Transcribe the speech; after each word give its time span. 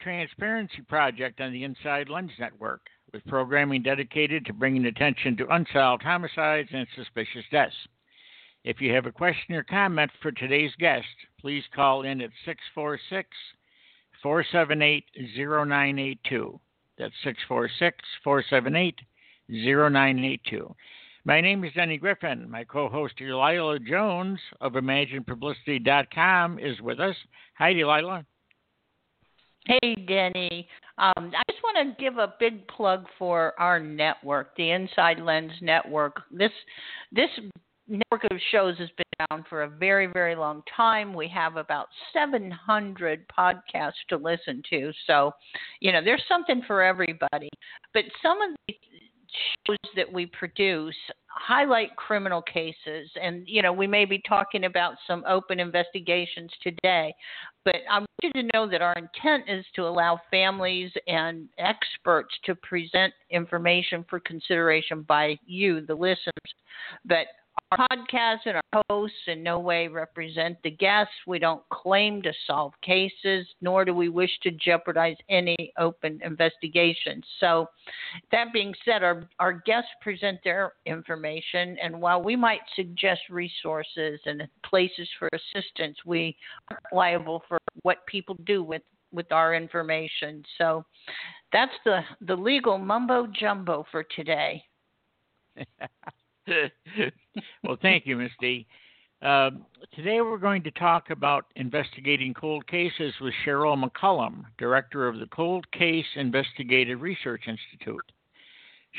Transparency 0.00 0.82
Project 0.88 1.40
on 1.40 1.52
the 1.52 1.64
Inside 1.64 2.08
Lens 2.08 2.32
Network, 2.38 2.82
with 3.12 3.24
programming 3.26 3.82
dedicated 3.82 4.44
to 4.46 4.52
bringing 4.52 4.86
attention 4.86 5.36
to 5.36 5.54
unsolved 5.54 6.02
homicides 6.02 6.68
and 6.72 6.86
suspicious 6.94 7.44
deaths. 7.50 7.74
If 8.64 8.80
you 8.80 8.92
have 8.94 9.06
a 9.06 9.12
question 9.12 9.54
or 9.54 9.62
comment 9.62 10.10
for 10.20 10.32
today's 10.32 10.74
guest, 10.78 11.06
please 11.40 11.64
call 11.74 12.02
in 12.02 12.20
at 12.20 12.30
646 12.44 13.28
478 14.22 15.04
0982. 15.36 16.60
That's 16.98 17.14
646 17.22 17.96
478 18.24 19.00
0982. 19.48 20.74
My 21.24 21.40
name 21.40 21.64
is 21.64 21.72
Denny 21.74 21.98
Griffin. 21.98 22.50
My 22.50 22.64
co 22.64 22.88
host 22.88 23.16
Delilah 23.16 23.78
Jones 23.80 24.40
of 24.60 24.72
ImaginePublicity.com 24.72 26.58
is 26.58 26.80
with 26.80 27.00
us. 27.00 27.16
Hi, 27.58 27.72
Delilah. 27.72 28.24
Hey, 29.68 29.94
Denny. 30.06 30.66
Um, 30.96 31.12
I 31.36 31.42
just 31.50 31.62
want 31.62 31.76
to 31.76 32.02
give 32.02 32.16
a 32.16 32.32
big 32.40 32.66
plug 32.68 33.04
for 33.18 33.52
our 33.60 33.78
network, 33.78 34.56
the 34.56 34.70
Inside 34.70 35.20
Lens 35.20 35.52
Network. 35.60 36.22
This 36.30 36.50
this 37.12 37.28
network 37.86 38.24
of 38.30 38.38
shows 38.50 38.78
has 38.78 38.88
been 38.96 39.26
around 39.30 39.44
for 39.46 39.64
a 39.64 39.68
very, 39.68 40.06
very 40.06 40.34
long 40.34 40.62
time. 40.74 41.12
We 41.12 41.28
have 41.28 41.56
about 41.56 41.88
700 42.14 43.26
podcasts 43.28 43.92
to 44.08 44.16
listen 44.16 44.62
to. 44.70 44.90
So, 45.06 45.32
you 45.80 45.92
know, 45.92 46.02
there's 46.02 46.24
something 46.28 46.62
for 46.66 46.82
everybody. 46.82 47.50
But 47.92 48.04
some 48.22 48.40
of 48.40 48.56
the 48.68 48.74
shows 49.66 49.92
that 49.96 50.10
we 50.10 50.26
produce 50.26 50.96
highlight 51.38 51.94
criminal 51.96 52.42
cases. 52.42 53.10
And 53.20 53.46
you 53.46 53.62
know 53.62 53.72
we 53.72 53.86
may 53.86 54.04
be 54.04 54.20
talking 54.28 54.64
about 54.64 54.94
some 55.06 55.24
open 55.26 55.60
investigations 55.60 56.50
today 56.62 57.14
but 57.64 57.76
i 57.90 57.98
want 57.98 58.08
you 58.22 58.32
to 58.32 58.48
know 58.54 58.66
that 58.68 58.80
our 58.80 58.94
intent 58.94 59.44
is 59.46 59.64
to 59.74 59.86
allow 59.86 60.18
families 60.30 60.90
and 61.06 61.48
experts 61.58 62.34
to 62.44 62.54
present 62.54 63.12
information 63.30 64.04
for 64.08 64.20
consideration 64.20 65.02
by 65.02 65.38
you 65.46 65.84
the 65.84 65.94
listeners. 65.94 66.54
But 67.04 67.26
our 67.70 67.88
podcast 67.88 68.38
and 68.46 68.56
our 68.72 68.82
hosts 68.88 69.16
in 69.26 69.42
no 69.42 69.58
way 69.58 69.88
represent 69.88 70.56
the 70.62 70.70
guests. 70.70 71.12
We 71.26 71.38
don't 71.38 71.62
claim 71.70 72.22
to 72.22 72.32
solve 72.46 72.72
cases, 72.82 73.46
nor 73.60 73.84
do 73.84 73.94
we 73.94 74.08
wish 74.08 74.30
to 74.42 74.50
jeopardize 74.50 75.16
any 75.28 75.56
open 75.78 76.20
investigations. 76.24 77.24
So, 77.40 77.68
that 78.32 78.52
being 78.52 78.74
said, 78.84 79.02
our, 79.02 79.28
our 79.38 79.52
guests 79.52 79.90
present 80.00 80.38
their 80.44 80.72
information, 80.86 81.76
and 81.82 82.00
while 82.00 82.22
we 82.22 82.36
might 82.36 82.60
suggest 82.76 83.20
resources 83.30 84.20
and 84.24 84.46
places 84.64 85.08
for 85.18 85.28
assistance, 85.32 85.96
we 86.06 86.36
aren't 86.70 86.84
liable 86.92 87.42
for 87.48 87.58
what 87.82 88.06
people 88.06 88.36
do 88.44 88.62
with, 88.62 88.82
with 89.12 89.30
our 89.32 89.54
information. 89.54 90.42
So, 90.56 90.84
that's 91.52 91.72
the, 91.84 92.00
the 92.20 92.36
legal 92.36 92.78
mumbo 92.78 93.26
jumbo 93.26 93.86
for 93.90 94.04
today. 94.14 94.62
well, 97.64 97.76
thank 97.80 98.06
you, 98.06 98.16
Misty. 98.16 98.66
Uh, 99.20 99.50
today 99.94 100.20
we're 100.20 100.38
going 100.38 100.62
to 100.62 100.70
talk 100.72 101.10
about 101.10 101.46
investigating 101.56 102.32
cold 102.34 102.66
cases 102.66 103.12
with 103.20 103.34
Sheryl 103.44 103.82
McCollum, 103.82 104.44
director 104.58 105.08
of 105.08 105.18
the 105.18 105.26
Cold 105.26 105.70
Case 105.72 106.06
Investigative 106.14 107.00
Research 107.00 107.42
Institute. 107.48 108.12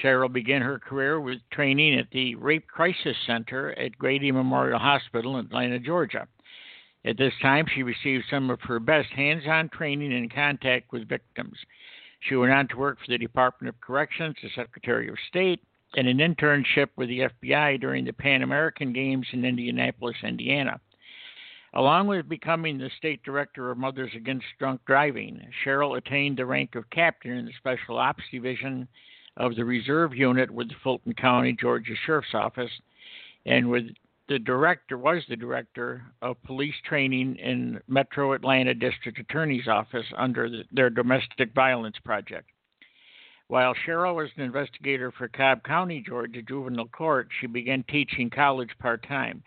Sheryl 0.04 0.32
began 0.32 0.62
her 0.62 0.78
career 0.78 1.20
with 1.20 1.40
training 1.52 1.98
at 1.98 2.12
the 2.12 2.36
Rape 2.36 2.68
Crisis 2.68 3.16
Center 3.26 3.72
at 3.80 3.98
Grady 3.98 4.32
Memorial 4.32 4.80
Hospital 4.80 5.38
in 5.38 5.46
Atlanta, 5.46 5.80
Georgia. 5.80 6.28
At 7.06 7.18
this 7.18 7.34
time, 7.42 7.66
she 7.74 7.84
received 7.84 8.26
some 8.30 8.50
of 8.50 8.60
her 8.62 8.80
best 8.80 9.10
hands 9.10 9.44
on 9.48 9.70
training 9.70 10.14
and 10.14 10.34
contact 10.34 10.92
with 10.92 11.08
victims. 11.08 11.58
She 12.28 12.36
went 12.36 12.52
on 12.52 12.68
to 12.68 12.78
work 12.78 12.98
for 13.00 13.10
the 13.10 13.18
Department 13.18 13.74
of 13.74 13.80
Corrections, 13.80 14.36
the 14.44 14.50
Secretary 14.54 15.08
of 15.08 15.16
State, 15.30 15.62
and 15.96 16.08
an 16.08 16.18
internship 16.18 16.90
with 16.96 17.10
the 17.10 17.22
FBI 17.22 17.80
during 17.80 18.06
the 18.06 18.14
Pan 18.14 18.44
American 18.44 18.94
Games 18.94 19.28
in 19.32 19.46
Indianapolis, 19.46 20.18
Indiana. 20.24 20.80
Along 21.74 22.08
with 22.08 22.28
becoming 22.28 22.78
the 22.78 22.90
state 22.98 23.22
director 23.24 23.70
of 23.70 23.78
Mothers 23.78 24.12
Against 24.16 24.46
Drunk 24.58 24.82
Driving, 24.86 25.40
Sheryl 25.64 25.98
attained 25.98 26.38
the 26.38 26.46
rank 26.46 26.76
of 26.76 26.90
captain 26.90 27.32
in 27.32 27.46
the 27.46 27.54
Special 27.60 27.98
Ops 27.98 28.24
Division 28.32 28.88
of 29.38 29.56
the 29.56 29.66
Reserve 29.66 30.16
Unit 30.16 30.50
with 30.50 30.70
the 30.70 30.76
Fulton 30.84 31.14
County, 31.14 31.54
Georgia 31.54 31.94
Sheriff's 32.06 32.34
Office, 32.34 32.72
and 33.46 33.70
with 33.70 33.86
the 34.28 34.40
director 34.40 34.98
was 34.98 35.24
the 35.28 35.36
director 35.36 36.04
of 36.22 36.42
police 36.44 36.76
training 36.88 37.36
in 37.38 37.80
Metro 37.88 38.34
Atlanta 38.34 38.74
District 38.74 39.18
Attorney's 39.18 39.68
Office 39.68 40.06
under 40.18 40.50
the, 40.50 40.64
their 40.72 40.90
domestic 40.90 41.54
violence 41.54 41.98
project. 42.04 42.50
While 43.50 43.74
Sheryl 43.74 44.14
was 44.14 44.30
an 44.36 44.44
investigator 44.44 45.12
for 45.12 45.28
Cobb 45.28 45.64
County, 45.64 46.04
Georgia 46.06 46.44
Juvenile 46.44 46.86
Court, 46.86 47.30
she 47.42 47.48
began 47.48 47.84
teaching 47.90 48.30
college 48.30 48.70
part 48.78 49.02
time. 49.08 49.42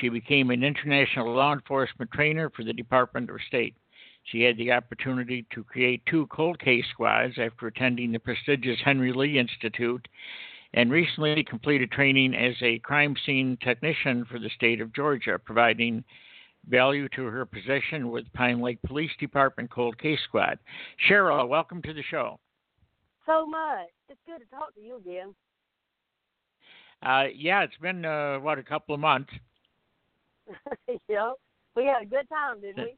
She 0.00 0.08
became 0.08 0.50
an 0.50 0.64
international 0.64 1.32
law 1.32 1.52
enforcement 1.52 2.10
trainer 2.10 2.50
for 2.50 2.64
the 2.64 2.72
Department 2.72 3.30
of 3.30 3.36
State. 3.46 3.76
She 4.24 4.42
had 4.42 4.56
the 4.56 4.72
opportunity 4.72 5.46
to 5.54 5.62
create 5.62 6.04
two 6.06 6.26
cold 6.26 6.58
case 6.58 6.86
squads 6.90 7.38
after 7.38 7.68
attending 7.68 8.10
the 8.10 8.18
prestigious 8.18 8.80
Henry 8.84 9.12
Lee 9.12 9.38
Institute 9.38 10.08
and 10.74 10.90
recently 10.90 11.44
completed 11.44 11.92
training 11.92 12.34
as 12.34 12.56
a 12.62 12.80
crime 12.80 13.14
scene 13.24 13.56
technician 13.62 14.24
for 14.24 14.40
the 14.40 14.50
state 14.56 14.80
of 14.80 14.92
Georgia, 14.92 15.38
providing 15.38 16.02
value 16.68 17.08
to 17.10 17.26
her 17.26 17.46
position 17.46 18.10
with 18.10 18.32
Pine 18.32 18.60
Lake 18.60 18.82
Police 18.82 19.12
Department 19.20 19.70
Cold 19.70 19.96
Case 19.98 20.18
Squad. 20.24 20.58
Sheryl, 21.08 21.46
welcome 21.46 21.80
to 21.82 21.94
the 21.94 22.02
show 22.10 22.40
so 23.26 23.46
much. 23.46 23.88
It's 24.08 24.20
good 24.26 24.38
to 24.38 24.46
talk 24.56 24.74
to 24.74 24.80
you 24.80 24.96
again. 24.96 25.34
Uh, 27.02 27.24
yeah, 27.34 27.62
it's 27.62 27.76
been 27.76 28.04
uh, 28.04 28.38
what 28.38 28.58
a 28.58 28.62
couple 28.62 28.94
of 28.94 29.00
months. 29.00 29.30
yep, 31.08 31.34
we 31.74 31.84
had 31.84 32.02
a 32.02 32.06
good 32.06 32.28
time, 32.28 32.60
didn't 32.60 32.84
we? 32.84 32.96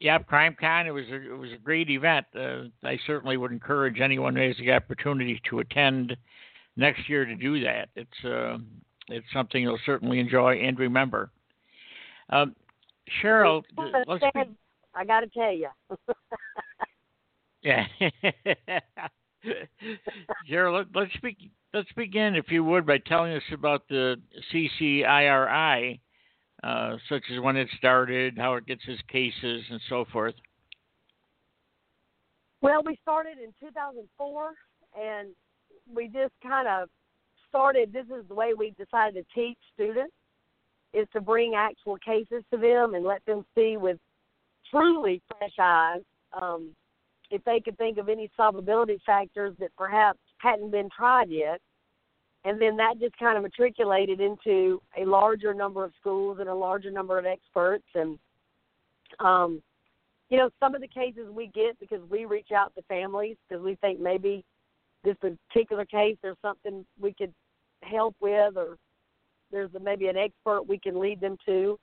Yep, 0.00 0.28
CrimeCon. 0.28 0.86
It 0.86 0.92
was 0.92 1.04
a 1.10 1.32
it 1.32 1.38
was 1.38 1.52
a 1.52 1.58
great 1.58 1.90
event. 1.90 2.26
Uh, 2.34 2.64
I 2.84 2.98
certainly 3.06 3.36
would 3.36 3.52
encourage 3.52 4.00
anyone 4.00 4.36
who 4.36 4.42
has 4.42 4.56
the 4.58 4.72
opportunity 4.72 5.40
to 5.50 5.60
attend 5.60 6.16
next 6.76 7.08
year 7.08 7.24
to 7.24 7.34
do 7.34 7.62
that. 7.64 7.88
It's 7.96 8.24
uh, 8.24 8.58
it's 9.08 9.26
something 9.32 9.62
you'll 9.62 9.78
certainly 9.86 10.18
enjoy 10.18 10.56
and 10.56 10.78
remember. 10.78 11.30
Um, 12.30 12.54
Sheryl. 13.22 13.62
Be... 13.76 13.92
I 14.94 15.04
got 15.04 15.20
to 15.20 15.28
tell 15.28 15.52
you. 15.52 15.68
Yeah. 17.66 17.84
Gerald, 20.48 20.86
let, 20.94 21.06
us 21.06 21.10
speak. 21.16 21.50
Let's 21.74 21.90
begin, 21.96 22.36
if 22.36 22.48
you 22.48 22.62
would, 22.62 22.86
by 22.86 22.98
telling 22.98 23.32
us 23.32 23.42
about 23.52 23.88
the 23.88 24.16
CCIRI, 24.54 25.98
uh, 26.62 26.96
such 27.08 27.22
as 27.34 27.40
when 27.40 27.56
it 27.56 27.68
started, 27.76 28.38
how 28.38 28.54
it 28.54 28.66
gets 28.66 28.82
its 28.86 29.02
cases, 29.10 29.64
and 29.68 29.80
so 29.88 30.04
forth. 30.12 30.36
Well, 32.62 32.82
we 32.84 32.96
started 33.02 33.38
in 33.38 33.52
2004, 33.60 34.52
and 34.96 35.30
we 35.92 36.06
just 36.06 36.34
kind 36.44 36.68
of 36.68 36.88
started. 37.48 37.92
This 37.92 38.06
is 38.06 38.28
the 38.28 38.34
way 38.34 38.54
we 38.56 38.74
decided 38.78 39.26
to 39.26 39.34
teach 39.34 39.58
students 39.74 40.14
is 40.94 41.08
to 41.14 41.20
bring 41.20 41.54
actual 41.56 41.96
cases 41.98 42.44
to 42.52 42.58
them 42.58 42.94
and 42.94 43.04
let 43.04 43.24
them 43.26 43.44
see 43.56 43.76
with 43.76 43.98
truly 44.70 45.20
fresh 45.28 45.50
eyes 45.60 46.02
um, 46.40 46.70
if 47.30 47.42
they 47.44 47.60
could 47.60 47.76
think 47.78 47.98
of 47.98 48.08
any 48.08 48.30
solvability 48.38 49.00
factors 49.04 49.54
that 49.58 49.70
perhaps 49.76 50.18
hadn't 50.38 50.70
been 50.70 50.88
tried 50.96 51.30
yet. 51.30 51.60
And 52.44 52.60
then 52.60 52.76
that 52.76 53.00
just 53.00 53.16
kind 53.18 53.36
of 53.36 53.42
matriculated 53.42 54.20
into 54.20 54.80
a 54.96 55.04
larger 55.04 55.52
number 55.52 55.84
of 55.84 55.92
schools 55.98 56.38
and 56.38 56.48
a 56.48 56.54
larger 56.54 56.90
number 56.90 57.18
of 57.18 57.26
experts. 57.26 57.86
And, 57.94 58.18
um, 59.18 59.62
you 60.30 60.38
know, 60.38 60.50
some 60.60 60.74
of 60.74 60.80
the 60.80 60.88
cases 60.88 61.28
we 61.30 61.48
get 61.48 61.78
because 61.80 62.00
we 62.08 62.24
reach 62.24 62.52
out 62.56 62.72
to 62.76 62.82
families 62.82 63.36
because 63.48 63.64
we 63.64 63.74
think 63.76 63.98
maybe 64.00 64.44
this 65.02 65.16
particular 65.20 65.84
case 65.84 66.16
there's 66.22 66.36
something 66.42 66.84
we 67.00 67.12
could 67.14 67.32
help 67.82 68.14
with 68.20 68.56
or 68.56 68.76
there's 69.50 69.70
maybe 69.80 70.08
an 70.08 70.16
expert 70.16 70.62
we 70.68 70.78
can 70.78 70.98
lead 70.98 71.20
them 71.20 71.36
to. 71.46 71.78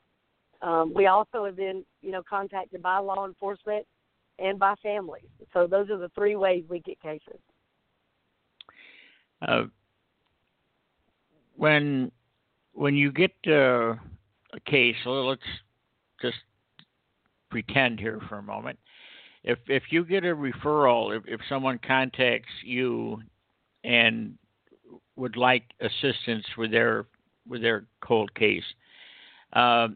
Um, 0.61 0.93
we 0.93 1.07
also 1.07 1.45
have 1.45 1.57
been, 1.57 1.83
you 2.01 2.11
know, 2.11 2.23
contacted 2.27 2.81
by 2.81 2.99
law 2.99 3.25
enforcement 3.25 3.85
and 4.39 4.59
by 4.59 4.75
families. 4.81 5.29
So 5.53 5.67
those 5.67 5.89
are 5.89 5.97
the 5.97 6.09
three 6.09 6.35
ways 6.35 6.63
we 6.69 6.79
get 6.79 7.01
cases. 7.01 7.39
Uh, 9.41 9.63
when 11.55 12.11
when 12.73 12.95
you 12.95 13.11
get 13.11 13.31
uh, 13.47 13.91
a 13.91 14.59
case, 14.65 14.95
let's 15.05 15.41
just 16.21 16.37
pretend 17.49 17.99
here 17.99 18.19
for 18.27 18.37
a 18.37 18.43
moment. 18.43 18.79
If 19.43 19.59
if 19.67 19.83
you 19.91 20.05
get 20.05 20.23
a 20.23 20.35
referral, 20.35 21.15
if, 21.15 21.23
if 21.27 21.41
someone 21.49 21.79
contacts 21.85 22.49
you 22.63 23.21
and 23.83 24.37
would 25.15 25.35
like 25.35 25.63
assistance 25.81 26.45
with 26.57 26.71
their 26.71 27.05
with 27.47 27.61
their 27.61 27.85
cold 28.01 28.33
case, 28.33 28.63
uh, 29.53 29.89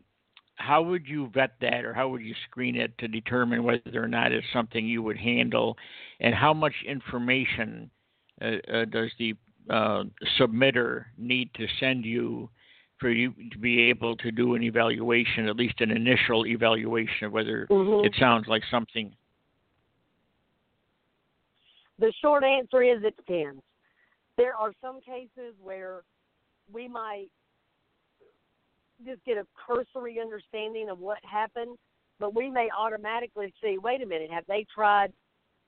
how 0.57 0.81
would 0.81 1.07
you 1.07 1.29
vet 1.33 1.53
that, 1.61 1.85
or 1.85 1.93
how 1.93 2.09
would 2.09 2.21
you 2.21 2.33
screen 2.49 2.75
it 2.75 2.97
to 2.97 3.07
determine 3.07 3.63
whether 3.63 4.03
or 4.03 4.07
not 4.07 4.31
it's 4.31 4.45
something 4.51 4.85
you 4.85 5.01
would 5.03 5.17
handle, 5.17 5.77
and 6.19 6.35
how 6.35 6.53
much 6.53 6.73
information 6.85 7.89
uh, 8.41 8.55
uh, 8.71 8.85
does 8.85 9.11
the 9.17 9.33
uh, 9.69 10.03
submitter 10.39 11.05
need 11.17 11.53
to 11.53 11.67
send 11.79 12.05
you 12.05 12.49
for 12.99 13.09
you 13.09 13.33
to 13.51 13.57
be 13.59 13.81
able 13.81 14.15
to 14.17 14.31
do 14.31 14.55
an 14.55 14.63
evaluation, 14.63 15.47
at 15.47 15.55
least 15.55 15.79
an 15.81 15.91
initial 15.91 16.47
evaluation 16.47 17.27
of 17.27 17.31
whether 17.31 17.67
Mhm. 17.67 18.05
it 18.05 18.15
sounds 18.15 18.47
like 18.47 18.63
something. 18.71 19.15
The 21.99 22.11
short 22.13 22.43
answer 22.43 22.81
is 22.81 23.03
it 23.03 23.15
depends. 23.17 23.61
There 24.37 24.55
are 24.55 24.73
some 24.81 25.01
cases 25.01 25.55
where 25.59 26.03
we 26.71 26.87
might 26.87 27.29
just 29.05 29.23
get 29.25 29.37
a 29.37 29.45
cursory 29.67 30.19
understanding 30.19 30.89
of 30.89 30.99
what 30.99 31.17
happened, 31.23 31.77
but 32.19 32.35
we 32.35 32.49
may 32.49 32.69
automatically 32.77 33.53
see, 33.61 33.77
wait 33.77 34.01
a 34.01 34.05
minute, 34.05 34.31
have 34.31 34.45
they 34.47 34.65
tried 34.73 35.11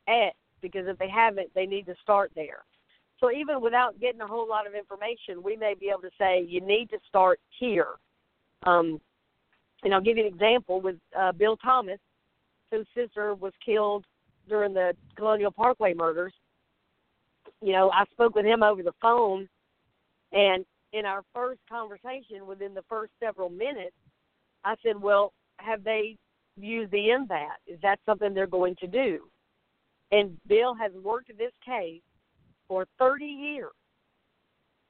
X? 0.08 0.36
Because 0.62 0.88
if 0.88 0.98
they 0.98 1.10
haven't, 1.10 1.54
they 1.54 1.66
need 1.66 1.86
to 1.86 1.96
start 2.02 2.32
there. 2.36 2.64
So 3.20 3.32
even 3.32 3.62
without 3.62 4.00
getting 4.00 4.22
a 4.22 4.28
whole 4.28 4.48
lot 4.48 4.66
of 4.66 4.74
information, 4.74 5.44
we 5.44 5.56
may 5.56 5.74
be 5.80 5.90
able 5.90 6.02
to 6.02 6.10
say 6.18 6.46
you 6.48 6.62
need 6.62 6.90
to 6.90 6.98
start 7.08 7.40
here. 7.60 7.96
Um, 8.66 9.00
and 9.84 9.94
I'll 9.94 10.02
give 10.02 10.18
you 10.18 10.26
an 10.26 10.34
example 10.34 10.82
with 10.82 10.96
uh, 11.18 11.32
Bill 11.32 11.58
Thomas, 11.58 12.00
whose 12.72 12.88
sister 12.96 13.36
was 13.36 13.54
killed 13.66 14.06
during 14.48 14.74
the 14.74 14.94
Colonial 15.16 15.52
Parkway 15.52 15.94
murders. 15.94 16.34
You 17.62 17.74
know, 17.74 17.90
I 17.92 18.06
spoke 18.12 18.36
with 18.36 18.46
him 18.46 18.64
over 18.64 18.84
the 18.84 18.94
phone, 19.02 19.48
and 20.32 20.66
in 20.94 21.06
our 21.06 21.24
first 21.34 21.60
conversation, 21.70 22.48
within 22.48 22.74
the 22.74 22.84
first 22.90 23.12
several 23.20 23.50
minutes, 23.50 23.96
I 24.64 24.76
said, 24.84 25.02
"Well, 25.02 25.34
have 25.58 25.84
they 25.84 26.18
used 26.58 26.92
the 26.92 27.12
M-Vac? 27.12 27.60
Is 27.68 27.80
that 27.82 28.00
something 28.06 28.34
they're 28.34 28.48
going 28.48 28.76
to 28.78 28.88
do?" 28.88 29.30
And 30.12 30.40
Bill 30.48 30.74
has 30.74 30.92
worked 30.94 31.36
this 31.38 31.54
case 31.64 32.02
for 32.68 32.86
30 32.98 33.26
years. 33.26 33.72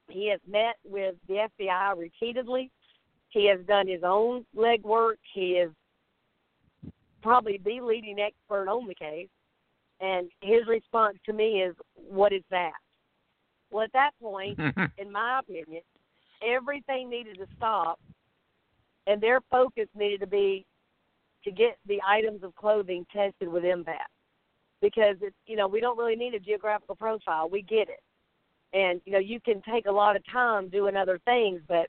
He 0.07 0.29
has 0.29 0.39
met 0.47 0.77
with 0.83 1.15
the 1.27 1.47
FBI 1.59 1.97
repeatedly. 1.97 2.71
He 3.29 3.47
has 3.47 3.59
done 3.65 3.87
his 3.87 4.01
own 4.03 4.45
legwork. 4.55 5.17
He 5.33 5.53
is 5.53 5.71
probably 7.21 7.59
the 7.63 7.81
leading 7.81 8.19
expert 8.19 8.67
on 8.67 8.87
the 8.87 8.95
case. 8.95 9.29
And 10.01 10.31
his 10.41 10.65
response 10.67 11.17
to 11.25 11.33
me 11.33 11.61
is, 11.61 11.75
What 11.95 12.33
is 12.33 12.43
that? 12.49 12.73
Well, 13.71 13.83
at 13.83 13.93
that 13.93 14.11
point, 14.21 14.59
in 14.97 15.11
my 15.11 15.39
opinion, 15.39 15.81
everything 16.45 17.09
needed 17.09 17.37
to 17.37 17.47
stop, 17.57 17.99
and 19.07 19.21
their 19.21 19.41
focus 19.51 19.87
needed 19.95 20.19
to 20.21 20.27
be 20.27 20.65
to 21.43 21.51
get 21.51 21.77
the 21.87 22.01
items 22.05 22.43
of 22.43 22.55
clothing 22.55 23.05
tested 23.13 23.47
with 23.47 23.63
M-Vac 23.63 24.09
because 24.81 25.15
it's 25.21 25.35
you 25.45 25.55
know 25.55 25.67
we 25.67 25.79
don't 25.79 25.97
really 25.97 26.15
need 26.15 26.33
a 26.33 26.39
geographical 26.39 26.95
profile. 26.95 27.49
We 27.49 27.61
get 27.61 27.87
it, 27.89 28.01
and 28.73 29.01
you 29.05 29.13
know 29.13 29.19
you 29.19 29.39
can 29.39 29.61
take 29.61 29.85
a 29.85 29.91
lot 29.91 30.15
of 30.15 30.23
time 30.31 30.69
doing 30.69 30.95
other 30.95 31.19
things, 31.25 31.61
but 31.67 31.87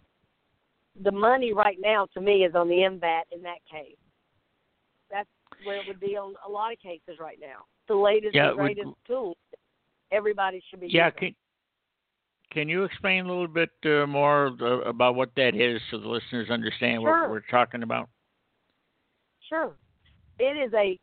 the 1.03 1.13
money 1.13 1.53
right 1.53 1.79
now 1.81 2.07
to 2.15 2.21
me 2.21 2.45
is 2.45 2.55
on 2.55 2.69
the 2.69 2.83
M-Vac 2.85 3.27
in 3.33 3.43
that 3.43 3.59
case. 3.71 3.97
That's 5.11 5.29
where 5.65 5.77
it 5.81 5.87
would 5.89 6.01
be 6.01 6.17
on 6.17 6.35
a 6.47 6.51
lot 6.51 6.73
of 6.73 6.79
cases 6.81 7.19
right 7.21 7.39
now. 7.41 7.65
The 7.89 7.95
latest 7.95 8.35
Yeah, 8.35 8.49
and 8.51 8.59
would- 8.59 8.75
greatest 8.75 8.97
tool 9.07 9.37
everybody 10.13 10.63
should 10.69 10.81
be 10.81 10.89
Yeah, 10.89 11.11
using. 11.15 11.35
Can 12.51 12.69
you 12.69 12.85
explain 12.85 13.25
a 13.25 13.29
little 13.29 13.49
bit 13.49 13.71
uh, 13.85 14.07
more 14.07 14.47
about 14.87 15.15
what 15.15 15.31
that 15.37 15.55
is 15.55 15.81
so 15.91 15.99
the 15.99 16.09
listeners 16.09 16.51
understand 16.51 17.03
Sure. 17.03 17.23
what 17.23 17.31
we're 17.31 17.41
talking 17.51 17.83
about? 17.83 18.09
Sure. 19.49 19.73
It 20.39 20.57
is 20.57 20.73
a 20.75 20.99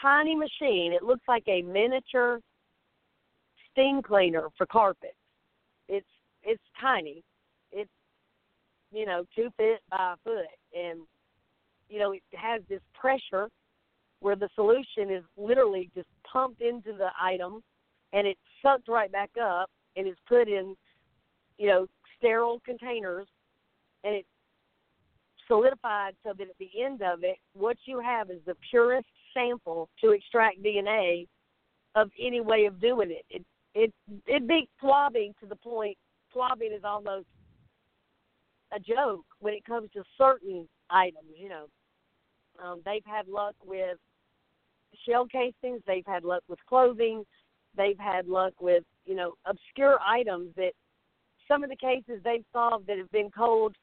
tiny 0.00 0.34
machine. 0.34 0.92
It 0.92 1.02
looks 1.02 1.22
like 1.28 1.44
a 1.48 1.62
miniature 1.62 2.40
steam 3.70 4.02
cleaner 4.02 4.48
for 4.56 4.66
carpet. 4.66 5.14
It's 5.88 6.06
it's 6.42 6.62
tiny. 6.80 7.22
It's 7.70 7.90
you 8.92 9.06
know 9.06 9.24
two 9.34 9.48
feet 9.56 9.78
by 9.90 10.14
a 10.14 10.16
foot, 10.24 10.46
and 10.76 11.00
you 11.88 11.98
know 11.98 12.12
it 12.12 12.22
has 12.34 12.62
this 12.68 12.80
pressure 12.94 13.48
where 14.20 14.36
the 14.36 14.48
solution 14.54 15.10
is 15.10 15.24
literally 15.36 15.90
just 15.94 16.08
pumped 16.30 16.60
into 16.60 16.92
the 16.92 17.08
item, 17.20 17.60
and 18.12 18.26
it's 18.26 18.40
sucked 18.62 18.88
right 18.88 19.10
back 19.10 19.30
up 19.42 19.68
and 19.96 20.06
is 20.06 20.16
put 20.28 20.48
in 20.48 20.76
you 21.62 21.68
know 21.68 21.86
sterile 22.18 22.60
containers, 22.64 23.28
and 24.02 24.16
it's 24.16 24.28
solidified 25.46 26.14
so 26.24 26.32
that 26.36 26.48
at 26.48 26.58
the 26.58 26.70
end 26.82 27.02
of 27.02 27.22
it, 27.22 27.36
what 27.54 27.76
you 27.84 28.00
have 28.00 28.30
is 28.30 28.40
the 28.46 28.56
purest 28.68 29.06
sample 29.32 29.88
to 30.02 30.10
extract 30.10 30.60
DNA 30.60 31.28
of 31.94 32.10
any 32.20 32.40
way 32.40 32.64
of 32.64 32.80
doing 32.80 33.12
it. 33.12 33.24
It 33.30 33.44
it 33.74 33.92
it 34.26 34.48
beats 34.48 34.72
swabbing 34.80 35.34
to 35.40 35.46
the 35.46 35.54
point 35.54 35.96
swabbing 36.32 36.72
is 36.72 36.82
almost 36.82 37.26
a 38.74 38.80
joke 38.80 39.24
when 39.38 39.54
it 39.54 39.64
comes 39.64 39.88
to 39.92 40.02
certain 40.18 40.68
items. 40.90 41.30
You 41.36 41.48
know, 41.48 41.66
um, 42.60 42.82
they've 42.84 43.06
had 43.06 43.28
luck 43.28 43.54
with 43.64 43.98
shell 45.06 45.26
casings. 45.26 45.80
They've 45.86 46.06
had 46.06 46.24
luck 46.24 46.42
with 46.48 46.58
clothing. 46.68 47.22
They've 47.76 47.98
had 48.00 48.26
luck 48.26 48.54
with 48.60 48.82
you 49.04 49.14
know 49.14 49.34
obscure 49.46 50.00
items 50.00 50.50
that 50.56 50.72
some 51.48 51.64
of 51.64 51.70
the 51.70 51.76
cases 51.76 52.20
they've 52.24 52.44
solved 52.52 52.86
that 52.86 52.98
have 52.98 53.10
been 53.10 53.30
cold 53.30 53.74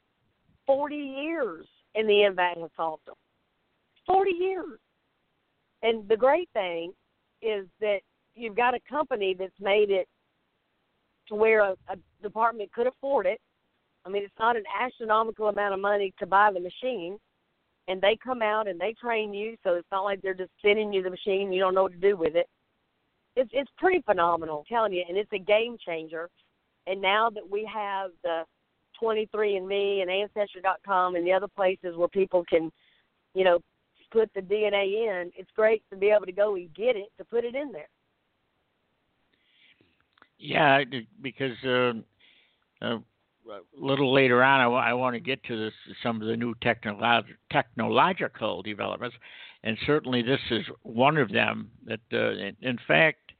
40 0.66 0.96
years 0.96 1.66
and 1.96 2.08
the 2.08 2.24
M-Vac 2.26 2.58
has 2.58 2.70
solved 2.76 3.06
them. 3.08 3.16
40 4.06 4.32
years. 4.32 4.80
And 5.82 6.08
the 6.08 6.18
great 6.18 6.50
thing 6.54 6.92
is 7.42 7.66
that 7.80 8.00
you've 8.36 8.56
got 8.56 8.74
a 8.74 8.80
company 8.90 9.36
that's 9.38 9.52
made 9.60 9.90
it 9.90 10.08
to 11.28 11.36
where 11.36 11.62
a, 11.62 11.76
a 11.90 11.96
department 12.22 12.72
could 12.74 12.88
afford 12.88 13.26
it. 13.26 13.40
I 14.06 14.10
mean, 14.10 14.24
it's 14.24 14.34
not 14.40 14.56
an 14.56 14.64
astronomical 14.80 15.48
amount 15.48 15.74
of 15.74 15.80
money 15.80 16.14
to 16.20 16.26
buy 16.26 16.52
the 16.54 16.60
machine. 16.60 17.18
And 17.88 18.02
they 18.02 18.18
come 18.24 18.42
out 18.42 18.68
and 18.68 18.80
they 18.80 18.94
train 19.02 19.34
you, 19.34 19.56
so 19.64 19.74
it's 19.74 19.88
not 19.92 20.04
like 20.04 20.22
they're 20.22 20.36
just 20.36 20.52
sending 20.64 20.94
you 20.94 21.02
the 21.02 21.10
machine. 21.10 21.52
You 21.52 21.62
don't 21.62 21.74
know 21.74 21.84
what 21.84 21.94
to 21.94 21.98
do 21.98 22.16
with 22.16 22.36
it. 22.36 22.46
It's 23.36 23.50
it's 23.52 23.70
pretty 23.78 24.04
phenomenal, 24.06 24.60
I'm 24.60 24.66
telling 24.66 24.94
you, 24.94 25.04
and 25.08 25.18
it's 25.18 25.32
a 25.34 25.40
game 25.40 25.76
changer. 25.84 26.30
And 26.90 27.02
now 27.02 27.30
that 27.30 27.48
we 27.48 27.70
have 27.72 28.10
the 28.24 28.44
23andMe 29.02 30.02
and 30.02 30.10
Ancestry.com 30.10 31.16
and 31.16 31.26
the 31.26 31.32
other 31.32 31.48
places 31.48 31.96
where 31.96 32.08
people 32.08 32.44
can, 32.50 32.72
you 33.36 33.44
know, 33.44 33.60
put 34.12 34.32
the 34.34 34.42
DNA 34.42 35.08
in, 35.08 35.32
it's 35.38 35.52
great 35.56 35.84
to 35.92 35.96
be 35.96 36.10
able 36.10 36.26
to 36.26 36.32
go 36.32 36.56
and 36.56 36.74
get 36.74 36.96
it 36.96 37.10
to 37.20 37.26
put 37.26 37.46
it 37.46 37.54
in 37.54 37.72
there. 37.72 37.88
Yeah, 40.40 40.84
because 41.22 41.58
uh, 41.64 41.94
uh, 42.84 42.98
a 42.98 43.62
little 43.78 44.12
later 44.12 44.42
on, 44.42 44.62
I 44.62 44.94
want 44.94 45.14
to 45.14 45.20
get 45.20 45.44
to 45.44 45.58
this 45.58 45.74
some 46.02 46.22
of 46.22 46.28
the 46.28 46.38
new 46.38 46.56
technolog- 46.56 47.36
technological 47.52 48.64
developments, 48.64 49.16
and 49.64 49.78
certainly 49.86 50.24
this 50.24 50.40
is 50.50 50.66
one 50.84 51.18
of 51.18 51.32
them. 51.32 51.70
That, 51.86 52.00
uh, 52.12 52.32
in, 52.32 52.56
in 52.62 52.80
fact, 52.88 53.34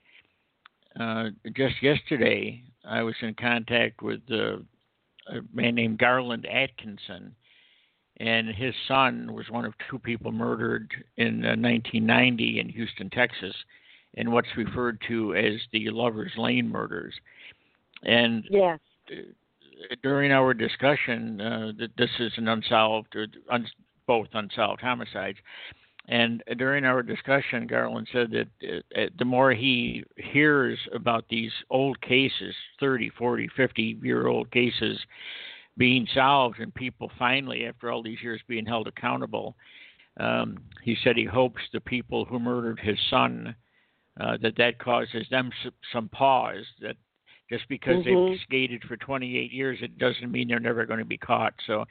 uh, 1.00 1.30
just 1.56 1.82
yesterday, 1.82 2.64
I 2.86 3.04
was 3.04 3.16
in 3.22 3.34
contact 3.34 4.02
with 4.02 4.22
uh, 4.32 4.58
a 5.28 5.42
man 5.54 5.76
named 5.76 6.00
Garland 6.00 6.46
Atkinson, 6.46 7.36
and 8.18 8.50
his 8.50 8.74
son 8.88 9.34
was 9.34 9.50
one 9.50 9.66
of 9.66 9.74
two 9.90 10.00
people 10.00 10.32
murdered 10.32 10.92
in 11.18 11.46
uh, 11.46 11.56
1990 11.56 12.60
in 12.60 12.70
Houston, 12.70 13.10
Texas, 13.10 13.56
in 14.16 14.32
what's 14.32 14.48
referred 14.58 15.00
to 15.08 15.36
as 15.36 15.56
the 15.72 15.90
Lovers 15.90 16.34
Lane 16.38 16.70
murders. 16.70 17.14
And 18.04 18.46
Yes. 18.50 18.80
uh, 19.12 19.16
during 20.04 20.32
our 20.32 20.54
discussion, 20.54 21.40
uh, 21.40 21.72
that 21.78 21.96
this 21.98 22.10
is 22.20 22.32
an 22.38 22.48
unsolved, 22.48 23.16
or 23.16 23.28
un- 23.50 23.68
both 24.08 24.28
unsolved 24.34 24.82
homicides. 24.82 25.38
And 26.10 26.44
during 26.58 26.86
our 26.86 27.04
discussion, 27.04 27.68
Garland 27.68 28.08
said 28.12 28.32
that 28.32 28.82
uh, 28.98 29.06
the 29.20 29.26
more 29.26 29.52
he 29.52 30.04
hears 30.18 30.80
about 30.92 31.26
these 31.30 31.52
old 31.70 32.02
cases, 32.02 32.56
30, 32.80 33.12
40, 33.12 33.48
50 33.56 34.00
year 34.02 34.26
old 34.26 34.50
cases 34.50 35.00
being 35.78 36.08
solved, 36.16 36.60
and 36.60 36.74
people 36.74 37.12
finally, 37.20 37.68
after 37.68 37.92
all 37.92 38.02
these 38.02 38.24
years, 38.24 38.42
being 38.48 38.66
held 38.66 38.88
accountable, 38.88 39.56
um, 40.20 40.58
he 40.84 40.98
said 41.04 41.16
he 41.16 41.26
hopes 41.26 41.62
the 41.74 41.80
people 41.80 42.26
who 42.26 42.40
murdered 42.40 42.80
his 42.80 42.98
son 43.12 43.56
uh, 44.20 44.36
that 44.42 44.58
that 44.58 44.80
causes 44.80 45.28
them 45.30 45.52
some 45.94 46.10
pause. 46.10 46.66
That 46.82 46.98
just 47.52 47.68
because 47.70 48.04
Mhm. 48.04 48.30
they've 48.30 48.40
skated 48.42 48.84
for 48.86 48.98
28 48.98 49.52
years, 49.52 49.78
it 49.84 50.00
doesn't 50.00 50.32
mean 50.32 50.48
they're 50.48 50.60
never 50.60 50.88
going 50.88 51.00
to 51.00 51.06
be 51.06 51.18
caught. 51.18 51.54
So 51.68 51.86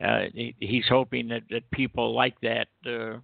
uh, 0.00 0.26
he's 0.32 0.86
hoping 0.88 1.26
that, 1.28 1.42
that 1.50 1.68
people 1.72 2.14
like 2.14 2.40
that 2.40 2.68
uh, 2.86 3.18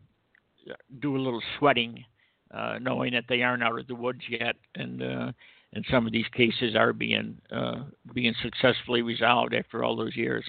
do 1.01 1.17
a 1.17 1.19
little 1.19 1.43
sweating, 1.59 2.05
uh, 2.53 2.79
knowing 2.81 3.13
that 3.13 3.25
they 3.29 3.43
aren't 3.43 3.63
out 3.63 3.79
of 3.79 3.87
the 3.87 3.95
woods 3.95 4.21
yet, 4.29 4.57
and 4.75 5.03
uh, 5.03 5.33
and 5.73 5.85
some 5.91 6.07
of 6.07 6.13
these 6.13 6.27
cases 6.33 6.75
are 6.77 6.93
being 6.93 7.39
uh, 7.53 7.85
being 8.15 8.35
successfully 8.43 9.03
resolved 9.03 9.55
after 9.55 9.85
all 9.85 9.97
those 9.97 10.17
years. 10.17 10.45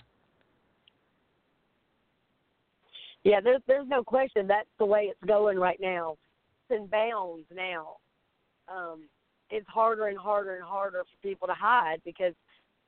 Yeah, 3.23 3.39
there's 3.41 3.61
there's 3.67 3.87
no 3.87 4.03
question 4.03 4.47
that's 4.47 4.69
the 4.79 4.85
way 4.85 5.03
it's 5.03 5.27
going 5.27 5.59
right 5.59 5.79
now. 5.79 6.15
It's 6.69 6.79
in 6.79 6.87
bounds 6.87 7.45
now. 7.53 7.97
Um, 8.67 9.03
it's 9.51 9.67
harder 9.67 10.07
and 10.07 10.17
harder 10.17 10.55
and 10.55 10.63
harder 10.63 11.03
for 11.03 11.27
people 11.27 11.47
to 11.47 11.53
hide 11.53 12.01
because 12.05 12.33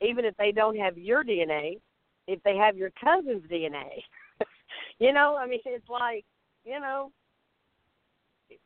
even 0.01 0.25
if 0.25 0.35
they 0.37 0.51
don't 0.51 0.77
have 0.77 0.97
your 0.97 1.23
DNA, 1.23 1.79
if 2.27 2.41
they 2.43 2.55
have 2.55 2.77
your 2.77 2.91
cousin's 2.91 3.43
DNA, 3.49 4.01
you 4.99 5.13
know, 5.13 5.35
I 5.35 5.45
mean, 5.45 5.59
it's 5.65 5.89
like, 5.89 6.25
you 6.63 6.79
know, 6.79 7.11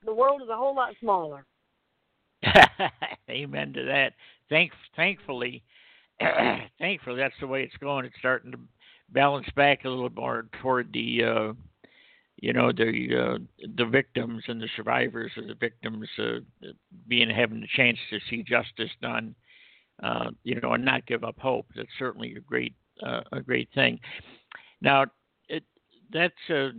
the 0.06 0.14
world 0.14 0.42
is 0.42 0.50
a 0.50 0.56
whole 0.56 0.76
lot 0.76 0.94
smaller. 1.00 1.46
Amen 3.30 3.74
to 3.74 3.84
that. 3.84 4.14
Thank, 4.50 4.72
thankfully, 4.96 5.64
thankfully, 6.80 7.18
that's 7.18 7.36
the 7.40 7.48
way 7.48 7.64
it's 7.64 7.78
going. 7.78 8.06
It's 8.06 8.16
starting 8.20 8.52
to 8.52 8.60
balance 9.10 9.48
back 9.56 9.86
a 9.86 9.90
little 9.90 10.10
more 10.10 10.48
toward 10.62 10.92
the, 10.94 11.24
uh, 11.24 11.54
you 12.38 12.54
know, 12.54 12.72
the 12.72 13.40
uh, 13.40 13.68
the 13.76 13.86
victims 13.86 14.44
and 14.48 14.62
the 14.62 14.70
survivors 14.76 15.32
of 15.38 15.48
the 15.48 15.56
victims 15.56 16.08
uh, 16.20 16.40
being 17.08 17.30
having 17.30 17.62
the 17.62 17.68
chance 17.76 17.98
to 18.12 18.20
see 18.30 18.44
justice 18.44 18.92
done, 19.02 19.34
uh, 20.04 20.30
you 20.44 20.60
know, 20.62 20.74
and 20.74 20.86
not 20.86 21.08
give 21.08 21.24
up 21.24 21.40
hope. 21.40 21.66
That's 21.76 21.90
certainly 21.98 22.36
a 22.36 22.40
great 22.42 22.76
uh, 23.04 23.22
a 23.32 23.42
great 23.42 23.70
thing. 23.74 24.00
Now, 24.82 25.06
it 25.50 25.64
that's 26.12 26.34
uh, 26.50 26.70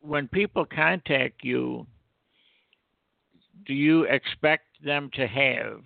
when 0.00 0.28
people 0.28 0.64
contact 0.64 1.42
you. 1.42 1.86
Do 3.66 3.74
you 3.74 4.04
expect 4.04 4.64
them 4.84 5.08
to 5.14 5.26
have 5.26 5.82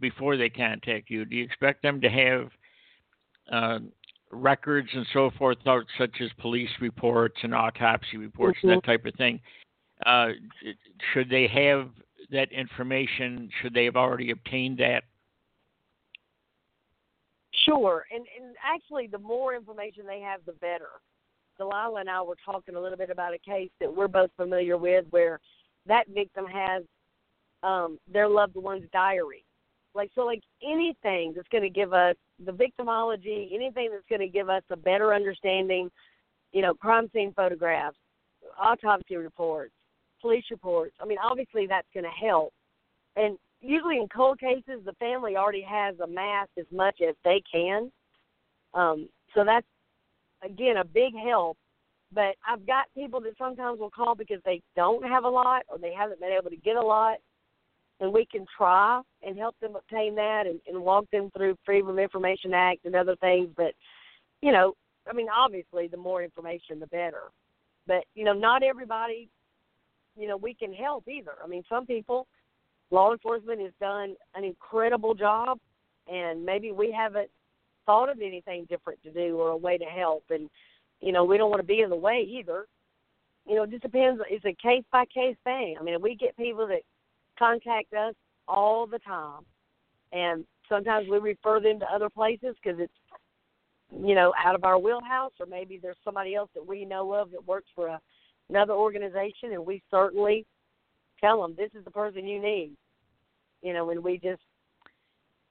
before 0.00 0.36
they 0.36 0.48
contact 0.48 1.10
you? 1.10 1.24
Do 1.24 1.34
you 1.34 1.44
expect 1.44 1.82
them 1.82 2.00
to 2.00 2.08
have 2.08 2.48
uh, 3.50 3.78
records 4.30 4.88
and 4.92 5.06
so 5.12 5.30
forth, 5.38 5.58
such 5.98 6.20
as 6.20 6.30
police 6.38 6.70
reports 6.80 7.36
and 7.42 7.54
autopsy 7.54 8.16
reports 8.16 8.58
mm-hmm. 8.58 8.68
and 8.68 8.82
that 8.82 8.86
type 8.86 9.04
of 9.06 9.14
thing? 9.14 9.40
Uh, 10.04 10.28
should 11.12 11.30
they 11.30 11.46
have 11.48 11.88
that 12.30 12.52
information? 12.52 13.48
Should 13.62 13.74
they 13.74 13.84
have 13.84 13.96
already 13.96 14.30
obtained 14.30 14.78
that? 14.78 15.04
Sure, 17.64 18.04
and 18.12 18.24
and 18.38 18.54
actually, 18.64 19.08
the 19.08 19.18
more 19.18 19.54
information 19.54 20.06
they 20.06 20.20
have, 20.20 20.40
the 20.46 20.52
better. 20.52 20.90
Delilah 21.58 22.00
and 22.00 22.10
I 22.10 22.22
were 22.22 22.36
talking 22.44 22.74
a 22.74 22.80
little 22.80 22.98
bit 22.98 23.10
about 23.10 23.34
a 23.34 23.38
case 23.38 23.70
that 23.80 23.94
we're 23.94 24.08
both 24.08 24.30
familiar 24.36 24.76
with, 24.76 25.04
where 25.10 25.40
that 25.86 26.06
victim 26.08 26.46
has 26.46 26.82
um, 27.62 27.98
their 28.12 28.28
loved 28.28 28.56
one's 28.56 28.88
diary. 28.92 29.44
Like 29.94 30.10
so, 30.14 30.22
like 30.22 30.42
anything 30.62 31.32
that's 31.34 31.48
going 31.48 31.62
to 31.62 31.70
give 31.70 31.92
us 31.92 32.16
the 32.44 32.52
victimology, 32.52 33.52
anything 33.54 33.90
that's 33.90 34.04
going 34.08 34.20
to 34.20 34.28
give 34.28 34.50
us 34.50 34.62
a 34.70 34.76
better 34.76 35.14
understanding, 35.14 35.90
you 36.52 36.60
know, 36.60 36.74
crime 36.74 37.08
scene 37.14 37.32
photographs, 37.34 37.96
autopsy 38.60 39.16
reports, 39.16 39.72
police 40.20 40.44
reports. 40.50 40.94
I 41.00 41.06
mean, 41.06 41.18
obviously 41.22 41.66
that's 41.66 41.88
going 41.94 42.04
to 42.04 42.26
help. 42.26 42.52
And 43.16 43.38
usually 43.62 43.96
in 43.96 44.08
cold 44.08 44.38
cases, 44.38 44.84
the 44.84 44.92
family 44.98 45.36
already 45.36 45.62
has 45.62 45.94
amassed 46.00 46.52
as 46.58 46.66
much 46.70 47.00
as 47.06 47.14
they 47.24 47.42
can. 47.50 47.90
Um, 48.74 49.08
so 49.34 49.44
that's 49.44 49.66
again 50.42 50.76
a 50.78 50.84
big 50.84 51.14
help. 51.14 51.56
But 52.12 52.36
I've 52.46 52.66
got 52.66 52.86
people 52.94 53.20
that 53.22 53.36
sometimes 53.36 53.80
will 53.80 53.90
call 53.90 54.14
because 54.14 54.40
they 54.44 54.62
don't 54.76 55.04
have 55.04 55.24
a 55.24 55.28
lot 55.28 55.62
or 55.68 55.78
they 55.78 55.92
haven't 55.92 56.20
been 56.20 56.30
able 56.30 56.50
to 56.50 56.56
get 56.56 56.76
a 56.76 56.82
lot, 56.82 57.16
and 58.00 58.12
we 58.12 58.26
can 58.26 58.46
try 58.56 59.00
and 59.22 59.36
help 59.36 59.56
them 59.60 59.74
obtain 59.74 60.14
that 60.14 60.46
and, 60.46 60.60
and 60.68 60.80
walk 60.80 61.06
them 61.10 61.30
through 61.36 61.56
Freedom 61.64 61.88
of 61.88 61.98
Information 61.98 62.54
Act 62.54 62.84
and 62.84 62.94
other 62.94 63.16
things. 63.16 63.48
But 63.56 63.72
you 64.40 64.52
know, 64.52 64.74
I 65.08 65.12
mean, 65.12 65.26
obviously, 65.34 65.88
the 65.88 65.96
more 65.96 66.22
information, 66.22 66.78
the 66.78 66.86
better. 66.86 67.22
But 67.86 68.04
you 68.14 68.24
know, 68.24 68.32
not 68.32 68.62
everybody, 68.62 69.28
you 70.16 70.28
know, 70.28 70.36
we 70.36 70.54
can 70.54 70.72
help 70.72 71.08
either. 71.08 71.32
I 71.42 71.46
mean, 71.46 71.64
some 71.68 71.86
people 71.86 72.26
law 72.90 73.12
enforcement 73.12 73.60
has 73.60 73.72
done 73.80 74.14
an 74.34 74.44
incredible 74.44 75.14
job, 75.14 75.58
and 76.08 76.44
maybe 76.44 76.72
we 76.72 76.92
haven't 76.92 77.30
thought 77.86 78.10
of 78.10 78.20
anything 78.20 78.66
different 78.68 79.02
to 79.04 79.10
do 79.10 79.38
or 79.38 79.50
a 79.50 79.56
way 79.56 79.78
to 79.78 79.84
help. 79.84 80.24
And 80.30 80.50
you 81.00 81.12
know, 81.12 81.24
we 81.24 81.38
don't 81.38 81.50
want 81.50 81.60
to 81.60 81.66
be 81.66 81.80
in 81.80 81.90
the 81.90 81.96
way 81.96 82.26
either. 82.28 82.66
You 83.46 83.56
know, 83.56 83.62
it 83.62 83.70
just 83.70 83.82
depends. 83.82 84.20
It's 84.28 84.44
a 84.44 84.56
case 84.60 84.84
by 84.90 85.04
case 85.06 85.36
thing. 85.44 85.76
I 85.78 85.82
mean, 85.82 86.00
we 86.02 86.16
get 86.16 86.36
people 86.36 86.66
that 86.66 86.82
contact 87.38 87.92
us 87.92 88.14
all 88.48 88.86
the 88.86 88.98
time, 89.00 89.42
and 90.12 90.44
sometimes 90.68 91.08
we 91.08 91.18
refer 91.18 91.60
them 91.60 91.78
to 91.80 91.86
other 91.86 92.10
places 92.10 92.56
because 92.62 92.80
it's 92.80 92.92
you 94.04 94.14
know 94.14 94.32
out 94.44 94.54
of 94.54 94.64
our 94.64 94.78
wheelhouse, 94.78 95.32
or 95.38 95.46
maybe 95.46 95.78
there's 95.80 95.96
somebody 96.04 96.34
else 96.34 96.50
that 96.54 96.66
we 96.66 96.84
know 96.84 97.12
of 97.12 97.30
that 97.30 97.46
works 97.46 97.68
for 97.74 97.86
a, 97.88 98.00
another 98.48 98.72
organization, 98.72 99.52
and 99.52 99.64
we 99.64 99.82
certainly 99.90 100.44
tell 101.20 101.40
them 101.40 101.54
this 101.56 101.70
is 101.78 101.84
the 101.84 101.90
person 101.90 102.26
you 102.26 102.40
need. 102.40 102.72
You 103.62 103.72
know, 103.72 103.90
and 103.90 104.02
we 104.02 104.18
just, 104.18 104.42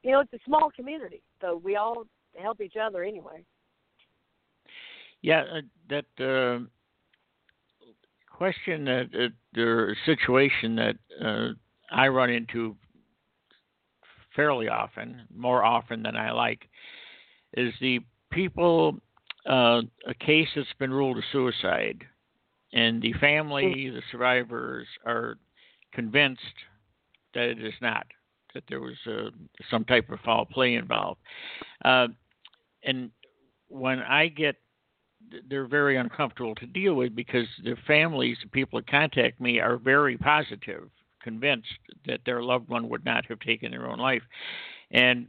you 0.04 0.12
know, 0.12 0.20
it's 0.20 0.34
a 0.34 0.40
small 0.46 0.70
community, 0.76 1.22
so 1.42 1.60
we 1.64 1.76
all 1.76 2.06
help 2.40 2.62
each 2.62 2.76
other 2.82 3.04
anyway. 3.04 3.44
Yeah, 5.22 5.44
uh, 5.52 5.62
that 5.90 6.24
uh, 6.24 6.66
question 8.32 8.86
that 8.86 9.08
uh, 9.14 9.28
the 9.54 9.96
situation 10.06 10.76
that 10.76 10.96
uh, 11.24 11.50
I 11.92 12.08
run 12.10 12.30
into 12.30 12.76
fairly 14.36 14.68
often, 14.68 15.22
more 15.34 15.64
often 15.64 16.04
than 16.04 16.16
I 16.16 16.32
like, 16.32 16.68
is 17.54 17.74
the 17.80 18.00
people 18.32 19.00
uh, 19.50 19.82
a 20.08 20.14
case 20.20 20.48
that's 20.56 20.68
been 20.80 20.92
ruled 20.92 21.18
a 21.18 21.22
suicide, 21.32 22.04
and 22.74 23.02
the 23.02 23.14
family, 23.14 23.90
the 23.90 24.02
survivors, 24.12 24.88
are 25.06 25.38
convinced 25.94 26.42
that 27.34 27.50
it 27.50 27.64
is 27.64 27.74
not, 27.82 28.06
that 28.54 28.64
there 28.68 28.82
was 28.82 28.96
uh, 29.08 29.30
some 29.72 29.86
type 29.86 30.10
of 30.10 30.20
foul 30.22 30.46
play 30.46 30.76
involved. 30.76 31.20
Uh, 31.84 32.08
and 32.86 33.12
when 33.68 34.00
I 34.00 34.28
get, 34.28 34.56
they're 35.50 35.68
very 35.68 35.98
uncomfortable 35.98 36.56
to 36.56 36.68
deal 36.68 36.94
with 36.94 37.16
because 37.16 37.48
the 37.64 37.76
families, 37.88 38.38
the 38.44 38.50
people 38.50 38.80
that 38.80 38.90
contact 38.90 39.42
me, 39.42 39.60
are 39.60 39.78
very 39.78 40.18
positive, 40.18 40.90
convinced 41.22 41.68
that 42.06 42.20
their 42.26 42.44
loved 42.44 42.70
one 42.70 42.88
would 42.90 43.04
not 43.04 43.26
have 43.26 43.40
taken 43.40 43.72
their 43.72 43.90
own 43.90 43.98
life. 43.98 44.22
And 44.92 45.28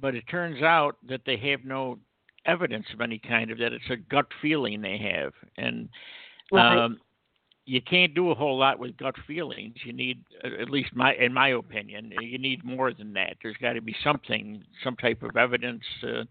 but 0.00 0.14
it 0.14 0.24
turns 0.28 0.62
out 0.62 0.96
that 1.08 1.22
they 1.24 1.36
have 1.36 1.64
no 1.64 1.98
evidence 2.46 2.86
of 2.92 3.00
any 3.00 3.18
kind 3.18 3.50
of 3.50 3.58
that. 3.58 3.72
It's 3.72 3.90
a 3.90 3.96
gut 3.96 4.26
feeling 4.42 4.80
they 4.80 4.98
have, 4.98 5.32
and 5.56 5.88
right. 6.52 6.76
um, 6.76 6.98
you 7.68 7.82
can't 7.82 8.14
do 8.14 8.30
a 8.30 8.34
whole 8.34 8.58
lot 8.58 8.78
with 8.78 8.96
gut 8.96 9.14
feelings. 9.26 9.74
You 9.84 9.92
need, 9.92 10.24
at 10.42 10.70
least 10.70 10.88
my, 10.94 11.14
in 11.14 11.34
my 11.34 11.48
opinion, 11.48 12.14
you 12.18 12.38
need 12.38 12.64
more 12.64 12.94
than 12.94 13.12
that. 13.12 13.36
There's 13.42 13.58
got 13.60 13.74
to 13.74 13.82
be 13.82 13.94
something, 14.02 14.64
some 14.82 14.96
type 14.96 15.22
of 15.22 15.36
evidence 15.36 15.82
uh, 16.02 16.24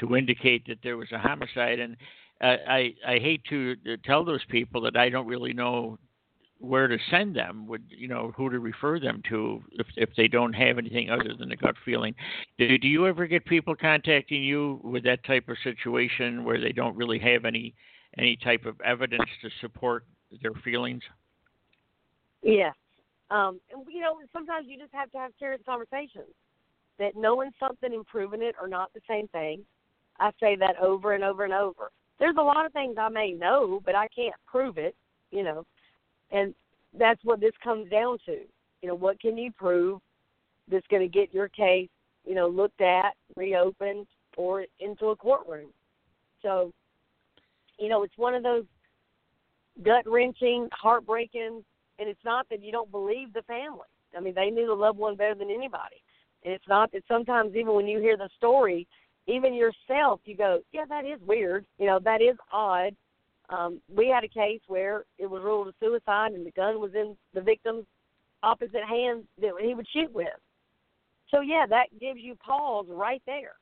to 0.00 0.16
indicate 0.16 0.66
that 0.66 0.78
there 0.82 0.96
was 0.96 1.12
a 1.12 1.18
homicide. 1.18 1.78
And 1.78 1.96
uh, 2.42 2.56
I, 2.68 2.92
I 3.06 3.18
hate 3.20 3.42
to 3.50 3.76
tell 4.04 4.24
those 4.24 4.44
people 4.48 4.80
that 4.80 4.96
I 4.96 5.10
don't 5.10 5.28
really 5.28 5.52
know 5.52 5.96
where 6.58 6.88
to 6.88 6.98
send 7.08 7.36
them. 7.36 7.68
Would 7.68 7.84
you 7.96 8.08
know 8.08 8.32
who 8.36 8.50
to 8.50 8.58
refer 8.58 8.98
them 8.98 9.22
to 9.28 9.62
if 9.72 9.86
if 9.96 10.08
they 10.16 10.28
don't 10.28 10.54
have 10.54 10.78
anything 10.78 11.10
other 11.10 11.34
than 11.38 11.52
a 11.52 11.56
gut 11.56 11.74
feeling? 11.84 12.14
Do, 12.58 12.78
do 12.78 12.88
you 12.88 13.06
ever 13.06 13.26
get 13.26 13.44
people 13.44 13.76
contacting 13.76 14.42
you 14.42 14.80
with 14.82 15.04
that 15.04 15.24
type 15.24 15.48
of 15.48 15.56
situation 15.62 16.42
where 16.42 16.60
they 16.60 16.72
don't 16.72 16.96
really 16.96 17.18
have 17.18 17.44
any 17.44 17.74
any 18.18 18.36
type 18.36 18.64
of 18.64 18.80
evidence 18.80 19.28
to 19.42 19.50
support 19.60 20.04
their 20.42 20.52
feelings? 20.64 21.02
Yes. 22.42 22.74
Um, 23.30 23.60
and 23.72 23.84
you 23.92 24.00
know, 24.00 24.18
sometimes 24.32 24.66
you 24.68 24.78
just 24.78 24.92
have 24.92 25.10
to 25.12 25.18
have 25.18 25.32
serious 25.38 25.60
conversations. 25.66 26.32
That 26.98 27.16
knowing 27.16 27.50
something 27.58 27.92
and 27.92 28.06
proving 28.06 28.42
it 28.42 28.54
are 28.60 28.68
not 28.68 28.92
the 28.94 29.00
same 29.08 29.26
thing. 29.28 29.64
I 30.20 30.30
say 30.38 30.54
that 30.56 30.78
over 30.80 31.14
and 31.14 31.24
over 31.24 31.44
and 31.44 31.52
over. 31.52 31.90
There's 32.20 32.36
a 32.38 32.42
lot 32.42 32.64
of 32.64 32.72
things 32.72 32.96
I 32.98 33.08
may 33.08 33.32
know, 33.32 33.80
but 33.84 33.96
I 33.96 34.06
can't 34.14 34.34
prove 34.46 34.78
it. 34.78 34.94
You 35.30 35.42
know, 35.42 35.66
and 36.30 36.54
that's 36.96 37.20
what 37.24 37.40
this 37.40 37.54
comes 37.62 37.90
down 37.90 38.18
to. 38.26 38.38
You 38.82 38.88
know, 38.88 38.94
what 38.94 39.20
can 39.20 39.36
you 39.36 39.50
prove 39.52 40.00
that's 40.70 40.86
going 40.88 41.02
to 41.02 41.08
get 41.08 41.34
your 41.34 41.48
case, 41.48 41.88
you 42.24 42.34
know, 42.34 42.46
looked 42.46 42.80
at, 42.80 43.14
reopened, 43.36 44.06
or 44.36 44.66
into 44.78 45.06
a 45.06 45.16
courtroom? 45.16 45.70
So, 46.42 46.72
you 47.78 47.88
know, 47.88 48.02
it's 48.04 48.16
one 48.16 48.34
of 48.34 48.42
those 48.42 48.64
gut 49.82 50.04
wrenching, 50.06 50.68
heartbreaking, 50.72 51.64
and 51.98 52.08
it's 52.08 52.24
not 52.24 52.48
that 52.50 52.62
you 52.62 52.72
don't 52.72 52.90
believe 52.90 53.32
the 53.32 53.42
family. 53.42 53.88
I 54.16 54.20
mean, 54.20 54.34
they 54.34 54.50
knew 54.50 54.66
the 54.66 54.74
loved 54.74 54.98
one 54.98 55.16
better 55.16 55.34
than 55.34 55.50
anybody. 55.50 55.96
And 56.44 56.52
it's 56.52 56.68
not 56.68 56.92
that 56.92 57.02
sometimes 57.08 57.54
even 57.56 57.74
when 57.74 57.86
you 57.86 58.00
hear 58.00 58.16
the 58.16 58.28
story, 58.36 58.86
even 59.26 59.54
yourself, 59.54 60.20
you 60.24 60.36
go, 60.36 60.60
yeah, 60.72 60.84
that 60.88 61.04
is 61.04 61.20
weird. 61.26 61.64
You 61.78 61.86
know, 61.86 61.98
that 62.04 62.20
is 62.20 62.36
odd. 62.52 62.94
Um, 63.50 63.80
we 63.94 64.08
had 64.08 64.24
a 64.24 64.28
case 64.28 64.60
where 64.66 65.04
it 65.18 65.28
was 65.28 65.42
ruled 65.42 65.68
a 65.68 65.72
suicide, 65.80 66.32
and 66.32 66.46
the 66.46 66.50
gun 66.52 66.80
was 66.80 66.92
in 66.94 67.16
the 67.32 67.40
victim's 67.40 67.84
opposite 68.42 68.84
hand 68.88 69.24
that 69.40 69.52
he 69.60 69.74
would 69.74 69.86
shoot 69.92 70.12
with. 70.12 70.28
So 71.30 71.40
yeah, 71.40 71.64
that 71.68 71.86
gives 72.00 72.20
you 72.20 72.36
pause 72.36 72.86
right 72.88 73.22
there. 73.26 73.52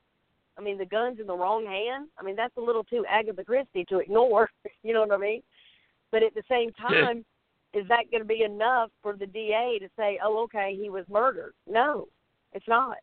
I 0.59 0.61
mean, 0.61 0.77
the 0.77 0.85
gun's 0.85 1.19
in 1.19 1.27
the 1.27 1.35
wrong 1.37 1.65
hand. 1.65 2.09
I 2.19 2.23
mean, 2.23 2.37
that's 2.37 2.57
a 2.57 2.61
little 2.61 2.85
too 2.85 3.05
Agatha 3.09 3.45
Christie 3.45 3.87
to 3.89 3.99
ignore. 3.99 4.51
you 4.83 4.93
know 4.93 5.01
what 5.01 5.13
I 5.13 5.17
mean? 5.17 5.43
But 6.13 6.23
at 6.23 6.35
the 6.35 6.43
same 6.49 6.71
time, 6.73 7.25
is 7.75 7.89
that 7.89 8.11
going 8.11 8.23
to 8.23 8.29
be 8.29 8.43
enough 8.43 8.91
for 9.03 9.17
the 9.17 9.27
DA 9.27 9.79
to 9.81 9.89
say, 9.97 10.19
"Oh, 10.23 10.43
okay, 10.45 10.77
he 10.81 10.91
was 10.91 11.05
murdered"? 11.09 11.55
No, 11.67 12.07
it's 12.53 12.69
not. 12.69 12.99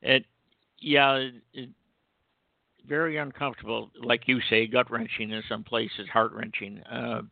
It, 0.00 0.24
yeah, 0.80 1.28
it, 1.52 1.68
very 2.86 3.16
uncomfortable, 3.18 3.90
like 4.02 4.22
you 4.26 4.40
say, 4.50 4.66
gut 4.66 4.90
wrenching 4.90 5.30
in 5.30 5.42
some 5.48 5.64
places, 5.64 6.08
heart 6.12 6.32
wrenching. 6.32 6.80
Uh, 6.82 7.22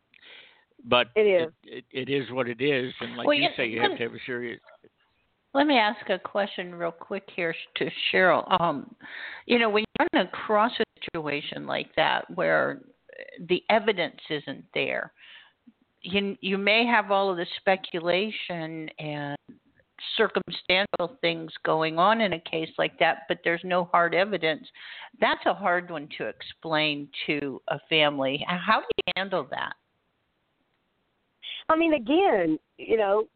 but 0.85 1.07
it 1.15 1.21
is. 1.21 1.51
It, 1.63 1.85
it, 1.91 2.09
it 2.09 2.13
is 2.13 2.31
what 2.31 2.47
it 2.47 2.61
is, 2.61 2.93
and 2.99 3.15
like 3.15 3.27
well, 3.27 3.35
you 3.35 3.49
say, 3.55 3.67
you 3.67 3.81
have 3.81 3.97
to 3.97 4.03
have 4.03 4.13
a 4.13 4.19
serious. 4.25 4.59
Let 5.53 5.67
me 5.67 5.77
ask 5.77 6.09
a 6.09 6.17
question 6.17 6.73
real 6.73 6.91
quick 6.91 7.29
here 7.35 7.53
to 7.75 7.89
Sheryl. 8.11 8.59
Um, 8.59 8.95
you 9.45 9.59
know, 9.59 9.69
when 9.69 9.83
you're 9.99 10.07
in 10.13 10.27
a 10.27 10.31
cross 10.31 10.71
situation 11.05 11.67
like 11.67 11.93
that 11.95 12.25
where 12.35 12.81
the 13.47 13.63
evidence 13.69 14.19
isn't 14.29 14.65
there, 14.73 15.13
you 16.01 16.35
you 16.41 16.57
may 16.57 16.85
have 16.85 17.11
all 17.11 17.29
of 17.29 17.37
the 17.37 17.45
speculation 17.59 18.89
and 18.99 19.37
circumstantial 20.17 21.17
things 21.21 21.51
going 21.63 21.97
on 21.97 22.21
in 22.21 22.33
a 22.33 22.39
case 22.39 22.69
like 22.77 22.97
that, 22.99 23.19
but 23.27 23.39
there's 23.43 23.61
no 23.63 23.85
hard 23.85 24.13
evidence. 24.13 24.67
That's 25.21 25.45
a 25.45 25.53
hard 25.53 25.89
one 25.89 26.09
to 26.17 26.27
explain 26.27 27.07
to 27.27 27.61
a 27.69 27.79
family. 27.89 28.43
How 28.47 28.79
do 28.79 28.85
you 28.97 29.13
handle 29.15 29.47
that? 29.51 29.73
I 31.69 31.77
mean, 31.77 31.93
again, 31.93 32.59
you 32.77 32.97
know, 32.97 33.27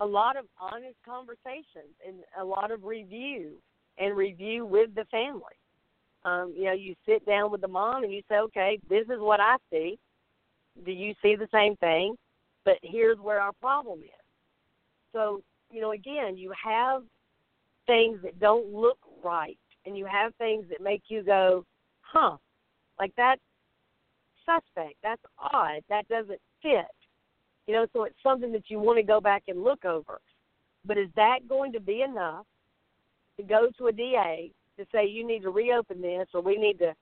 a 0.00 0.06
lot 0.06 0.36
of 0.36 0.44
honest 0.60 0.96
conversations 1.04 1.94
and 2.06 2.16
a 2.40 2.44
lot 2.44 2.70
of 2.70 2.84
review 2.84 3.52
and 3.98 4.16
review 4.16 4.64
with 4.64 4.94
the 4.94 5.04
family. 5.06 5.42
Um, 6.24 6.52
you 6.56 6.64
know, 6.64 6.72
you 6.72 6.94
sit 7.06 7.24
down 7.26 7.50
with 7.50 7.60
the 7.60 7.68
mom 7.68 8.04
and 8.04 8.12
you 8.12 8.22
say, 8.28 8.36
okay, 8.36 8.78
this 8.88 9.04
is 9.04 9.20
what 9.20 9.40
I 9.40 9.56
see. 9.70 9.98
Do 10.84 10.92
you 10.92 11.14
see 11.22 11.34
the 11.34 11.48
same 11.52 11.76
thing? 11.76 12.16
But 12.64 12.78
here's 12.82 13.18
where 13.18 13.40
our 13.40 13.52
problem 13.60 14.00
is. 14.00 14.24
So, 15.12 15.42
you 15.72 15.80
know, 15.80 15.92
again, 15.92 16.36
you 16.36 16.52
have 16.62 17.02
things 17.86 18.18
that 18.22 18.38
don't 18.38 18.72
look 18.72 18.98
right 19.24 19.58
and 19.86 19.96
you 19.96 20.06
have 20.06 20.34
things 20.36 20.66
that 20.68 20.82
make 20.82 21.02
you 21.08 21.22
go, 21.22 21.64
huh, 22.02 22.36
like 22.98 23.12
that's 23.16 23.40
suspect, 24.44 24.94
that's 25.02 25.22
odd, 25.38 25.80
that 25.88 26.06
doesn't 26.08 26.40
fit. 26.62 26.86
You 27.68 27.74
know, 27.74 27.86
so 27.92 28.04
it's 28.04 28.16
something 28.22 28.50
that 28.52 28.70
you 28.70 28.80
want 28.80 28.96
to 28.96 29.02
go 29.02 29.20
back 29.20 29.44
and 29.46 29.62
look 29.62 29.84
over. 29.84 30.20
But 30.86 30.96
is 30.96 31.10
that 31.16 31.46
going 31.48 31.70
to 31.72 31.80
be 31.80 32.00
enough 32.00 32.46
to 33.36 33.42
go 33.42 33.68
to 33.76 33.86
a 33.88 33.92
DA 33.92 34.50
to 34.78 34.86
say 34.90 35.06
you 35.06 35.26
need 35.26 35.42
to 35.42 35.50
reopen 35.50 36.00
this 36.00 36.26
or 36.32 36.40
we 36.40 36.56
need 36.56 36.78
to 36.78 36.94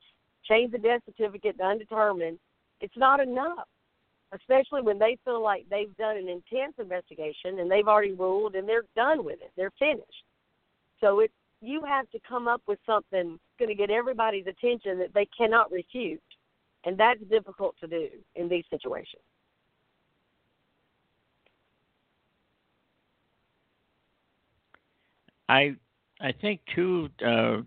change 0.45 0.73
the 0.73 0.79
death 0.79 1.03
certificate 1.07 1.57
to 1.59 1.65
undetermined? 1.65 2.41
It's 2.81 2.97
not 2.97 3.21
enough, 3.21 3.69
especially 4.33 4.83
when 4.83 4.99
they 4.99 5.17
feel 5.25 5.41
like 5.41 5.67
they've 5.71 5.97
done 5.97 6.17
an 6.17 6.29
intense 6.29 6.75
investigation 6.81 7.61
and 7.61 7.71
they've 7.71 7.87
already 7.87 8.13
ruled 8.13 8.57
and 8.57 8.69
they're 8.69 8.83
done 8.97 9.25
with 9.25 9.41
it. 9.41 9.53
They're 9.57 9.73
finished. 9.79 10.25
So 11.01 11.21
it 11.21 11.31
you 11.63 11.83
have 11.85 12.11
to 12.11 12.19
come 12.29 12.49
up 12.49 12.61
with 12.67 12.79
something 12.85 13.39
going 13.59 13.69
to 13.69 13.75
get 13.75 13.91
everybody's 13.91 14.47
attention 14.47 14.99
that 14.99 15.15
they 15.15 15.27
cannot 15.37 15.71
refute, 15.73 16.21
and 16.85 16.99
that's 16.99 17.21
difficult 17.31 17.75
to 17.81 17.87
do 17.87 18.09
in 18.35 18.49
these 18.49 18.65
situations. 18.69 19.23
I 25.49 25.77
I 26.21 26.33
think 26.33 26.61
too, 26.75 27.09
uh, 27.25 27.59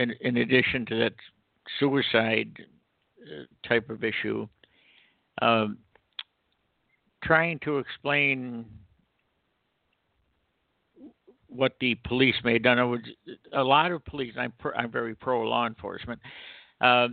in, 0.00 0.12
in 0.20 0.36
addition 0.38 0.84
to 0.86 0.98
that 0.98 1.14
suicide 1.78 2.50
uh, 3.22 3.44
type 3.66 3.88
of 3.88 4.02
issue, 4.02 4.46
um, 5.40 5.78
trying 7.22 7.58
to 7.60 7.78
explain 7.78 8.66
what 11.48 11.76
the 11.80 11.94
police 12.06 12.34
may 12.42 12.54
have 12.54 12.62
done. 12.62 12.90
Was, 12.90 13.00
a 13.52 13.62
lot 13.62 13.92
of 13.92 14.04
police. 14.04 14.34
I'm 14.36 14.52
pro, 14.58 14.72
I'm 14.72 14.90
very 14.90 15.14
pro 15.14 15.42
law 15.42 15.66
enforcement. 15.66 16.20
Uh, 16.80 17.08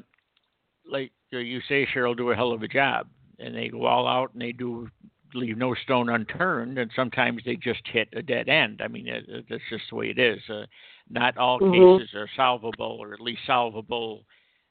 like 0.90 1.12
you 1.30 1.62
say, 1.70 1.88
Sheryl, 1.94 2.18
do 2.18 2.32
a 2.32 2.36
hell 2.36 2.52
of 2.52 2.64
a 2.64 2.68
job, 2.68 3.08
and 3.40 3.56
they 3.56 3.70
go 3.70 3.86
all 3.86 4.08
out 4.08 4.34
and 4.34 4.42
they 4.42 4.52
do 4.52 4.90
leave 5.34 5.58
no 5.58 5.74
stone 5.76 6.10
unturned, 6.10 6.78
and 6.78 6.92
sometimes 6.96 7.42
they 7.46 7.56
just 7.56 7.82
hit 7.86 8.10
a 8.14 8.22
dead 8.22 8.50
end. 8.50 8.82
I 8.84 8.88
mean, 8.88 9.08
it, 9.08 9.26
it, 9.28 9.46
that's 9.50 9.62
just 9.70 9.84
the 9.90 9.96
way 9.96 10.10
it 10.10 10.20
is. 10.20 10.40
Uh, 10.50 10.66
not 11.10 11.38
all 11.38 11.60
mm-hmm. 11.60 12.00
cases 12.00 12.16
are 12.16 12.30
solvable, 12.36 12.98
or 13.00 13.14
at 13.14 13.22
least 13.22 13.42
solvable 13.46 14.24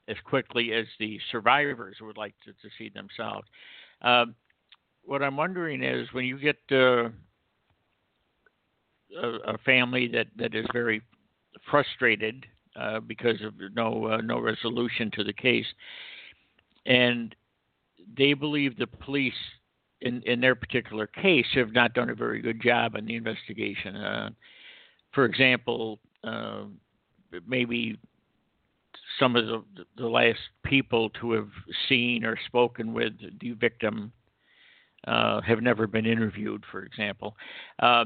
as 0.07 0.17
quickly 0.25 0.73
as 0.73 0.85
the 0.99 1.19
survivors 1.31 1.97
would 2.01 2.17
like 2.17 2.35
to, 2.45 2.51
to 2.53 2.73
see 2.77 2.89
themselves. 2.89 3.47
Uh, 4.01 4.25
what 5.03 5.21
I'm 5.21 5.37
wondering 5.37 5.83
is 5.83 6.07
when 6.13 6.25
you 6.25 6.37
get 6.37 6.57
uh, 6.71 7.09
a, 9.21 9.27
a, 9.45 9.57
family 9.65 10.07
that, 10.09 10.27
that 10.37 10.55
is 10.55 10.65
very 10.73 11.01
frustrated 11.69 12.45
uh, 12.75 12.99
because 12.99 13.41
of 13.43 13.53
no 13.75 14.07
uh, 14.07 14.21
no 14.21 14.39
resolution 14.39 15.11
to 15.11 15.23
the 15.23 15.33
case, 15.33 15.65
and 16.85 17.35
they 18.17 18.33
believe 18.33 18.77
the 18.77 18.87
police 18.87 19.33
in, 20.01 20.21
in 20.23 20.41
their 20.41 20.55
particular 20.55 21.07
case, 21.07 21.45
have 21.53 21.73
not 21.73 21.93
done 21.93 22.09
a 22.09 22.15
very 22.15 22.41
good 22.41 22.61
job 22.61 22.95
in 22.95 23.05
the 23.05 23.15
investigation. 23.15 23.95
Uh, 23.95 24.29
for 25.13 25.25
example, 25.25 25.99
uh, 26.23 26.63
maybe 27.47 27.97
some 29.19 29.35
of 29.35 29.45
the, 29.45 29.63
the 29.97 30.07
last 30.07 30.39
people 30.63 31.09
to 31.21 31.31
have 31.33 31.49
seen 31.87 32.25
or 32.25 32.37
spoken 32.47 32.93
with 32.93 33.13
the 33.39 33.51
victim 33.51 34.11
uh, 35.07 35.41
have 35.41 35.61
never 35.61 35.87
been 35.87 36.05
interviewed, 36.05 36.63
for 36.71 36.83
example. 36.83 37.35
Uh, 37.79 38.05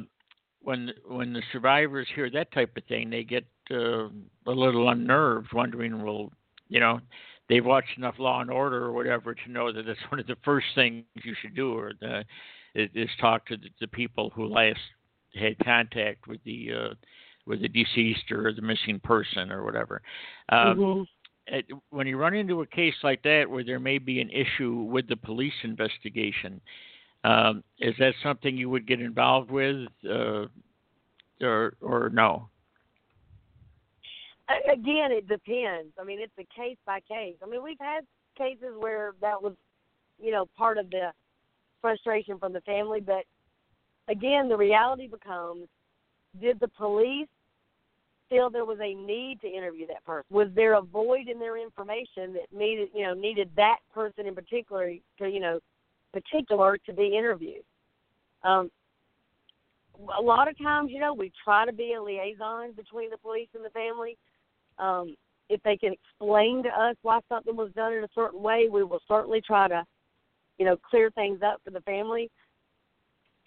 when 0.62 0.92
when 1.08 1.32
the 1.32 1.44
survivors 1.52 2.08
hear 2.16 2.30
that 2.30 2.52
type 2.52 2.76
of 2.76 2.84
thing, 2.86 3.10
they 3.10 3.24
get 3.24 3.46
uh, 3.72 4.08
a 4.48 4.52
little 4.52 4.90
unnerved, 4.90 5.54
wondering, 5.54 6.04
well, 6.04 6.32
you 6.70 6.80
know, 6.80 7.00
they've 7.50 7.66
watched 7.66 7.98
enough 7.98 8.16
Law 8.20 8.42
and 8.42 8.52
Order 8.52 8.86
or 8.86 8.92
whatever 8.92 9.34
to 9.34 9.52
know 9.52 9.72
that 9.72 9.88
it's 9.88 10.00
one 10.10 10.20
of 10.20 10.28
the 10.28 10.38
first 10.44 10.68
things 10.76 11.04
you 11.24 11.36
should 11.42 11.56
do, 11.56 11.78
or 11.78 11.94
the, 12.00 12.24
is 12.74 13.10
talk 13.20 13.46
to 13.48 13.58
the, 13.58 13.70
the 13.82 13.88
people 13.88 14.32
who 14.36 14.48
last 14.48 14.80
had 15.34 15.58
contact 15.64 16.28
with 16.28 16.44
the 16.44 16.70
uh, 16.74 16.94
with 17.46 17.62
the 17.62 17.68
deceased 17.68 18.32
or 18.32 18.52
the 18.54 18.62
missing 18.62 19.00
person 19.04 19.52
or 19.52 19.64
whatever. 19.64 20.02
Um, 20.50 20.78
mm-hmm. 20.78 21.04
When 21.92 22.08
you 22.08 22.18
run 22.18 22.34
into 22.34 22.62
a 22.62 22.66
case 22.66 22.96
like 23.04 23.22
that 23.22 23.46
where 23.48 23.64
there 23.64 23.80
may 23.80 24.00
be 24.00 24.20
an 24.20 24.32
issue 24.32 24.82
with 24.82 25.08
the 25.08 25.16
police 25.16 25.54
investigation, 25.64 26.60
um, 27.24 27.64
is 27.80 27.94
that 28.00 28.16
something 28.24 28.58
you 28.58 28.68
would 28.72 28.88
get 28.88 29.00
involved 29.00 29.52
with, 29.52 29.88
uh, 30.10 30.46
or 31.42 31.76
or 31.82 32.10
no? 32.12 32.50
Again, 34.50 35.12
it 35.12 35.28
depends. 35.28 35.94
I 36.00 36.04
mean, 36.04 36.20
it's 36.20 36.34
a 36.40 36.60
case 36.60 36.78
by 36.86 37.00
case. 37.02 37.36
I 37.44 37.50
mean, 37.50 37.64
we've 37.64 37.80
had 37.80 38.02
cases 38.38 38.76
where 38.78 39.14
that 39.22 39.42
was, 39.42 39.54
you 40.22 40.32
know, 40.32 40.46
part 40.58 40.78
of 40.78 40.90
the 40.90 41.12
frustration 41.82 42.38
from 42.40 42.54
the 42.54 42.62
family, 42.62 43.00
but 43.00 43.24
again, 44.08 44.50
the 44.50 44.58
reality 44.58 45.08
becomes 45.08 45.68
did 46.42 46.60
the 46.60 46.68
police 46.70 47.28
feel 48.30 48.50
there 48.50 48.66
was 48.66 48.80
a 48.82 48.94
need 48.94 49.40
to 49.42 49.48
interview 49.48 49.88
that 49.88 50.04
person? 50.04 50.26
Was 50.30 50.48
there 50.56 50.74
a 50.74 50.82
void 50.82 51.28
in 51.28 51.40
their 51.40 51.62
information 51.62 52.34
that 52.34 52.48
needed, 52.52 52.90
you 52.94 53.04
know, 53.04 53.14
needed 53.14 53.50
that 53.56 53.78
person 53.94 54.26
in 54.26 54.36
particular 54.36 54.94
to, 55.20 55.30
you 55.30 55.40
know, 55.40 55.60
particular 56.12 56.78
to 56.86 56.94
be 56.94 57.16
interviewed? 57.18 57.64
Um, 58.44 58.70
a 60.18 60.22
lot 60.22 60.48
of 60.48 60.58
times, 60.58 60.92
you 60.92 61.00
know, 61.00 61.14
we 61.14 61.32
try 61.44 61.66
to 61.66 61.74
be 61.74 61.94
a 61.94 62.02
liaison 62.02 62.74
between 62.74 63.10
the 63.10 63.18
police 63.18 63.48
and 63.54 63.64
the 63.64 63.70
family. 63.70 64.18
Um, 64.78 65.16
if 65.50 65.62
they 65.64 65.78
can 65.78 65.94
explain 65.94 66.64
to 66.64 66.70
us 66.70 66.96
why 67.02 67.20
something 67.30 67.56
was 67.56 67.72
done 67.76 67.94
in 67.94 68.04
a 68.04 68.10
certain 68.16 68.42
way, 68.42 68.68
we 68.70 68.84
will 68.84 69.02
certainly 69.08 69.42
try 69.42 69.68
to, 69.68 69.86
you 70.58 70.66
know, 70.66 70.78
clear 70.78 71.12
things 71.12 71.42
up 71.46 71.62
for 71.64 71.70
the 71.70 71.82
family. 71.82 72.30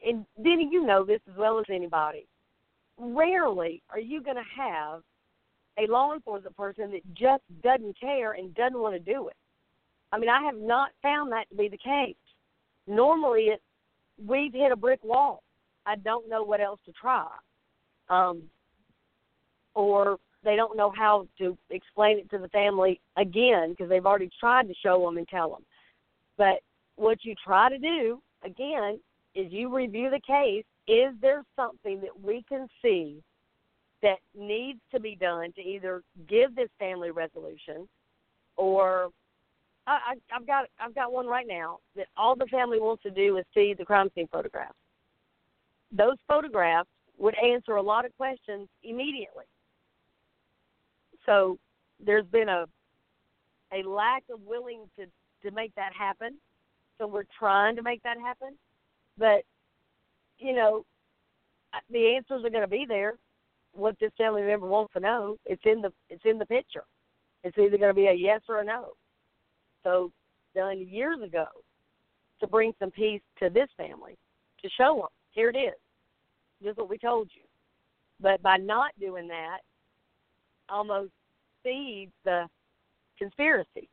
And 0.07 0.25
Denny, 0.43 0.69
you 0.71 0.87
know 0.87 1.05
this 1.05 1.21
as 1.29 1.37
well 1.37 1.59
as 1.59 1.64
anybody. 1.69 2.27
Rarely 2.99 3.83
are 3.91 3.99
you 3.99 4.23
going 4.23 4.37
to 4.37 4.43
have 4.62 5.03
a 5.79 5.91
law 5.91 6.14
enforcement 6.14 6.57
person 6.57 6.91
that 6.93 7.14
just 7.14 7.43
doesn't 7.62 7.99
care 7.99 8.33
and 8.33 8.55
doesn't 8.55 8.79
want 8.79 8.95
to 8.95 9.12
do 9.12 9.29
it. 9.29 9.37
I 10.12 10.19
mean, 10.19 10.31
I 10.31 10.43
have 10.43 10.57
not 10.57 10.91
found 11.03 11.33
that 11.33 11.49
to 11.51 11.57
be 11.57 11.69
the 11.69 11.79
case. 11.79 12.17
Normally, 12.87 13.49
it's 13.49 13.62
we've 14.27 14.53
hit 14.53 14.73
a 14.73 14.77
brick 14.77 15.03
wall. 15.05 15.43
I 15.87 15.97
don't 15.97 16.29
know 16.29 16.43
what 16.43 16.61
else 16.61 16.81
to 16.87 16.93
try. 16.93 17.27
Um, 18.09 18.43
or 19.75 20.19
they 20.49 20.57
don't 20.57 20.79
know 20.79 20.91
how 20.97 21.29
to 21.37 21.59
explain 21.69 22.19
it 22.19 22.31
to 22.31 22.39
the 22.39 22.49
family 22.49 22.99
again 23.19 23.73
because 23.73 23.91
they've 23.91 24.07
already 24.07 24.31
tried 24.41 24.67
to 24.67 24.75
show 24.83 25.05
them 25.05 25.19
and 25.19 25.29
tell 25.29 25.51
them. 25.51 25.63
But 26.39 26.61
what 26.97 27.19
you 27.23 27.35
try 27.45 27.69
to 27.69 27.77
do 27.77 28.23
again 28.43 28.99
is 29.35 29.53
you 29.53 29.75
review 29.75 30.09
the 30.09 30.23
case. 30.27 30.65
Is 30.87 31.13
there 31.21 31.45
something 31.55 32.01
that 32.01 32.19
we 32.23 32.43
can 32.49 32.67
see 32.81 33.23
that 34.01 34.21
needs 34.35 34.81
to 34.91 34.99
be 34.99 35.17
done 35.17 35.53
to 35.53 35.61
either 35.61 36.03
give 36.27 36.55
this 36.55 36.71
family 36.79 37.11
resolution 37.11 37.87
or 38.57 39.11
I, 39.87 39.99
I, 40.13 40.35
I've 40.35 40.47
got 40.47 40.65
I've 40.81 40.95
got 40.95 41.13
one 41.13 41.27
right 41.27 41.47
now 41.47 41.79
that 41.95 42.07
all 42.17 42.37
the 42.37 42.47
family 42.47 42.81
wants 42.81 43.03
to 43.03 43.11
do 43.11 43.37
is 43.37 43.45
see 43.53 43.75
the 43.77 43.85
crime 43.85 44.09
scene 44.15 44.29
photographs. 44.33 44.73
Those 45.93 46.17
photographs 46.27 46.89
would 47.19 47.35
answer 47.37 47.73
a 47.73 47.83
lot 47.83 48.07
of 48.07 48.17
questions 48.17 48.67
immediately. 48.83 49.45
So 51.29 51.59
there's 52.05 52.27
been 52.27 52.49
a 52.49 52.64
a 53.73 53.87
lack 53.87 54.25
of 54.33 54.41
willing 54.47 54.85
to 54.99 55.05
to 55.43 55.55
make 55.55 55.75
that 55.75 55.93
happen. 55.93 56.38
So 56.97 57.07
we're 57.07 57.25
trying 57.38 57.77
to 57.77 57.83
make 57.83 58.03
that 58.03 58.19
happen, 58.19 58.57
but 59.19 59.43
you 60.38 60.55
know 60.55 60.85
the 61.91 62.17
answers 62.17 62.45
are 62.45 62.51
going 62.51 62.62
to 62.62 62.67
be 62.67 62.87
there. 62.88 63.19
What 63.75 63.95
this 64.01 64.11
family 64.17 64.43
member 64.43 64.67
wants 64.67 64.95
to 64.95 65.01
know, 65.01 65.37
it's 65.45 65.62
in 65.67 65.83
the 65.83 65.93
it's 66.09 66.25
in 66.25 66.38
the 66.38 66.47
picture. 66.47 66.85
It's 67.45 67.59
either 67.59 67.77
going 67.77 67.91
to 67.91 67.95
be 67.95 68.07
a 68.07 68.14
yes 68.14 68.41
or 68.49 68.61
a 68.61 68.64
no. 68.64 68.93
So 69.85 70.11
done 70.55 70.88
years 70.88 71.21
ago 71.23 71.47
to 72.41 72.47
bring 72.47 72.73
some 72.79 72.91
peace 72.91 73.21
to 73.38 73.51
this 73.51 73.69
family, 73.77 74.17
to 74.62 74.69
show 74.79 74.97
them 74.97 75.09
here 75.33 75.51
it 75.51 75.59
is, 75.59 75.75
just 76.64 76.79
what 76.79 76.88
we 76.88 76.97
told 76.97 77.29
you. 77.35 77.43
But 78.19 78.41
by 78.43 78.57
not 78.57 78.93
doing 78.99 79.29
that, 79.29 79.59
almost 80.69 81.12
feeds 81.62 82.12
the 82.25 82.47
conspiracy. 83.18 83.88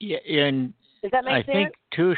Yeah, 0.00 0.18
and 0.28 0.74
does 1.02 1.12
that 1.12 1.24
make 1.24 1.32
I 1.32 1.38
sense? 1.38 1.46
think 1.46 1.74
too. 1.94 2.14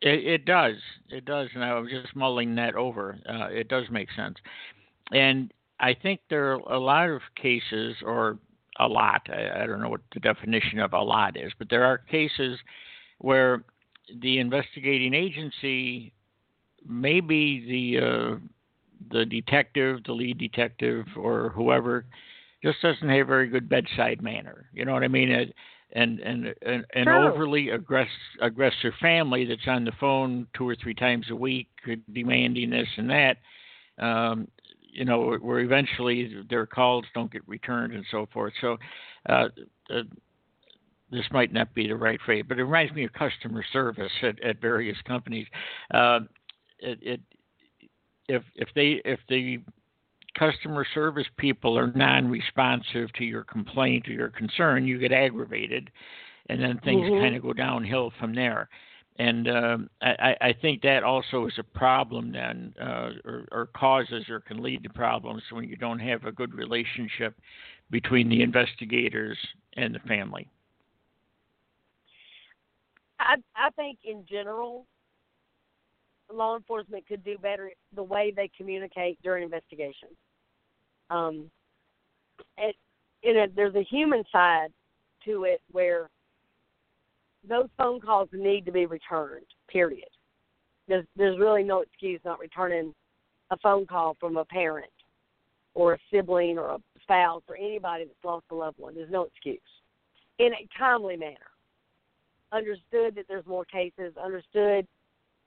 It, 0.00 0.26
it 0.26 0.44
does. 0.44 0.76
It 1.10 1.24
does, 1.24 1.48
and 1.54 1.64
I 1.64 1.78
was 1.78 1.90
just 1.90 2.14
mulling 2.16 2.54
that 2.56 2.74
over. 2.76 3.18
Uh, 3.28 3.48
it 3.50 3.68
does 3.68 3.84
make 3.90 4.08
sense, 4.12 4.36
and 5.12 5.52
I 5.80 5.94
think 5.94 6.20
there 6.30 6.52
are 6.52 6.72
a 6.72 6.78
lot 6.78 7.10
of 7.10 7.20
cases, 7.40 7.96
or 8.02 8.38
a 8.78 8.88
lot. 8.88 9.22
I, 9.28 9.62
I 9.62 9.66
don't 9.66 9.82
know 9.82 9.88
what 9.88 10.00
the 10.12 10.20
definition 10.20 10.78
of 10.78 10.92
a 10.92 11.00
lot 11.00 11.36
is, 11.36 11.52
but 11.58 11.68
there 11.68 11.84
are 11.84 11.98
cases 11.98 12.58
where 13.18 13.64
the 14.20 14.38
investigating 14.38 15.14
agency, 15.14 16.12
maybe 16.86 17.64
the 17.66 18.06
uh, 18.06 18.36
the 19.10 19.24
detective, 19.24 20.00
the 20.04 20.12
lead 20.12 20.38
detective, 20.38 21.06
or 21.16 21.50
whoever, 21.50 22.06
just 22.62 22.80
doesn't 22.82 23.08
have 23.08 23.20
a 23.20 23.24
very 23.24 23.48
good 23.48 23.68
bedside 23.68 24.22
manner. 24.22 24.66
You 24.72 24.84
know 24.84 24.92
what 24.92 25.02
I 25.02 25.08
mean? 25.08 25.30
It, 25.30 25.54
and 25.92 26.18
and 26.20 26.54
an, 26.62 26.84
an 26.94 27.08
overly 27.08 27.68
aggress, 27.68 28.08
aggressive 28.40 28.92
family 29.00 29.44
that's 29.44 29.66
on 29.68 29.84
the 29.84 29.92
phone 30.00 30.46
two 30.56 30.68
or 30.68 30.74
three 30.74 30.94
times 30.94 31.26
a 31.30 31.36
week, 31.36 31.68
demanding 32.12 32.70
this 32.70 32.88
and 32.96 33.10
that. 33.10 33.36
Um, 33.98 34.48
you 34.94 35.04
know, 35.04 35.36
where 35.40 35.60
eventually 35.60 36.32
their 36.48 36.66
calls 36.66 37.04
don't 37.14 37.32
get 37.32 37.46
returned 37.48 37.92
and 37.94 38.04
so 38.10 38.28
forth. 38.32 38.52
So, 38.60 38.76
uh, 39.28 39.48
uh, 39.90 40.02
this 41.10 41.24
might 41.32 41.52
not 41.52 41.74
be 41.74 41.88
the 41.88 41.96
right 41.96 42.20
phrase, 42.24 42.44
but 42.48 42.58
it 42.58 42.64
reminds 42.64 42.92
me 42.92 43.04
of 43.04 43.12
customer 43.12 43.64
service 43.72 44.12
at, 44.22 44.40
at 44.42 44.60
various 44.60 44.96
companies. 45.06 45.46
Uh, 45.92 46.20
it, 46.78 46.98
it, 47.02 47.20
if 48.28 48.42
if 48.54 48.68
they 48.74 49.00
if 49.04 49.20
the 49.28 49.60
customer 50.38 50.86
service 50.94 51.26
people 51.36 51.78
are 51.78 51.92
non-responsive 51.94 53.12
to 53.14 53.24
your 53.24 53.44
complaint 53.44 54.08
or 54.08 54.12
your 54.12 54.30
concern, 54.30 54.86
you 54.86 54.98
get 54.98 55.12
aggravated, 55.12 55.90
and 56.48 56.60
then 56.60 56.80
things 56.84 57.02
mm-hmm. 57.02 57.22
kind 57.22 57.36
of 57.36 57.42
go 57.42 57.52
downhill 57.52 58.12
from 58.18 58.34
there. 58.34 58.68
And 59.16 59.48
um, 59.48 59.90
I, 60.02 60.34
I, 60.40 60.52
think 60.60 60.82
that 60.82 61.04
also 61.04 61.46
is 61.46 61.52
a 61.58 61.62
problem 61.62 62.32
then, 62.32 62.74
uh, 62.82 63.10
or, 63.24 63.44
or, 63.52 63.66
causes 63.66 64.24
or 64.28 64.40
can 64.40 64.60
lead 64.60 64.82
to 64.82 64.88
problems 64.88 65.40
when 65.52 65.68
you 65.68 65.76
don't 65.76 66.00
have 66.00 66.24
a 66.24 66.32
good 66.32 66.52
relationship 66.52 67.38
between 67.90 68.28
the 68.28 68.42
investigators 68.42 69.38
and 69.76 69.94
the 69.94 70.00
family. 70.00 70.48
I, 73.20 73.36
I 73.54 73.70
think 73.70 73.98
in 74.02 74.24
general, 74.28 74.84
law 76.34 76.56
enforcement 76.56 77.06
could 77.06 77.24
do 77.24 77.38
better 77.38 77.70
the 77.94 78.02
way 78.02 78.32
they 78.34 78.50
communicate 78.56 79.18
during 79.22 79.44
investigations. 79.44 80.16
Um, 81.10 81.50
it, 82.58 82.76
it, 83.22 83.52
there's 83.56 83.74
a 83.74 83.84
human 83.84 84.24
side 84.30 84.68
to 85.24 85.44
it 85.44 85.60
where 85.70 86.08
those 87.48 87.68
phone 87.76 88.00
calls 88.00 88.28
need 88.32 88.64
to 88.66 88.72
be 88.72 88.86
returned. 88.86 89.46
Period. 89.68 90.08
There's 90.88 91.06
there's 91.16 91.38
really 91.38 91.62
no 91.62 91.80
excuse 91.80 92.20
not 92.24 92.38
returning 92.38 92.94
a 93.50 93.56
phone 93.58 93.86
call 93.86 94.16
from 94.20 94.36
a 94.36 94.44
parent 94.44 94.90
or 95.74 95.94
a 95.94 95.98
sibling 96.12 96.58
or 96.58 96.70
a 96.70 96.78
spouse 97.02 97.42
or 97.48 97.56
anybody 97.56 98.04
that's 98.04 98.24
lost 98.24 98.46
a 98.50 98.54
loved 98.54 98.78
one. 98.78 98.94
There's 98.94 99.10
no 99.10 99.24
excuse. 99.24 99.60
In 100.38 100.52
a 100.52 100.68
timely 100.78 101.16
manner. 101.16 101.36
Understood 102.52 103.16
that 103.16 103.24
there's 103.28 103.46
more 103.46 103.64
cases. 103.64 104.14
Understood, 104.22 104.86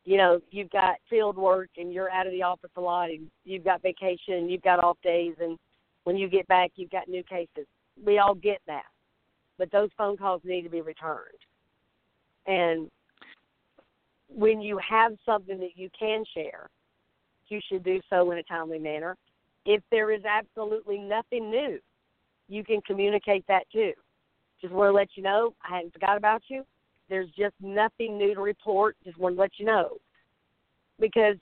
you 0.08 0.16
know, 0.16 0.40
you've 0.52 0.70
got 0.70 0.96
field 1.10 1.36
work 1.36 1.68
and 1.76 1.92
you're 1.92 2.10
out 2.10 2.26
of 2.26 2.32
the 2.32 2.42
office 2.42 2.72
a 2.78 2.82
lot 2.82 3.10
and 3.10 3.30
you've 3.44 3.66
got 3.66 3.82
vacation, 3.82 4.48
you've 4.48 4.62
got 4.62 4.82
off 4.82 4.98
days, 5.04 5.34
and 5.42 5.60
when 6.06 6.16
you 6.16 6.30
get 6.30 6.48
back, 6.48 6.72
you've 6.78 6.90
got 6.90 7.10
new 7.10 7.24
cases. 7.24 7.68
We 8.02 8.18
all 8.18 8.34
get 8.34 8.62
that. 8.68 8.86
But 9.58 9.70
those 9.70 9.90
phone 9.98 10.16
calls 10.16 10.42
need 10.46 10.62
to 10.62 10.70
be 10.70 10.80
returned. 10.80 11.20
And 12.46 12.90
when 14.30 14.62
you 14.62 14.80
have 14.90 15.12
something 15.26 15.60
that 15.60 15.76
you 15.76 15.90
can 16.00 16.24
share, 16.34 16.70
you 17.50 17.60
should 17.68 17.84
do 17.84 18.00
so 18.10 18.32
in 18.32 18.38
a 18.38 18.44
timely 18.44 18.80
manner. 18.80 19.18
If 19.66 19.84
there 19.92 20.14
is 20.14 20.24
absolutely 20.24 21.00
nothing 21.00 21.52
new, 21.52 21.80
you 22.48 22.64
can 22.64 22.80
communicate 22.88 23.44
that 23.50 23.64
too. 23.74 23.92
Just 24.62 24.74
want 24.74 24.88
to 24.88 24.96
let 24.96 25.10
you 25.16 25.24
know 25.24 25.54
I 25.70 25.76
hadn't 25.76 25.92
forgot 25.92 26.16
about 26.16 26.44
you. 26.48 26.64
There's 27.10 27.30
just 27.38 27.56
nothing 27.62 28.18
new 28.18 28.34
to 28.36 28.42
report. 28.42 28.96
Just 29.04 29.18
want 29.18 29.36
to 29.36 29.42
let 29.42 29.52
you 29.58 29.66
know. 29.66 29.98
Because, 31.00 31.36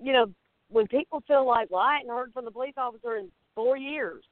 you 0.00 0.12
know, 0.12 0.26
when 0.68 0.86
people 0.88 1.22
feel 1.26 1.46
like, 1.46 1.70
well, 1.70 1.80
I 1.80 1.96
hadn't 1.96 2.10
heard 2.10 2.32
from 2.32 2.44
the 2.44 2.50
police 2.50 2.74
officer 2.76 3.16
in 3.16 3.30
four 3.54 3.76
years, 3.76 4.24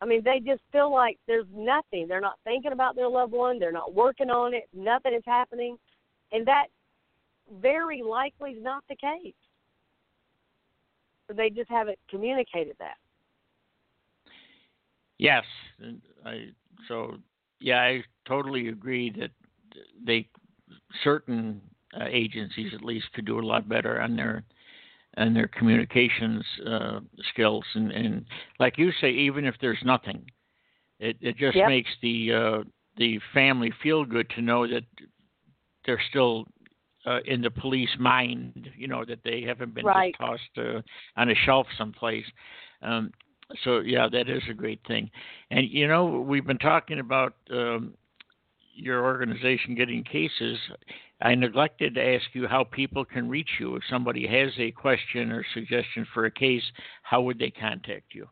I 0.00 0.04
mean, 0.04 0.22
they 0.24 0.40
just 0.44 0.62
feel 0.72 0.92
like 0.92 1.18
there's 1.28 1.46
nothing. 1.54 2.08
They're 2.08 2.20
not 2.20 2.38
thinking 2.44 2.72
about 2.72 2.96
their 2.96 3.08
loved 3.08 3.32
one. 3.32 3.58
They're 3.60 3.70
not 3.70 3.94
working 3.94 4.30
on 4.30 4.52
it. 4.52 4.64
Nothing 4.74 5.14
is 5.14 5.22
happening. 5.24 5.76
And 6.32 6.44
that 6.46 6.66
very 7.60 8.02
likely 8.02 8.52
is 8.52 8.62
not 8.62 8.82
the 8.88 8.96
case. 8.96 9.34
They 11.34 11.50
just 11.50 11.70
haven't 11.70 11.98
communicated 12.10 12.74
that. 12.78 12.96
Yes, 15.18 15.44
I 16.26 16.48
so 16.88 17.14
yeah, 17.60 17.80
I 17.80 18.02
totally 18.26 18.68
agree 18.68 19.10
that 19.18 19.30
they 20.04 20.28
certain 21.02 21.60
uh, 21.98 22.04
agencies 22.08 22.72
at 22.74 22.84
least 22.84 23.12
could 23.14 23.24
do 23.24 23.38
a 23.38 23.44
lot 23.44 23.68
better 23.68 24.00
on 24.00 24.16
their 24.16 24.44
and 25.14 25.36
their 25.36 25.48
communications 25.48 26.44
uh, 26.66 27.00
skills. 27.32 27.64
And, 27.74 27.92
and 27.92 28.24
like 28.58 28.78
you 28.78 28.90
say, 29.00 29.10
even 29.10 29.44
if 29.44 29.54
there's 29.60 29.82
nothing, 29.84 30.24
it, 30.98 31.16
it 31.20 31.36
just 31.36 31.56
yep. 31.56 31.68
makes 31.68 31.90
the 32.00 32.32
uh, 32.32 32.64
the 32.96 33.20
family 33.34 33.72
feel 33.82 34.04
good 34.04 34.30
to 34.30 34.42
know 34.42 34.66
that 34.66 34.84
they're 35.84 36.02
still 36.08 36.46
uh, 37.04 37.18
in 37.26 37.42
the 37.42 37.50
police 37.50 37.90
mind. 37.98 38.70
You 38.76 38.88
know 38.88 39.04
that 39.04 39.20
they 39.24 39.42
haven't 39.42 39.74
been 39.74 39.84
right. 39.84 40.14
tossed 40.18 40.42
uh, 40.56 40.80
on 41.16 41.30
a 41.30 41.34
shelf 41.34 41.66
someplace. 41.76 42.24
Um, 42.80 43.12
so 43.64 43.80
yeah, 43.80 44.08
that 44.10 44.28
is 44.28 44.42
a 44.48 44.54
great 44.54 44.80
thing. 44.86 45.10
And 45.50 45.68
you 45.68 45.88
know, 45.88 46.06
we've 46.06 46.46
been 46.46 46.58
talking 46.58 47.00
about 47.00 47.34
um, 47.50 47.94
your 48.74 49.04
organization 49.04 49.74
getting 49.74 50.02
cases. 50.04 50.58
I 51.20 51.34
neglected 51.34 51.94
to 51.94 52.02
ask 52.02 52.24
you 52.32 52.46
how 52.48 52.64
people 52.64 53.04
can 53.04 53.28
reach 53.28 53.48
you. 53.60 53.76
If 53.76 53.82
somebody 53.88 54.26
has 54.26 54.50
a 54.58 54.70
question 54.72 55.30
or 55.30 55.44
suggestion 55.54 56.06
for 56.12 56.26
a 56.26 56.30
case, 56.30 56.62
how 57.02 57.22
would 57.22 57.38
they 57.38 57.50
contact 57.50 58.14
you? 58.14 58.28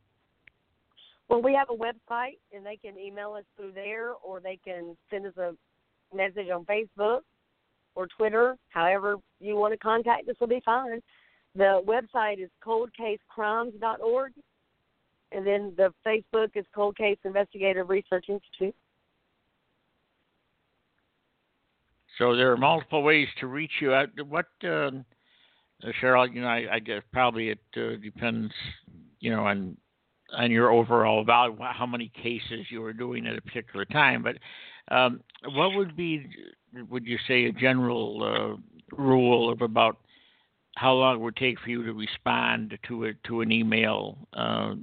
Well, 1.29 1.43
we 1.43 1.55
have 1.55 1.69
a 1.71 1.75
website, 1.75 2.39
and 2.53 2.67
they 2.67 2.77
can 2.77 2.99
email 2.99 3.35
us 3.35 3.45
through 3.57 3.73
there, 3.73 4.15
or 4.15 4.41
they 4.41 4.59
can 4.65 4.97
send 5.11 5.27
us 5.27 5.37
a 5.37 5.53
message 6.15 6.51
on 6.53 6.65
Facebook 6.65 7.21
or 7.95 8.09
Twitter. 8.09 8.57
However 8.71 9.17
you 9.39 9.55
want 9.55 9.73
to 9.73 9.79
contact 9.79 10.29
us 10.29 10.35
will 10.41 10.49
be 10.49 10.63
fine. 10.65 11.01
The 11.55 11.83
website 11.87 12.43
is 12.43 12.51
coldcasecrimes.org, 12.65 14.33
and 15.33 15.47
then 15.47 15.73
the 15.77 15.93
Facebook 16.07 16.51
is 16.57 16.65
Cold 16.75 16.97
Case 16.97 17.19
Investigative 17.25 17.89
Research 17.89 18.27
Institute. 18.29 18.75
So 22.21 22.37
there 22.37 22.53
are 22.53 22.57
multiple 22.59 23.03
ways 23.03 23.29
to 23.41 23.47
reach 23.47 23.71
you. 23.81 23.99
What, 24.29 24.45
uh, 24.63 24.91
Sheryl? 26.03 26.33
You 26.33 26.43
know, 26.43 26.49
I, 26.49 26.67
I 26.75 26.79
guess 26.79 27.03
probably 27.15 27.49
it 27.49 27.59
uh, 27.79 27.97
depends, 27.97 28.53
you 29.21 29.31
know, 29.31 29.47
on 29.47 29.77
on 30.37 30.51
your 30.51 30.71
overall 30.71 31.25
value, 31.25 31.57
how 31.59 31.87
many 31.87 32.13
cases 32.23 32.67
you 32.69 32.85
are 32.85 32.93
doing 32.93 33.27
at 33.27 33.37
a 33.37 33.41
particular 33.41 33.87
time. 33.87 34.23
But 34.23 34.37
um, 34.95 35.23
what 35.55 35.75
would 35.75 35.97
be, 35.97 36.27
would 36.91 37.07
you 37.07 37.19
say, 37.27 37.47
a 37.47 37.53
general 37.53 38.23
uh, 38.23 38.97
rule 38.97 39.51
of 39.51 39.63
about 39.63 39.97
how 40.77 40.93
long 40.93 41.17
it 41.17 41.21
would 41.21 41.37
take 41.37 41.59
for 41.59 41.71
you 41.71 41.83
to 41.85 41.93
respond 41.95 42.79
to 42.87 43.07
a 43.07 43.15
to 43.29 43.41
an 43.41 43.51
email 43.51 44.19
uh, 44.35 44.75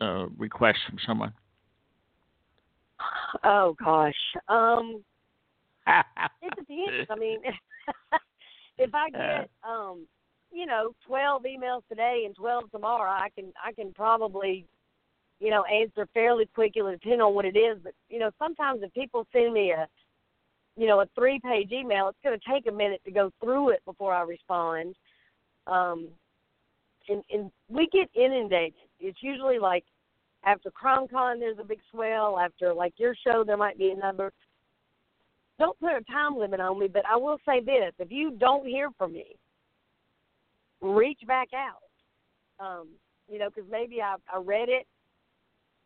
uh, 0.00 0.26
request 0.38 0.78
from 0.88 0.98
someone? 1.06 1.34
Oh 3.44 3.76
gosh, 3.78 4.14
um, 4.48 5.04
it 5.86 6.52
depends. 6.56 7.08
I 7.10 7.16
mean, 7.16 7.40
if 8.78 8.94
I 8.94 9.10
get 9.10 9.50
um, 9.68 10.06
you 10.52 10.66
know, 10.66 10.92
twelve 11.06 11.42
emails 11.42 11.82
today 11.88 12.22
and 12.26 12.34
twelve 12.34 12.70
tomorrow, 12.70 13.10
I 13.10 13.28
can 13.34 13.52
I 13.64 13.72
can 13.72 13.92
probably, 13.92 14.66
you 15.40 15.50
know, 15.50 15.64
answer 15.64 16.08
fairly 16.14 16.46
quickly 16.54 16.92
depending 16.92 17.20
on 17.20 17.34
what 17.34 17.44
it 17.44 17.56
is. 17.56 17.78
But 17.82 17.94
you 18.08 18.18
know, 18.18 18.30
sometimes 18.38 18.80
if 18.82 18.92
people 18.94 19.26
send 19.32 19.52
me 19.52 19.72
a, 19.72 19.86
you 20.76 20.86
know, 20.86 21.00
a 21.00 21.06
three 21.14 21.40
page 21.40 21.72
email, 21.72 22.08
it's 22.08 22.18
going 22.24 22.38
to 22.38 22.52
take 22.52 22.66
a 22.66 22.76
minute 22.76 23.00
to 23.04 23.10
go 23.10 23.30
through 23.42 23.70
it 23.70 23.84
before 23.84 24.14
I 24.14 24.22
respond. 24.22 24.94
Um, 25.66 26.08
and 27.08 27.22
and 27.30 27.50
we 27.68 27.88
get 27.92 28.08
inundated. 28.14 28.74
It's 29.00 29.18
usually 29.20 29.58
like 29.58 29.84
after 30.44 30.70
CrimeCon, 30.70 31.40
there's 31.40 31.58
a 31.58 31.64
big 31.64 31.80
swell. 31.90 32.38
After 32.38 32.72
like 32.72 32.94
your 32.96 33.14
show, 33.26 33.44
there 33.44 33.56
might 33.56 33.78
be 33.78 33.90
another. 33.90 34.32
Don't 35.58 35.78
put 35.80 35.92
a 35.92 36.04
time 36.04 36.36
limit 36.36 36.60
on 36.60 36.78
me, 36.78 36.88
but 36.88 37.04
I 37.10 37.16
will 37.16 37.38
say 37.46 37.60
this: 37.60 37.92
if 37.98 38.10
you 38.10 38.32
don't 38.32 38.66
hear 38.66 38.90
from 38.98 39.12
me, 39.12 39.36
reach 40.80 41.20
back 41.26 41.48
out. 41.54 41.82
Um, 42.64 42.88
you 43.30 43.38
know, 43.38 43.48
because 43.54 43.68
maybe 43.70 44.00
I, 44.00 44.16
I 44.32 44.38
read 44.38 44.68
it, 44.68 44.86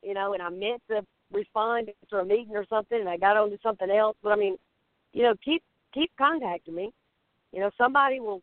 you 0.02 0.14
know, 0.14 0.34
and 0.34 0.42
I 0.42 0.50
meant 0.50 0.82
to 0.88 1.02
respond 1.32 1.90
to 2.10 2.16
a 2.16 2.24
meeting 2.24 2.54
or 2.56 2.66
something, 2.68 2.98
and 2.98 3.08
I 3.08 3.16
got 3.16 3.36
on 3.36 3.50
to 3.50 3.58
something 3.62 3.90
else. 3.90 4.16
But 4.22 4.32
I 4.32 4.36
mean, 4.36 4.56
you 5.12 5.22
know, 5.22 5.34
keep 5.44 5.62
keep 5.92 6.10
contacting 6.18 6.74
me. 6.74 6.92
You 7.52 7.60
know, 7.60 7.70
somebody 7.76 8.20
will 8.20 8.42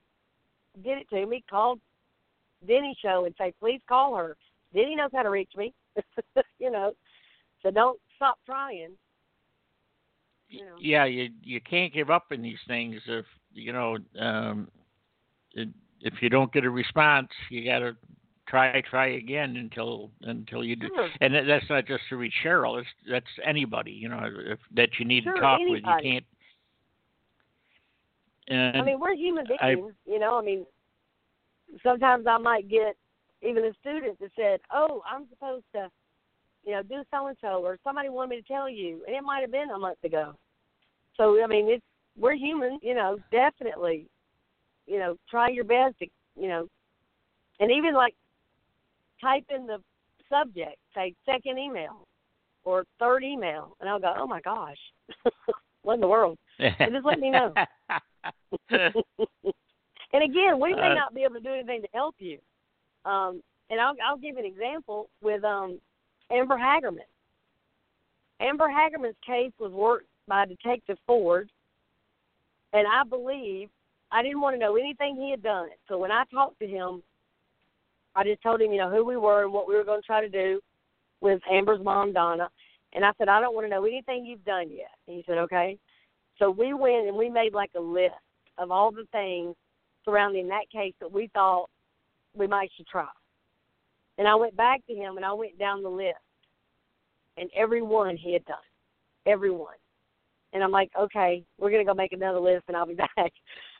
get 0.84 0.98
it 0.98 1.10
to 1.10 1.26
me. 1.26 1.44
Call 1.50 1.78
Denny 2.66 2.96
show 3.02 3.26
and 3.26 3.36
say, 3.38 3.54
please 3.60 3.82
call 3.88 4.16
her. 4.16 4.36
Denny 4.74 4.96
knows 4.96 5.12
how 5.14 5.24
to 5.24 5.30
reach 5.30 5.52
me. 5.56 5.74
you 6.60 6.72
know, 6.72 6.94
so 7.64 7.72
don't 7.72 8.00
stop 8.16 8.38
trying. 8.46 8.92
You 10.50 10.66
know. 10.66 10.76
Yeah, 10.80 11.06
you 11.06 11.30
you 11.44 11.60
can't 11.62 11.94
give 11.94 12.10
up 12.10 12.32
in 12.32 12.42
these 12.42 12.60
things 12.68 13.02
if 13.08 13.26
you 13.54 13.74
know 13.74 13.98
um, 14.20 14.70
it, 15.54 15.70
if 16.02 16.14
you 16.22 16.30
don't 16.30 16.52
get 16.54 16.64
a 16.64 16.70
response, 16.70 17.30
you 17.50 17.66
got 17.66 17.80
to 17.80 17.96
try 18.48 18.82
try 18.82 19.08
again 19.08 19.58
until 19.58 20.12
until 20.22 20.64
you 20.64 20.76
do. 20.76 20.88
Sure. 20.96 21.10
And 21.22 21.34
that's 21.34 21.70
not 21.70 21.86
just 21.86 22.04
to 22.10 22.16
reach 22.16 22.34
Sheryl. 22.44 22.80
It's 22.80 22.88
that's 23.10 23.26
anybody 23.46 23.92
you 23.92 24.10
know 24.10 24.20
if, 24.24 24.60
that 24.76 24.90
you 25.00 25.06
need 25.06 25.24
sure, 25.24 25.34
to 25.34 25.42
talk 25.42 25.60
anybody. 25.60 25.84
with. 25.84 26.04
You 26.04 26.12
can't. 26.12 26.26
And 28.50 28.78
I 28.78 28.82
mean, 28.82 29.00
we're 29.00 29.14
human 29.14 29.46
beings. 29.46 29.60
I- 29.62 29.72
you 30.10 30.20
know, 30.20 30.40
I 30.40 30.42
mean, 30.42 30.66
sometimes 31.84 32.26
I 32.28 32.38
might 32.38 32.70
get 32.70 32.96
even 33.42 33.66
a 33.66 33.74
student 33.82 34.18
that 34.20 34.32
said, 34.36 34.62
"Oh, 34.74 35.04
I'm 35.10 35.28
supposed 35.30 35.66
to, 35.74 35.92
you 36.68 36.74
know, 36.74 36.84
do 36.84 37.02
so 37.12 37.28
and 37.28 37.38
so," 37.40 37.64
or 37.66 37.78
somebody 37.84 38.10
wanted 38.10 38.32
me 38.32 38.42
to 38.42 38.48
tell 38.48 38.70
you, 38.70 39.02
and 39.08 39.16
it 39.16 39.24
might 39.24 39.40
have 39.40 39.52
been 39.52 39.72
a 39.72 39.80
month 39.80 40.04
ago. 40.04 40.34
So 41.16 41.42
I 41.42 41.48
mean, 41.48 41.70
it's 41.70 41.84
we're 42.18 42.36
human. 42.36 42.78
You 42.82 42.94
know, 42.94 43.18
definitely. 43.32 44.08
You 44.86 45.00
know, 45.00 45.18
try 45.30 45.50
your 45.50 45.64
best 45.64 45.98
to, 46.00 46.08
you 46.40 46.48
know, 46.48 46.68
and 47.60 47.72
even 47.72 47.94
like 47.94 48.14
type 49.22 49.46
in 49.50 49.66
the 49.66 49.80
subject, 50.30 50.78
say 50.94 51.14
second 51.26 51.58
email 51.58 52.06
or 52.64 52.84
third 53.00 53.24
email, 53.24 53.76
and 53.80 53.90
I'll 53.90 54.00
go, 54.00 54.14
"Oh 54.18 54.28
my 54.28 54.42
gosh, 54.42 54.78
what 55.84 55.96
in 55.96 56.02
the 56.02 56.08
world?" 56.08 56.38
And 56.60 56.94
just 56.94 57.06
let 57.06 57.20
me 57.20 57.30
know. 57.30 57.54
and 58.70 60.24
again, 60.24 60.60
we 60.60 60.74
may 60.76 60.92
Uh, 60.92 60.96
not 60.96 61.14
be 61.14 61.24
able 61.24 61.36
to 61.36 61.42
do 61.42 61.54
anything 61.54 61.82
to 61.82 61.88
help 61.94 62.16
you. 62.20 62.40
Um, 63.06 63.42
and 63.70 63.80
I'll, 63.80 63.96
I'll 64.06 64.18
give 64.18 64.38
an 64.38 64.46
example 64.46 65.10
with 65.22 65.44
um, 65.44 65.80
Amber 66.32 66.58
Hagerman. 66.58 67.00
Amber 68.40 68.68
Hagerman's 68.68 69.16
case 69.26 69.52
was 69.60 69.72
worked 69.72 70.08
by 70.28 70.46
Detective 70.46 70.98
Ford, 71.08 71.50
and 72.74 72.86
I 72.88 73.04
believe 73.04 73.70
I 74.12 74.22
didn't 74.22 74.42
want 74.42 74.56
to 74.56 74.60
know 74.60 74.76
anything 74.76 75.16
he 75.16 75.32
had 75.32 75.44
done. 75.44 75.70
So 75.88 75.98
when 75.98 76.12
I 76.12 76.24
talked 76.32 76.60
to 76.60 76.68
him, 76.68 77.02
I 78.16 78.24
just 78.24 78.42
told 78.42 78.62
him, 78.62 78.72
you 78.72 78.78
know, 78.78 78.90
who 78.90 79.04
we 79.04 79.18
were 79.18 79.44
and 79.44 79.54
what 79.54 79.68
we 79.68 79.76
were 79.76 79.84
going 79.84 80.02
to 80.02 80.06
try 80.06 80.22
to 80.22 80.30
do 80.30 80.60
with 81.22 81.42
Amber's 81.52 81.84
mom, 81.84 82.14
Donna. 82.14 82.50
And 82.94 83.06
I 83.06 83.12
said, 83.18 83.30
I 83.30 83.40
don't 83.42 83.54
want 83.54 83.66
to 83.66 83.70
know 83.70 83.86
anything 83.86 84.26
you've 84.26 84.46
done 84.46 84.70
yet. 84.72 84.92
And 85.08 85.18
he 85.18 85.24
said, 85.28 85.38
okay. 85.40 85.78
So 86.40 86.50
we 86.50 86.74
went 86.74 87.08
and 87.08 87.18
we 87.18 87.30
made 87.30 87.54
like 87.54 87.72
a 87.76 87.80
list 87.82 88.14
of 88.58 88.72
all 88.72 88.92
the 88.92 89.06
things 89.12 89.56
surrounding 90.06 90.48
that 90.48 90.70
case 90.72 90.94
that 91.00 91.12
we 91.12 91.30
thought 91.34 91.70
we 92.36 92.48
might 92.48 92.72
should 92.76 92.88
try. 92.88 93.08
And 94.18 94.28
I 94.28 94.36
went 94.36 94.56
back 94.56 94.86
to 94.88 94.96
him 94.96 95.18
and 95.18 95.26
I 95.26 95.34
went 95.34 95.60
down 95.60 95.84
the 95.84 95.90
list, 95.90 96.16
and 97.38 97.50
every 97.56 97.82
one 97.82 98.18
he 98.18 98.34
had 98.34 98.46
done, 98.46 98.58
every 99.26 99.52
one. 99.52 99.76
And 100.54 100.64
I'm 100.64 100.72
like, 100.72 100.92
okay, 101.00 101.44
we're 101.60 101.72
gonna 101.72 101.86
go 101.86 101.94
make 101.94 102.14
another 102.14 102.40
list, 102.40 102.66
and 102.68 102.76
I'll 102.76 102.86
be 102.86 102.96
back, 103.16 103.32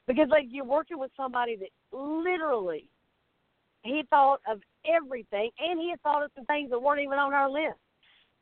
because 0.06 0.28
like 0.30 0.46
you're 0.50 0.66
working 0.66 1.00
with 1.00 1.12
somebody 1.18 1.58
that 1.58 1.98
literally 1.98 2.88
he 3.84 4.04
thought 4.10 4.42
of 4.50 4.60
everything, 4.86 5.50
and 5.60 5.80
he 5.80 5.90
had 5.90 6.02
thought 6.02 6.24
of 6.24 6.32
some 6.36 6.46
things 6.46 6.70
that 6.70 6.80
weren't 6.80 7.02
even 7.02 7.20
on 7.20 7.34
our 7.34 7.50
list. 7.50 7.80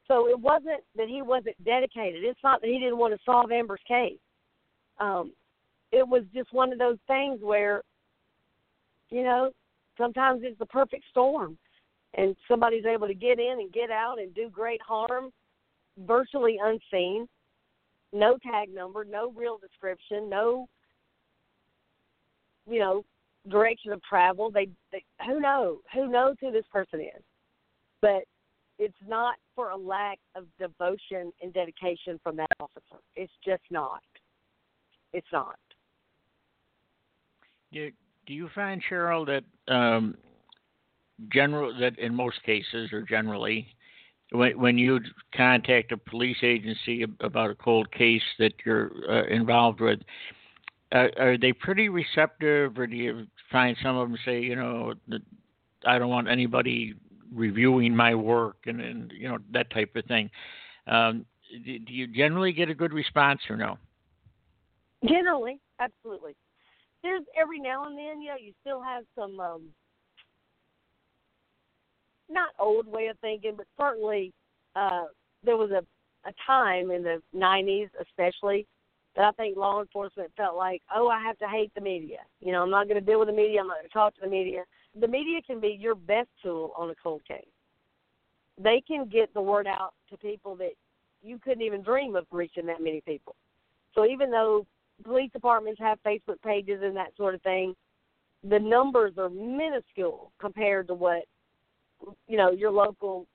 So 0.07 0.27
it 0.29 0.39
wasn't 0.39 0.83
that 0.95 1.07
he 1.07 1.21
wasn't 1.21 1.63
dedicated. 1.63 2.23
It's 2.23 2.39
not 2.43 2.61
that 2.61 2.67
he 2.67 2.79
didn't 2.79 2.97
want 2.97 3.13
to 3.13 3.19
solve 3.25 3.51
Amber's 3.51 3.79
case. 3.87 4.19
Um, 4.99 5.33
it 5.91 6.07
was 6.07 6.23
just 6.33 6.53
one 6.53 6.71
of 6.71 6.79
those 6.79 6.97
things 7.07 7.39
where, 7.41 7.81
you 9.09 9.23
know, 9.23 9.51
sometimes 9.97 10.41
it's 10.43 10.59
the 10.59 10.65
perfect 10.67 11.03
storm, 11.09 11.57
and 12.15 12.35
somebody's 12.47 12.85
able 12.85 13.07
to 13.07 13.13
get 13.13 13.39
in 13.39 13.57
and 13.59 13.71
get 13.71 13.91
out 13.91 14.19
and 14.19 14.33
do 14.33 14.49
great 14.49 14.81
harm, 14.81 15.31
virtually 16.05 16.57
unseen, 16.61 17.27
no 18.13 18.37
tag 18.37 18.73
number, 18.73 19.03
no 19.03 19.31
real 19.35 19.57
description, 19.57 20.29
no, 20.29 20.67
you 22.69 22.79
know, 22.79 23.03
direction 23.49 23.91
of 23.91 24.01
travel. 24.03 24.49
They, 24.49 24.69
they 24.91 25.03
who 25.25 25.39
knows 25.39 25.77
who 25.93 26.07
knows 26.07 26.35
who 26.39 26.51
this 26.51 26.65
person 26.71 27.01
is, 27.01 27.23
but 28.01 28.23
it's 28.79 28.93
not 29.07 29.35
for 29.55 29.69
a 29.69 29.77
lack 29.77 30.19
of 30.35 30.45
devotion 30.59 31.31
and 31.41 31.53
dedication 31.53 32.19
from 32.23 32.35
that 32.37 32.51
officer. 32.59 33.01
It's 33.15 33.31
just 33.45 33.63
not. 33.69 34.01
It's 35.13 35.27
not. 35.31 35.59
Do, 37.71 37.91
do 38.25 38.33
you 38.33 38.49
find 38.53 38.81
Sheryl 38.89 39.25
that 39.27 39.73
um, 39.73 40.15
general 41.31 41.77
that 41.79 41.97
in 41.99 42.13
most 42.13 42.41
cases 42.43 42.91
or 42.91 43.01
generally, 43.01 43.67
when 44.31 44.59
when 44.59 44.77
you 44.77 44.99
contact 45.35 45.91
a 45.91 45.97
police 45.97 46.37
agency 46.43 47.05
about 47.19 47.51
a 47.51 47.55
cold 47.55 47.91
case 47.91 48.23
that 48.39 48.53
you're 48.65 48.91
uh, 49.09 49.25
involved 49.27 49.79
with, 49.81 49.99
uh, 50.91 51.07
are 51.17 51.37
they 51.37 51.53
pretty 51.53 51.89
receptive, 51.89 52.77
or 52.77 52.87
do 52.87 52.95
you 52.95 53.27
find 53.51 53.77
some 53.81 53.97
of 53.97 54.09
them 54.09 54.17
say, 54.25 54.41
you 54.41 54.55
know, 54.55 54.93
I 55.85 55.97
don't 55.99 56.09
want 56.09 56.29
anybody 56.29 56.95
reviewing 57.33 57.95
my 57.95 58.15
work 58.15 58.57
and, 58.65 58.81
and 58.81 59.11
you 59.15 59.27
know 59.27 59.37
that 59.51 59.69
type 59.71 59.95
of 59.95 60.05
thing? 60.05 60.29
Um, 60.87 61.25
do, 61.63 61.79
do 61.79 61.93
you 61.93 62.07
generally 62.07 62.53
get 62.53 62.69
a 62.69 62.75
good 62.75 62.93
response 62.93 63.41
or 63.49 63.57
no? 63.57 63.77
Generally, 65.07 65.59
absolutely. 65.79 66.35
There's 67.03 67.23
every 67.39 67.59
now 67.59 67.85
and 67.85 67.97
then, 67.97 68.21
know, 68.29 68.37
you 68.39 68.53
still 68.61 68.81
have 68.81 69.03
some 69.15 69.39
um 69.39 69.69
not 72.29 72.49
old 72.59 72.87
way 72.87 73.07
of 73.07 73.17
thinking, 73.19 73.53
but 73.55 73.67
certainly 73.77 74.33
uh 74.75 75.05
there 75.43 75.57
was 75.57 75.71
a 75.71 75.83
a 76.27 76.33
time 76.45 76.89
in 76.89 77.03
the 77.03 77.21
90s 77.35 77.89
especially 78.01 78.65
that 79.15 79.25
I 79.25 79.31
think 79.31 79.55
law 79.55 79.79
enforcement 79.79 80.31
felt 80.35 80.57
like, 80.57 80.81
"Oh, 80.93 81.07
I 81.07 81.21
have 81.21 81.37
to 81.37 81.47
hate 81.47 81.71
the 81.73 81.81
media. 81.81 82.19
You 82.41 82.51
know, 82.51 82.63
I'm 82.63 82.69
not 82.69 82.87
going 82.87 82.99
to 82.99 83.05
deal 83.05 83.19
with 83.19 83.29
the 83.29 83.33
media. 83.33 83.61
I'm 83.61 83.67
not 83.67 83.77
going 83.77 83.87
to 83.87 83.93
talk 83.93 84.15
to 84.15 84.21
the 84.21 84.27
media." 84.27 84.63
The 84.99 85.07
media 85.07 85.41
can 85.41 85.59
be 85.59 85.69
your 85.69 85.95
best 85.95 86.29
tool 86.41 86.73
on 86.77 86.89
a 86.89 86.95
cold 86.95 87.21
case. 87.27 87.45
They 88.57 88.81
can 88.87 89.07
get 89.07 89.33
the 89.33 89.41
word 89.41 89.67
out 89.67 89.93
to 90.09 90.17
people 90.17 90.55
that 90.57 90.71
you 91.21 91.39
couldn't 91.39 91.61
even 91.61 91.81
dream 91.81 92.15
of 92.15 92.25
reaching 92.31 92.65
that 92.67 92.81
many 92.81 93.01
people. 93.01 93.35
So 93.93 94.05
even 94.05 94.31
though 94.31 94.65
police 95.03 95.31
departments 95.31 95.79
have 95.79 95.99
Facebook 96.03 96.41
pages 96.43 96.81
and 96.83 96.95
that 96.95 97.15
sort 97.17 97.35
of 97.35 97.41
thing, 97.41 97.75
the 98.43 98.59
numbers 98.59 99.13
are 99.17 99.29
minuscule 99.29 100.31
compared 100.39 100.87
to 100.87 100.93
what 100.93 101.23
you 102.27 102.37
know 102.37 102.51
your 102.51 102.71
local 102.71 103.27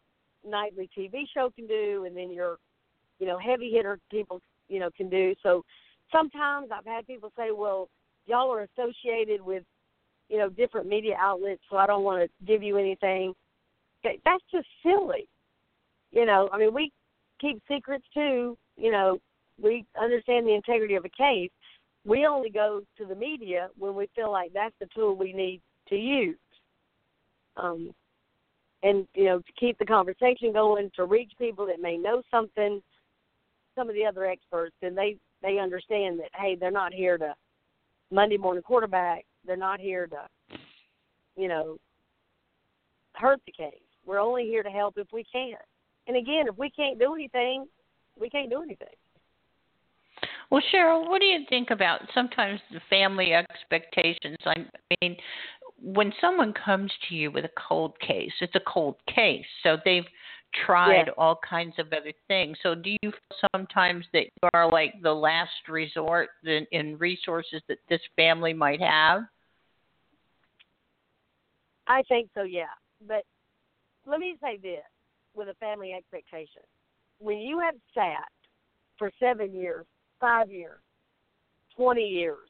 nightly 0.46 0.88
TV 0.96 1.24
show 1.33 1.50
can 1.50 1.66
do, 1.66 2.04
and 2.06 2.16
then 2.16 2.30
your 2.30 2.59
you 3.18 3.26
know 3.26 3.38
heavy 3.38 3.70
hitter 3.70 3.98
people 4.11 4.40
you 4.68 4.80
know 4.80 4.90
can 4.96 5.09
do. 5.09 5.35
So 5.42 5.64
sometimes 6.12 6.70
I've 6.72 6.87
had 6.87 7.06
people 7.06 7.33
say, 7.37 7.50
"Well, 7.50 7.88
y'all 8.26 8.52
are 8.52 8.68
associated 8.74 9.40
with 9.40 9.64
you 10.28 10.38
know 10.38 10.48
different 10.48 10.88
media 10.88 11.16
outlets, 11.18 11.62
so 11.70 11.76
I 11.76 11.87
don't 11.87 12.04
want 12.04 12.22
to 12.22 12.46
give 12.46 12.62
you 12.62 12.76
anything." 12.76 13.35
That's 14.02 14.44
just 14.50 14.66
silly. 14.83 15.28
You 16.11 16.26
know, 16.26 16.48
I 16.52 16.59
mean, 16.59 16.72
we 16.72 16.90
keep 17.40 17.62
secrets 17.68 18.04
too. 18.14 18.56
You 18.76 18.90
know, 18.90 19.18
we 19.62 19.85
understand 20.00 20.46
the 20.46 20.54
integrity 20.54 20.94
of 20.94 21.04
a 21.04 21.11
case, 21.11 21.50
We 22.04 22.26
only 22.26 22.50
go 22.50 22.83
to 22.96 23.04
the 23.04 23.14
media 23.14 23.68
when 23.78 23.94
we 23.94 24.09
feel 24.16 24.33
like 24.33 24.52
that's 24.52 24.74
the 24.80 24.88
tool 24.94 25.14
we 25.14 25.33
need 25.33 25.61
to 25.88 25.96
use. 25.96 26.38
Um, 27.56 27.94
and 28.82 29.06
you 29.14 29.24
know 29.24 29.38
to 29.38 29.52
keep 29.58 29.78
the 29.78 29.84
conversation 29.84 30.52
going, 30.52 30.90
to 30.96 31.04
reach 31.04 31.32
people 31.38 31.66
that 31.66 31.80
may 31.80 31.96
know 31.96 32.22
something, 32.30 32.82
some 33.74 33.88
of 33.88 33.94
the 33.94 34.04
other 34.04 34.26
experts, 34.26 34.76
and 34.82 34.96
they 34.96 35.16
they 35.42 35.58
understand 35.58 36.18
that 36.20 36.30
hey, 36.34 36.56
they're 36.58 36.70
not 36.70 36.92
here 36.92 37.18
to 37.18 37.34
Monday 38.10 38.36
morning 38.36 38.62
quarterback. 38.62 39.24
They're 39.46 39.56
not 39.56 39.80
here 39.80 40.06
to, 40.06 40.58
you 41.36 41.48
know, 41.48 41.78
hurt 43.14 43.40
the 43.46 43.52
case. 43.52 43.80
We're 44.04 44.20
only 44.20 44.44
here 44.44 44.62
to 44.62 44.70
help 44.70 44.94
if 44.98 45.08
we 45.12 45.24
can. 45.24 45.54
And 46.06 46.16
again, 46.16 46.46
if 46.48 46.58
we 46.58 46.70
can't 46.70 46.98
do 46.98 47.14
anything, 47.14 47.66
we 48.18 48.28
can't 48.28 48.50
do 48.50 48.62
anything. 48.62 48.88
Well, 50.50 50.62
Sheryl, 50.74 51.08
what 51.08 51.20
do 51.20 51.26
you 51.26 51.40
think 51.48 51.70
about 51.70 52.00
sometimes 52.12 52.60
the 52.72 52.80
family 52.90 53.32
expectations? 53.32 54.36
I 54.44 54.66
mean, 55.00 55.16
when 55.82 56.12
someone 56.20 56.52
comes 56.52 56.92
to 57.08 57.14
you 57.14 57.30
with 57.30 57.44
a 57.44 57.50
cold 57.68 57.98
case, 58.00 58.32
it's 58.40 58.54
a 58.54 58.60
cold 58.66 58.96
case. 59.12 59.46
So 59.62 59.76
they've 59.84 60.04
tried 60.66 61.04
yeah. 61.06 61.12
all 61.16 61.38
kinds 61.48 61.74
of 61.78 61.86
other 61.88 62.12
things. 62.28 62.56
So 62.62 62.74
do 62.74 62.90
you 62.90 62.98
feel 63.02 63.48
sometimes 63.54 64.04
that 64.12 64.24
you 64.24 64.48
are 64.54 64.70
like 64.70 64.94
the 65.02 65.12
last 65.12 65.68
resort 65.68 66.30
in, 66.44 66.66
in 66.72 66.98
resources 66.98 67.62
that 67.68 67.78
this 67.88 68.00
family 68.16 68.52
might 68.52 68.80
have? 68.80 69.22
I 71.86 72.02
think 72.08 72.30
so, 72.34 72.42
yeah. 72.42 72.64
But 73.06 73.24
let 74.06 74.20
me 74.20 74.36
say 74.42 74.58
this 74.58 74.84
with 75.34 75.48
a 75.48 75.54
family 75.54 75.92
expectation. 75.92 76.62
When 77.18 77.38
you 77.38 77.60
have 77.60 77.74
sat 77.94 78.28
for 78.98 79.10
seven 79.18 79.54
years, 79.54 79.86
five 80.20 80.50
years, 80.50 80.80
20 81.76 82.02
years, 82.02 82.48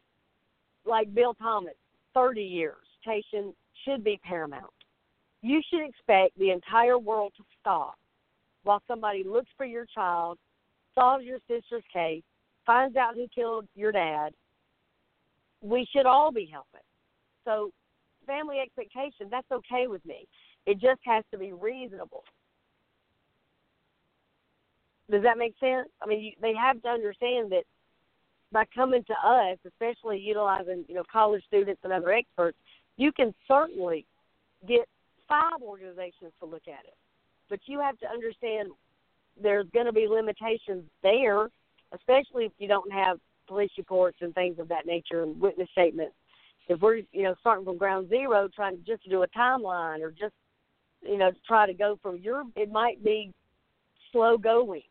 like 0.84 1.12
Bill 1.14 1.34
Thomas, 1.34 1.74
30 2.14 2.42
years, 2.42 2.76
should 3.04 4.04
be 4.04 4.20
paramount. 4.22 4.72
You 5.42 5.60
should 5.70 5.86
expect 5.86 6.38
the 6.38 6.50
entire 6.50 6.98
world 6.98 7.32
to 7.36 7.44
stop 7.60 7.94
while 8.62 8.82
somebody 8.86 9.24
looks 9.24 9.48
for 9.56 9.64
your 9.64 9.86
child, 9.86 10.38
solves 10.94 11.24
your 11.24 11.38
sister's 11.48 11.84
case, 11.92 12.22
finds 12.66 12.96
out 12.96 13.14
who 13.14 13.26
killed 13.34 13.66
your 13.74 13.92
dad. 13.92 14.32
We 15.62 15.86
should 15.92 16.06
all 16.06 16.30
be 16.30 16.48
helping. 16.50 16.80
So, 17.44 17.70
family 18.26 18.58
expectation, 18.60 19.28
that's 19.30 19.50
okay 19.50 19.86
with 19.86 20.04
me. 20.04 20.26
It 20.66 20.74
just 20.74 21.00
has 21.04 21.24
to 21.30 21.38
be 21.38 21.52
reasonable. 21.52 22.24
Does 25.10 25.22
that 25.22 25.38
make 25.38 25.54
sense? 25.58 25.88
I 26.02 26.06
mean, 26.06 26.20
you, 26.20 26.32
they 26.40 26.54
have 26.54 26.80
to 26.82 26.88
understand 26.88 27.50
that 27.50 27.64
by 28.52 28.64
coming 28.74 29.04
to 29.04 29.28
us, 29.28 29.58
especially 29.66 30.18
utilizing 30.18 30.84
you 30.88 30.94
know 30.94 31.02
college 31.10 31.42
students 31.46 31.80
and 31.82 31.92
other 31.92 32.12
experts, 32.12 32.58
you 33.00 33.12
can 33.12 33.34
certainly 33.48 34.04
get 34.68 34.86
five 35.26 35.62
organizations 35.62 36.32
to 36.38 36.46
look 36.46 36.68
at 36.68 36.84
it, 36.84 36.94
but 37.48 37.58
you 37.64 37.80
have 37.80 37.98
to 38.00 38.06
understand 38.06 38.68
there's 39.42 39.66
going 39.72 39.86
to 39.86 39.92
be 39.92 40.06
limitations 40.06 40.84
there, 41.02 41.48
especially 41.92 42.44
if 42.44 42.52
you 42.58 42.68
don't 42.68 42.92
have 42.92 43.18
police 43.48 43.70
reports 43.78 44.18
and 44.20 44.34
things 44.34 44.58
of 44.58 44.68
that 44.68 44.84
nature 44.84 45.22
and 45.22 45.40
witness 45.40 45.68
statements. 45.72 46.12
If 46.68 46.80
we're 46.82 46.96
you 47.12 47.22
know 47.22 47.34
starting 47.40 47.64
from 47.64 47.78
ground 47.78 48.10
zero, 48.10 48.48
trying 48.54 48.76
to 48.76 48.82
just 48.84 49.08
do 49.08 49.22
a 49.22 49.28
timeline 49.28 50.02
or 50.02 50.10
just 50.10 50.34
you 51.02 51.16
know 51.16 51.30
try 51.48 51.66
to 51.66 51.72
go 51.72 51.98
from 52.02 52.18
your, 52.18 52.44
it 52.54 52.70
might 52.70 53.02
be 53.02 53.32
slow 54.12 54.36
going. 54.36 54.82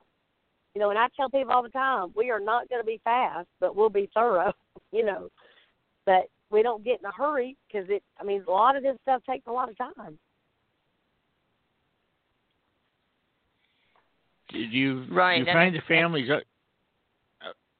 You 0.73 0.81
know, 0.81 0.89
and 0.89 0.97
I 0.97 1.07
tell 1.15 1.29
people 1.29 1.51
all 1.51 1.63
the 1.63 1.69
time, 1.69 2.11
we 2.15 2.31
are 2.31 2.39
not 2.39 2.69
going 2.69 2.81
to 2.81 2.85
be 2.85 2.99
fast, 3.03 3.47
but 3.59 3.75
we'll 3.75 3.89
be 3.89 4.09
thorough. 4.13 4.53
You 4.91 5.05
know, 5.05 5.29
but 6.07 6.29
we 6.51 6.63
don't 6.63 6.83
get 6.83 6.99
in 6.99 7.05
a 7.05 7.11
hurry 7.11 7.57
because 7.67 7.87
it. 7.89 8.03
I 8.19 8.23
mean, 8.23 8.43
a 8.47 8.51
lot 8.51 8.75
of 8.75 8.83
this 8.83 8.97
stuff 9.03 9.21
takes 9.29 9.47
a 9.47 9.51
lot 9.51 9.69
of 9.69 9.77
time. 9.77 10.17
Did 14.51 14.71
you 14.71 15.05
right? 15.11 15.39
you 15.39 15.45
find 15.45 15.75
the 15.75 15.81
families? 15.87 16.29
Uh, 16.29 16.39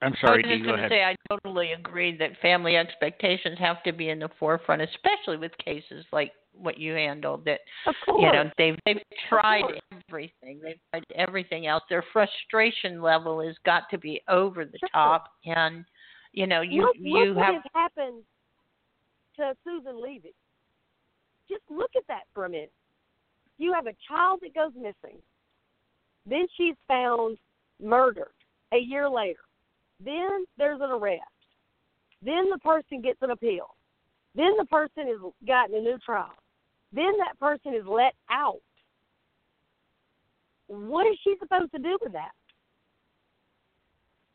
I'm 0.02 0.14
sorry. 0.22 0.44
I 0.44 0.48
was 0.48 0.58
just 0.58 0.68
going 0.68 0.82
to 0.82 0.90
say 0.90 1.04
I 1.04 1.16
totally 1.28 1.72
agree 1.72 2.16
that 2.18 2.32
family 2.42 2.78
expectations 2.78 3.58
have 3.60 3.82
to 3.84 3.92
be 3.92 4.10
in 4.10 4.20
the 4.20 4.30
forefront, 4.40 4.82
especially 4.84 5.38
with 5.38 5.52
cases 5.58 6.06
like 6.12 6.32
what 6.54 6.78
you 6.78 6.94
handled. 6.94 7.46
That 7.46 7.62
you 8.08 8.32
know 8.32 8.52
they've 8.60 8.78
they've 8.86 9.02
tried 9.30 9.64
everything. 10.08 10.60
They've 10.64 10.80
tried 10.92 11.06
everything 11.16 11.66
else. 11.66 11.84
Their 11.90 12.04
frustration 12.14 13.02
level 13.02 13.42
has 13.42 13.56
got 13.66 13.90
to 13.90 13.98
be 13.98 14.22
over 14.30 14.64
the 14.64 14.78
sure. 14.78 14.90
top, 14.94 15.26
and 15.46 15.84
you 16.34 16.46
know 16.46 16.62
you 16.62 16.84
look, 16.84 16.96
you 17.00 17.26
look 17.26 17.38
have 17.44 17.56
what 17.56 17.64
has 17.64 17.72
happened 17.74 18.24
to 19.40 19.56
Susan 19.64 20.02
Levy. 20.02 20.34
Just 21.50 21.64
look 21.70 21.92
at 21.98 22.04
that 22.08 22.24
for 22.34 22.46
a 22.46 22.50
minute. 22.50 22.72
You 23.58 23.74
have 23.74 23.88
a 23.88 23.96
child 24.08 24.40
that 24.44 24.54
goes 24.54 24.72
missing. 24.76 25.18
Then 26.26 26.46
she's 26.56 26.76
found 26.88 27.38
murdered 27.82 28.34
a 28.74 28.78
year 28.78 29.10
later. 29.10 29.40
Then 30.04 30.46
there's 30.58 30.80
an 30.82 30.92
arrest. 30.92 31.24
Then 32.24 32.50
the 32.50 32.60
person 32.60 33.02
gets 33.02 33.22
an 33.22 33.32
appeal. 33.32 33.76
Then 34.36 34.52
the 34.58 34.66
person 34.66 35.08
is 35.10 35.20
gotten 35.48 35.76
a 35.76 35.82
new 35.82 35.98
trial. 36.06 36.30
Then 36.94 37.12
that 37.18 37.40
person 37.40 37.74
is 37.74 37.86
let 37.86 38.14
out. 38.30 38.62
What 40.68 41.08
is 41.08 41.18
she 41.24 41.36
supposed 41.40 41.72
to 41.72 41.80
do 41.80 41.98
with 42.02 42.14
that? 42.14 42.32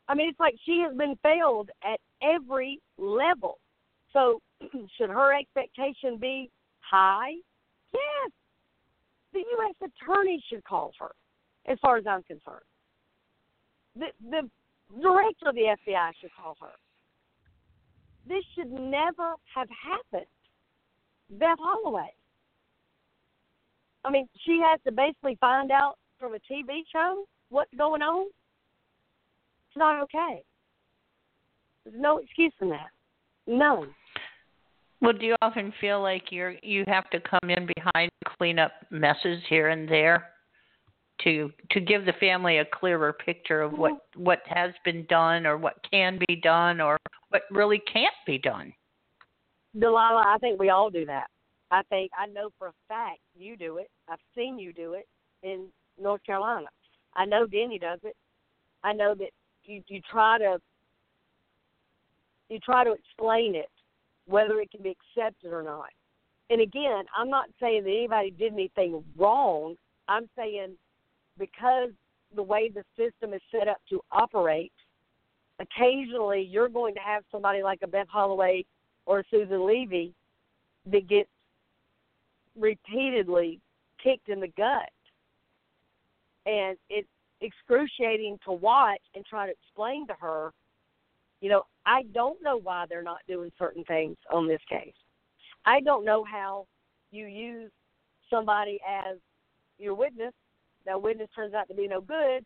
I 0.07 0.13
mean, 0.13 0.29
it's 0.29 0.39
like 0.39 0.55
she 0.65 0.83
has 0.85 0.95
been 0.95 1.15
failed 1.23 1.69
at 1.83 1.99
every 2.21 2.79
level. 2.97 3.57
So, 4.15 4.39
should 4.97 5.09
her 5.09 5.37
expectation 5.37 6.17
be 6.19 6.49
high? 6.79 7.33
Yes. 7.93 8.31
The 9.33 9.39
U.S. 9.39 9.91
attorney 10.01 10.41
should 10.49 10.63
call 10.63 10.93
her, 10.99 11.11
as 11.67 11.77
far 11.81 11.97
as 11.97 12.05
I'm 12.07 12.23
concerned. 12.23 12.63
The, 13.97 14.07
the 14.29 14.49
director 15.01 15.49
of 15.49 15.55
the 15.55 15.75
FBI 15.85 16.11
should 16.21 16.29
call 16.41 16.55
her. 16.61 16.71
This 18.27 18.43
should 18.55 18.71
never 18.71 19.33
have 19.53 19.67
happened. 19.69 20.29
Beth 21.29 21.57
Holloway. 21.59 22.13
I 24.05 24.11
mean, 24.11 24.29
she 24.45 24.61
has 24.63 24.79
to 24.85 24.91
basically 24.93 25.37
find 25.41 25.71
out 25.71 25.95
from 26.19 26.35
a 26.35 26.37
TV 26.37 26.83
show 26.91 27.25
what's 27.49 27.73
going 27.77 28.01
on. 28.01 28.27
It's 28.27 29.77
not 29.77 30.01
okay. 30.03 30.41
There's 31.83 31.99
no 31.99 32.19
excuse 32.19 32.53
in 32.61 32.69
that. 32.69 32.87
None. 33.47 33.89
Well, 35.05 35.13
do 35.13 35.27
you 35.27 35.35
often 35.43 35.71
feel 35.79 36.01
like 36.01 36.31
you're 36.31 36.55
you 36.63 36.83
have 36.87 37.07
to 37.11 37.19
come 37.19 37.51
in 37.51 37.69
behind 37.75 38.09
clean 38.39 38.57
up 38.57 38.71
messes 38.89 39.39
here 39.47 39.69
and 39.69 39.87
there 39.87 40.31
to 41.23 41.51
to 41.71 41.79
give 41.79 42.05
the 42.05 42.13
family 42.13 42.57
a 42.57 42.65
clearer 42.65 43.13
picture 43.13 43.61
of 43.61 43.73
what 43.73 43.93
what 44.15 44.39
has 44.47 44.71
been 44.83 45.05
done 45.07 45.45
or 45.45 45.57
what 45.57 45.75
can 45.91 46.17
be 46.27 46.37
done 46.37 46.81
or 46.81 46.97
what 47.29 47.43
really 47.51 47.79
can't 47.93 48.15
be 48.25 48.39
done? 48.39 48.73
Delilah, 49.77 50.23
I 50.25 50.39
think 50.39 50.59
we 50.59 50.69
all 50.69 50.89
do 50.89 51.05
that. 51.05 51.27
I 51.69 51.83
think 51.83 52.09
I 52.17 52.25
know 52.25 52.49
for 52.57 52.69
a 52.69 52.73
fact 52.87 53.19
you 53.37 53.55
do 53.55 53.77
it. 53.77 53.91
I've 54.09 54.17
seen 54.35 54.57
you 54.57 54.73
do 54.73 54.93
it 54.93 55.07
in 55.43 55.67
North 56.01 56.23
Carolina. 56.25 56.67
I 57.13 57.25
know 57.25 57.45
Denny 57.45 57.77
does 57.77 57.99
it. 58.01 58.15
I 58.83 58.91
know 58.91 59.13
that 59.13 59.29
you 59.65 59.83
you 59.87 60.01
try 60.09 60.39
to 60.39 60.59
you 62.49 62.57
try 62.57 62.83
to 62.83 62.93
explain 62.93 63.53
it 63.53 63.69
whether 64.27 64.59
it 64.59 64.71
can 64.71 64.81
be 64.81 64.95
accepted 65.17 65.51
or 65.51 65.63
not. 65.63 65.89
And 66.49 66.61
again, 66.61 67.05
I'm 67.17 67.29
not 67.29 67.47
saying 67.59 67.83
that 67.83 67.89
anybody 67.89 68.31
did 68.31 68.53
anything 68.53 69.03
wrong. 69.17 69.75
I'm 70.07 70.29
saying 70.37 70.75
because 71.39 71.89
the 72.35 72.43
way 72.43 72.69
the 72.69 72.83
system 72.97 73.33
is 73.33 73.41
set 73.51 73.67
up 73.67 73.77
to 73.89 74.01
operate, 74.11 74.71
occasionally 75.59 76.41
you're 76.41 76.69
going 76.69 76.93
to 76.95 76.99
have 76.99 77.23
somebody 77.31 77.63
like 77.63 77.79
a 77.83 77.87
Beth 77.87 78.07
Holloway 78.09 78.65
or 79.05 79.19
a 79.19 79.23
Susan 79.31 79.65
Levy 79.65 80.13
that 80.91 81.07
gets 81.07 81.29
repeatedly 82.57 83.59
kicked 84.03 84.29
in 84.29 84.39
the 84.39 84.51
gut. 84.55 84.89
And 86.45 86.77
it's 86.89 87.07
excruciating 87.41 88.37
to 88.45 88.51
watch 88.51 89.01
and 89.15 89.25
try 89.25 89.47
to 89.47 89.51
explain 89.51 90.05
to 90.07 90.13
her 90.19 90.53
you 91.41 91.49
know, 91.49 91.63
I 91.85 92.03
don't 92.13 92.41
know 92.41 92.59
why 92.61 92.85
they're 92.89 93.03
not 93.03 93.19
doing 93.27 93.51
certain 93.57 93.83
things 93.83 94.17
on 94.31 94.47
this 94.47 94.61
case. 94.69 94.93
I 95.65 95.81
don't 95.81 96.05
know 96.05 96.23
how 96.23 96.67
you 97.11 97.25
use 97.25 97.71
somebody 98.29 98.79
as 98.87 99.17
your 99.77 99.93
witness. 99.95 100.33
That 100.85 101.01
witness 101.01 101.29
turns 101.35 101.53
out 101.53 101.67
to 101.67 101.73
be 101.73 101.87
no 101.87 102.01
good, 102.01 102.45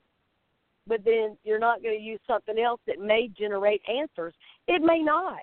but 0.88 1.04
then 1.04 1.38
you're 1.44 1.60
not 1.60 1.84
going 1.84 1.98
to 1.98 2.04
use 2.04 2.20
something 2.26 2.58
else 2.58 2.80
that 2.88 3.00
may 3.00 3.30
generate 3.38 3.82
answers. 3.90 4.34
It 4.68 4.82
may 4.82 5.00
not. 5.00 5.40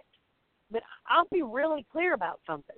But 0.71 0.83
I'll 1.09 1.29
be 1.31 1.43
really 1.43 1.87
clear 1.93 2.15
about 2.15 2.41
something. 2.47 2.77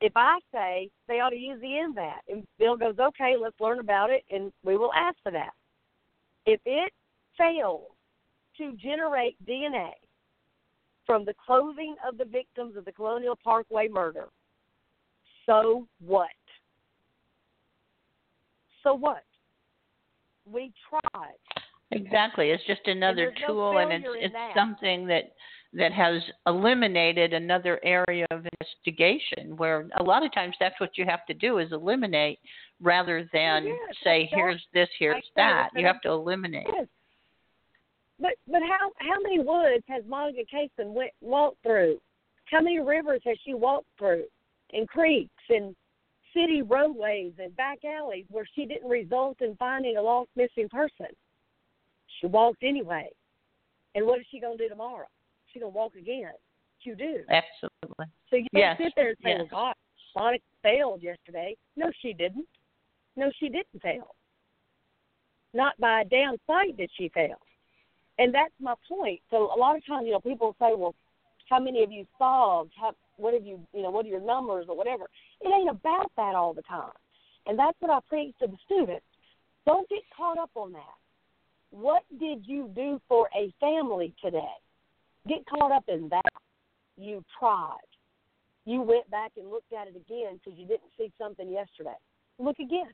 If 0.00 0.12
I 0.14 0.38
say 0.52 0.90
they 1.08 1.20
ought 1.20 1.30
to 1.30 1.36
use 1.36 1.60
the 1.60 1.78
M-Vac, 1.78 2.22
and 2.28 2.46
Bill 2.58 2.76
goes, 2.76 2.98
okay, 2.98 3.34
let's 3.40 3.58
learn 3.60 3.80
about 3.80 4.10
it, 4.10 4.24
and 4.30 4.52
we 4.64 4.76
will 4.76 4.92
ask 4.92 5.16
for 5.22 5.32
that. 5.32 5.52
If 6.46 6.60
it 6.64 6.92
fails 7.36 7.86
to 8.58 8.72
generate 8.76 9.36
DNA 9.46 9.92
from 11.08 11.24
the 11.24 11.34
clothing 11.44 11.96
of 12.06 12.18
the 12.18 12.24
victims 12.26 12.76
of 12.76 12.84
the 12.84 12.92
Colonial 12.92 13.34
Parkway 13.42 13.88
murder. 13.88 14.26
So 15.46 15.88
what? 16.04 16.28
So 18.82 18.92
what? 18.92 19.24
We 20.44 20.70
tried. 20.88 21.38
Exactly. 21.92 22.50
It's 22.50 22.62
just 22.66 22.86
another 22.86 23.32
no 23.40 23.46
tool 23.46 23.78
and 23.78 23.90
it's 23.90 24.06
it's 24.18 24.34
that. 24.34 24.52
something 24.54 25.06
that 25.06 25.32
that 25.72 25.92
has 25.92 26.22
eliminated 26.46 27.32
another 27.32 27.80
area 27.82 28.26
of 28.30 28.44
investigation 28.60 29.56
where 29.56 29.88
a 29.98 30.02
lot 30.02 30.22
of 30.24 30.32
times 30.34 30.54
that's 30.60 30.78
what 30.78 30.98
you 30.98 31.06
have 31.06 31.24
to 31.26 31.34
do 31.34 31.58
is 31.58 31.72
eliminate 31.72 32.38
rather 32.82 33.26
than 33.32 33.64
yes, 33.64 33.78
say 34.04 34.28
here's 34.30 34.62
this 34.74 34.88
here's 34.98 35.24
that 35.36 35.70
you 35.74 35.86
have 35.86 36.00
to 36.02 36.10
eliminate 36.10 36.66
Yes. 36.74 36.86
But 38.20 38.32
but 38.50 38.62
how 38.62 38.90
how 38.98 39.20
many 39.22 39.38
woods 39.38 39.84
has 39.88 40.02
Monica 40.06 40.42
Caison 40.52 40.92
went 40.92 41.12
walked 41.20 41.62
through? 41.62 42.00
How 42.46 42.60
many 42.60 42.80
rivers 42.80 43.20
has 43.24 43.36
she 43.44 43.54
walked 43.54 43.88
through? 43.98 44.24
And 44.72 44.88
creeks 44.88 45.30
and 45.48 45.74
city 46.34 46.62
roadways 46.62 47.32
and 47.38 47.56
back 47.56 47.78
alleys 47.84 48.26
where 48.28 48.46
she 48.54 48.66
didn't 48.66 48.88
result 48.88 49.40
in 49.40 49.56
finding 49.56 49.96
a 49.96 50.02
lost 50.02 50.30
missing 50.36 50.68
person. 50.68 51.06
She 52.20 52.26
walked 52.26 52.62
anyway. 52.62 53.08
And 53.94 54.06
what 54.06 54.20
is 54.20 54.26
she 54.30 54.40
gonna 54.40 54.56
do 54.56 54.68
tomorrow? 54.68 55.06
She's 55.52 55.60
gonna 55.60 55.72
walk 55.72 55.94
again. 55.96 56.32
You 56.82 56.94
do. 56.94 57.20
absolutely 57.28 58.06
So 58.30 58.36
you 58.36 58.46
don't 58.54 58.78
sit 58.78 58.92
there 58.96 59.08
and 59.08 59.16
say, 59.22 59.30
yes. 59.30 59.40
Oh, 59.40 59.46
well 59.52 59.74
God, 59.74 59.74
Monica 60.16 60.44
failed 60.62 61.02
yesterday. 61.02 61.56
No, 61.76 61.90
she 62.00 62.12
didn't. 62.12 62.46
No, 63.16 63.30
she 63.38 63.48
didn't 63.48 63.82
fail. 63.82 64.14
Not 65.52 65.78
by 65.78 66.02
a 66.02 66.04
damn 66.04 66.36
sight 66.46 66.76
did 66.76 66.90
she 66.96 67.10
fail. 67.10 67.36
And 68.18 68.34
that's 68.34 68.52
my 68.60 68.74
point. 68.88 69.20
So 69.30 69.50
a 69.54 69.58
lot 69.58 69.76
of 69.76 69.86
times, 69.86 70.06
you 70.06 70.12
know, 70.12 70.20
people 70.20 70.54
say, 70.58 70.72
Well, 70.76 70.94
how 71.48 71.60
many 71.60 71.82
of 71.82 71.92
you 71.92 72.06
solved? 72.18 72.72
How 72.78 72.94
what 73.16 73.34
have 73.34 73.44
you 73.44 73.60
you 73.72 73.82
know, 73.82 73.90
what 73.90 74.06
are 74.06 74.08
your 74.08 74.20
numbers 74.20 74.66
or 74.68 74.76
whatever? 74.76 75.04
It 75.40 75.48
ain't 75.48 75.70
about 75.70 76.10
that 76.16 76.34
all 76.34 76.54
the 76.54 76.62
time. 76.62 76.92
And 77.46 77.58
that's 77.58 77.76
what 77.80 77.90
I 77.90 77.98
preach 78.08 78.34
to 78.40 78.46
the 78.46 78.56
students. 78.66 79.04
Don't 79.66 79.88
get 79.88 80.02
caught 80.16 80.38
up 80.38 80.50
on 80.54 80.72
that. 80.72 80.96
What 81.70 82.02
did 82.18 82.46
you 82.46 82.70
do 82.74 83.00
for 83.08 83.28
a 83.36 83.52
family 83.60 84.14
today? 84.22 84.56
Get 85.28 85.44
caught 85.46 85.72
up 85.72 85.84
in 85.88 86.08
that. 86.08 86.32
You 86.96 87.24
tried. 87.38 87.76
You 88.64 88.82
went 88.82 89.10
back 89.10 89.32
and 89.36 89.50
looked 89.50 89.72
at 89.72 89.86
it 89.86 89.96
again 89.96 90.40
because 90.42 90.58
you 90.58 90.66
didn't 90.66 90.90
see 90.96 91.12
something 91.18 91.50
yesterday. 91.50 91.96
Look 92.38 92.58
again. 92.58 92.92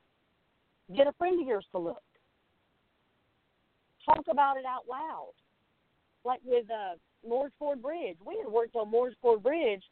Get 0.97 1.07
a 1.07 1.13
friend 1.13 1.41
of 1.41 1.47
yours 1.47 1.67
to 1.73 1.79
look. 1.79 2.03
Talk 4.05 4.25
about 4.31 4.57
it 4.57 4.65
out 4.65 4.85
loud. 4.89 5.33
Like 6.25 6.41
with 6.45 6.67
uh, 6.71 6.97
Moore's 7.27 7.53
Ford 7.59 7.83
Bridge. 7.83 8.17
We 8.27 8.39
had 8.43 8.51
worked 8.51 8.77
on 8.77 8.91
Moore's 8.91 9.15
Ford 9.21 9.43
Bridge 9.43 9.83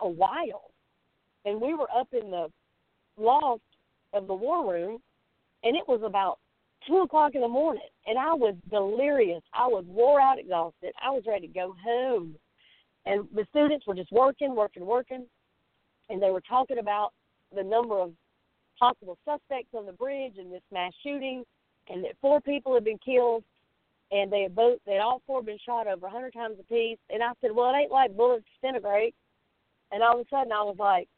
a 0.00 0.08
while. 0.08 0.70
And 1.44 1.60
we 1.60 1.74
were 1.74 1.88
up 1.94 2.08
in 2.12 2.30
the 2.30 2.48
loft 3.16 3.62
of 4.12 4.26
the 4.26 4.34
war 4.34 4.72
room, 4.72 4.98
and 5.62 5.76
it 5.76 5.86
was 5.86 6.00
about 6.04 6.38
2 6.86 6.98
o'clock 6.98 7.34
in 7.34 7.40
the 7.40 7.48
morning. 7.48 7.82
And 8.06 8.18
I 8.18 8.34
was 8.34 8.54
delirious. 8.70 9.42
I 9.54 9.66
was 9.66 9.84
wore 9.86 10.20
out, 10.20 10.38
exhausted. 10.38 10.92
I 11.02 11.10
was 11.10 11.22
ready 11.26 11.46
to 11.46 11.52
go 11.52 11.74
home. 11.82 12.34
And 13.06 13.26
the 13.34 13.46
students 13.50 13.86
were 13.86 13.94
just 13.94 14.12
working, 14.12 14.54
working, 14.54 14.84
working. 14.84 15.26
And 16.08 16.22
they 16.22 16.30
were 16.30 16.42
talking 16.42 16.78
about 16.78 17.12
the 17.54 17.62
number 17.62 17.98
of 17.98 18.12
possible 18.78 19.18
suspects 19.24 19.74
on 19.74 19.86
the 19.86 19.92
bridge 19.92 20.34
in 20.38 20.50
this 20.50 20.62
mass 20.72 20.92
shooting, 21.02 21.44
and 21.88 22.02
that 22.04 22.16
four 22.20 22.40
people 22.40 22.74
had 22.74 22.84
been 22.84 22.98
killed, 23.04 23.44
and 24.10 24.30
they 24.32 24.42
had 24.42 24.54
both, 24.54 24.78
they 24.86 24.94
had 24.94 25.02
all 25.02 25.22
four 25.26 25.42
been 25.42 25.58
shot 25.64 25.86
over 25.86 26.06
a 26.06 26.10
hundred 26.10 26.32
times 26.32 26.56
apiece. 26.58 26.98
And 27.10 27.22
I 27.22 27.32
said, 27.40 27.50
well, 27.54 27.72
it 27.72 27.78
ain't 27.78 27.92
like 27.92 28.16
bullets 28.16 28.44
disintegrate. 28.60 29.14
And 29.92 30.02
all 30.02 30.20
of 30.20 30.26
a 30.26 30.28
sudden, 30.28 30.52
I 30.52 30.62
was 30.62 30.76
like, 30.78 31.08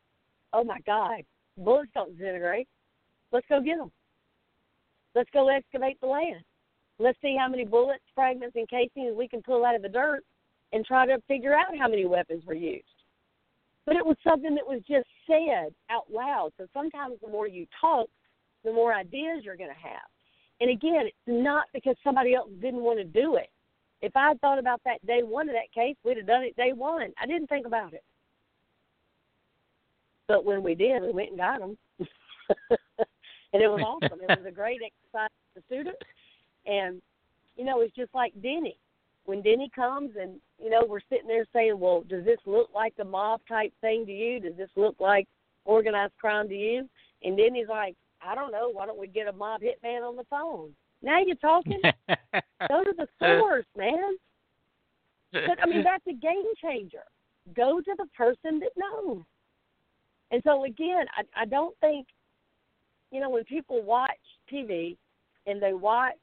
oh 0.52 0.64
my 0.64 0.78
God, 0.86 1.22
bullets 1.56 1.90
don't 1.94 2.16
disintegrate. 2.16 2.68
Let's 3.32 3.46
go 3.48 3.60
get 3.60 3.78
them. 3.78 3.90
Let's 5.14 5.30
go 5.32 5.48
excavate 5.48 6.00
the 6.00 6.06
land. 6.06 6.42
Let's 6.98 7.18
see 7.20 7.36
how 7.38 7.48
many 7.48 7.64
bullets, 7.64 8.04
fragments, 8.14 8.56
and 8.56 8.68
casings 8.68 9.16
we 9.16 9.28
can 9.28 9.42
pull 9.42 9.64
out 9.64 9.74
of 9.74 9.82
the 9.82 9.88
dirt 9.88 10.22
and 10.72 10.84
try 10.84 11.06
to 11.06 11.20
figure 11.28 11.54
out 11.54 11.76
how 11.78 11.88
many 11.88 12.06
weapons 12.06 12.44
were 12.46 12.54
used. 12.54 12.84
But 13.84 13.96
it 13.96 14.06
was 14.06 14.16
something 14.22 14.54
that 14.54 14.66
was 14.66 14.80
just 14.88 15.08
said 15.26 15.74
out 15.90 16.04
loud. 16.10 16.52
So 16.56 16.66
sometimes 16.72 17.16
the 17.22 17.28
more 17.28 17.48
you 17.48 17.66
talk, 17.80 18.08
the 18.64 18.72
more 18.72 18.94
ideas 18.94 19.42
you're 19.44 19.56
going 19.56 19.70
to 19.70 19.88
have. 19.88 20.08
And 20.62 20.70
again, 20.70 21.06
it's 21.06 21.16
not 21.26 21.64
because 21.74 21.96
somebody 22.04 22.36
else 22.36 22.48
didn't 22.60 22.82
want 22.82 23.00
to 23.00 23.04
do 23.04 23.34
it. 23.34 23.50
If 24.00 24.16
I 24.16 24.28
had 24.28 24.40
thought 24.40 24.60
about 24.60 24.80
that 24.84 25.04
day 25.04 25.24
one 25.24 25.48
of 25.48 25.56
that 25.56 25.72
case, 25.74 25.96
we'd 26.04 26.18
have 26.18 26.26
done 26.28 26.44
it 26.44 26.54
day 26.54 26.72
one. 26.72 27.12
I 27.20 27.26
didn't 27.26 27.48
think 27.48 27.66
about 27.66 27.92
it. 27.92 28.04
But 30.28 30.44
when 30.44 30.62
we 30.62 30.76
did, 30.76 31.02
we 31.02 31.10
went 31.10 31.30
and 31.30 31.38
got 31.38 31.58
them. 31.58 31.76
and 31.98 33.60
it 33.60 33.66
was 33.66 33.82
awesome. 33.84 34.20
it 34.22 34.38
was 34.38 34.46
a 34.46 34.52
great 34.52 34.80
exercise 34.84 35.30
for 35.52 35.60
the 35.60 35.62
students. 35.66 35.98
And, 36.64 37.02
you 37.56 37.64
know, 37.64 37.80
it's 37.80 37.96
just 37.96 38.14
like 38.14 38.32
Denny. 38.40 38.78
When 39.24 39.42
Denny 39.42 39.68
comes 39.74 40.12
and, 40.20 40.36
you 40.62 40.70
know, 40.70 40.84
we're 40.88 41.00
sitting 41.10 41.26
there 41.26 41.44
saying, 41.52 41.76
well, 41.76 42.04
does 42.08 42.24
this 42.24 42.38
look 42.46 42.70
like 42.72 42.96
the 42.96 43.04
mob 43.04 43.40
type 43.48 43.72
thing 43.80 44.06
to 44.06 44.12
you? 44.12 44.38
Does 44.38 44.56
this 44.56 44.70
look 44.76 44.94
like 45.00 45.26
organized 45.64 46.12
crime 46.20 46.48
to 46.48 46.54
you? 46.54 46.88
And 47.24 47.36
Denny's 47.36 47.66
like, 47.68 47.96
I 48.26 48.34
don't 48.34 48.52
know. 48.52 48.70
Why 48.70 48.86
don't 48.86 48.98
we 48.98 49.06
get 49.06 49.28
a 49.28 49.32
mob 49.32 49.60
hitman 49.60 50.06
on 50.06 50.16
the 50.16 50.24
phone? 50.30 50.70
Now 51.02 51.18
you're 51.20 51.36
talking. 51.36 51.80
Go 52.68 52.84
to 52.84 52.92
the 52.96 53.08
source, 53.18 53.66
man. 53.76 54.16
But 55.32 55.62
I 55.62 55.66
mean, 55.66 55.82
that's 55.84 56.06
a 56.06 56.12
game 56.12 56.44
changer. 56.62 57.04
Go 57.56 57.80
to 57.80 57.94
the 57.96 58.06
person 58.16 58.60
that 58.60 58.70
knows. 58.76 59.22
And 60.30 60.42
so 60.44 60.64
again, 60.64 61.06
I, 61.16 61.42
I 61.42 61.44
don't 61.44 61.76
think, 61.80 62.06
you 63.10 63.20
know, 63.20 63.30
when 63.30 63.44
people 63.44 63.82
watch 63.82 64.10
TV 64.50 64.96
and 65.46 65.60
they 65.60 65.74
watch 65.74 66.14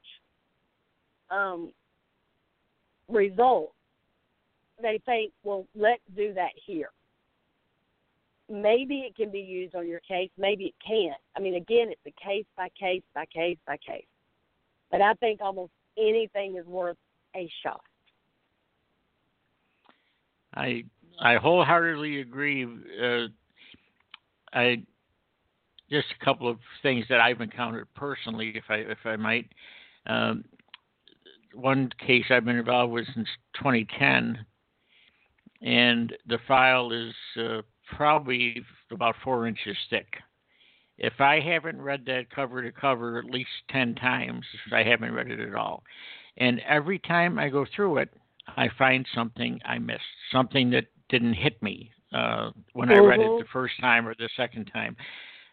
um, 1.30 1.72
results, 3.08 3.74
they 4.82 5.00
think, 5.04 5.32
well, 5.44 5.66
let's 5.76 6.02
do 6.16 6.32
that 6.34 6.50
here. 6.66 6.90
Maybe 8.50 9.06
it 9.08 9.14
can 9.14 9.30
be 9.30 9.38
used 9.38 9.76
on 9.76 9.86
your 9.86 10.00
case. 10.00 10.30
Maybe 10.36 10.66
it 10.66 10.74
can't. 10.84 11.20
I 11.36 11.40
mean, 11.40 11.54
again, 11.54 11.88
it's 11.90 12.00
a 12.04 12.26
case 12.26 12.46
by 12.56 12.68
case 12.78 13.02
by 13.14 13.24
case 13.26 13.58
by 13.64 13.76
case. 13.76 14.06
But 14.90 15.00
I 15.00 15.14
think 15.14 15.40
almost 15.40 15.72
anything 15.96 16.56
is 16.56 16.66
worth 16.66 16.96
a 17.36 17.48
shot. 17.62 17.82
I 20.54 20.84
I 21.20 21.36
wholeheartedly 21.36 22.20
agree. 22.20 22.64
Uh, 22.64 23.28
I 24.52 24.82
just 25.90 26.08
a 26.20 26.24
couple 26.24 26.48
of 26.48 26.58
things 26.82 27.04
that 27.08 27.20
I've 27.20 27.40
encountered 27.40 27.86
personally, 27.94 28.52
if 28.56 28.64
I 28.68 28.76
if 28.76 28.98
I 29.04 29.14
might. 29.14 29.46
Um, 30.06 30.44
one 31.54 31.90
case 32.04 32.24
I've 32.30 32.44
been 32.44 32.56
involved 32.56 32.92
with 32.92 33.06
since 33.14 33.28
2010, 33.58 34.44
and 35.62 36.16
the 36.26 36.38
file 36.48 36.92
is 36.92 37.12
uh, 37.38 37.62
probably 37.96 38.62
about 38.90 39.14
four 39.22 39.46
inches 39.46 39.76
thick. 39.88 40.06
If 40.98 41.14
I 41.18 41.40
haven't 41.40 41.80
read 41.80 42.04
that 42.06 42.30
cover 42.34 42.62
to 42.62 42.72
cover 42.72 43.18
at 43.18 43.24
least 43.24 43.48
10 43.70 43.94
times, 43.94 44.44
I 44.72 44.82
haven't 44.82 45.14
read 45.14 45.30
it 45.30 45.40
at 45.40 45.54
all. 45.54 45.82
And 46.36 46.60
every 46.68 46.98
time 46.98 47.38
I 47.38 47.48
go 47.48 47.66
through 47.74 47.98
it, 47.98 48.10
I 48.56 48.68
find 48.78 49.06
something 49.14 49.60
I 49.64 49.78
missed, 49.78 50.00
something 50.30 50.70
that 50.70 50.86
didn't 51.08 51.34
hit 51.34 51.62
me 51.62 51.90
uh, 52.12 52.50
when 52.72 52.90
I 52.90 52.98
read 52.98 53.20
it 53.20 53.38
the 53.38 53.48
first 53.52 53.74
time 53.80 54.06
or 54.06 54.14
the 54.14 54.28
second 54.36 54.66
time. 54.72 54.96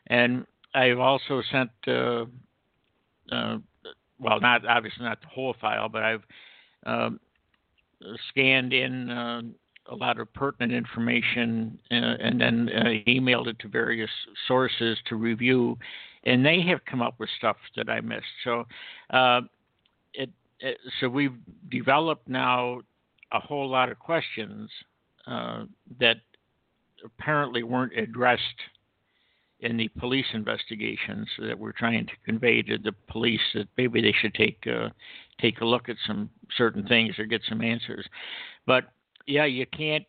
And 0.07 0.45
I've 0.73 0.99
also 0.99 1.41
sent, 1.51 1.69
uh, 1.87 2.25
uh, 3.31 3.57
well, 4.19 4.39
not 4.39 4.65
obviously 4.65 5.05
not 5.05 5.21
the 5.21 5.27
whole 5.27 5.55
file, 5.59 5.89
but 5.89 6.03
I've 6.03 6.23
um, 6.85 7.19
scanned 8.29 8.73
in 8.73 9.09
uh, 9.09 9.41
a 9.89 9.95
lot 9.95 10.19
of 10.19 10.31
pertinent 10.33 10.73
information 10.73 11.79
uh, 11.91 11.95
and 11.95 12.39
then 12.41 12.69
uh, 12.75 12.83
emailed 13.07 13.47
it 13.47 13.57
to 13.59 13.67
various 13.67 14.09
sources 14.47 14.97
to 15.07 15.15
review, 15.15 15.77
and 16.23 16.45
they 16.45 16.61
have 16.61 16.83
come 16.85 17.01
up 17.01 17.15
with 17.19 17.29
stuff 17.37 17.57
that 17.75 17.89
I 17.89 18.01
missed. 18.01 18.25
So, 18.43 18.65
uh, 19.11 19.41
it, 20.13 20.29
it 20.59 20.77
so 20.99 21.09
we've 21.09 21.35
developed 21.69 22.27
now 22.27 22.81
a 23.31 23.39
whole 23.39 23.69
lot 23.69 23.89
of 23.89 23.99
questions 23.99 24.69
uh, 25.25 25.65
that 25.99 26.17
apparently 27.03 27.63
weren't 27.63 27.97
addressed 27.97 28.41
in 29.59 29.77
the 29.77 29.87
police 29.99 30.25
investigations 30.33 31.27
that 31.39 31.57
we're 31.57 31.71
trying 31.71 32.05
to 32.05 32.13
convey 32.25 32.61
to 32.61 32.77
the 32.77 32.93
police 33.07 33.41
that 33.53 33.67
maybe 33.77 34.01
they 34.01 34.13
should 34.21 34.33
take 34.33 34.63
uh, 34.67 34.89
take 35.41 35.61
a 35.61 35.65
look 35.65 35.89
at 35.89 35.95
some 36.05 36.29
certain 36.57 36.85
things 36.87 37.17
or 37.19 37.25
get 37.25 37.41
some 37.47 37.61
answers. 37.61 38.05
But 38.65 38.91
yeah, 39.27 39.45
you 39.45 39.65
can't. 39.65 40.05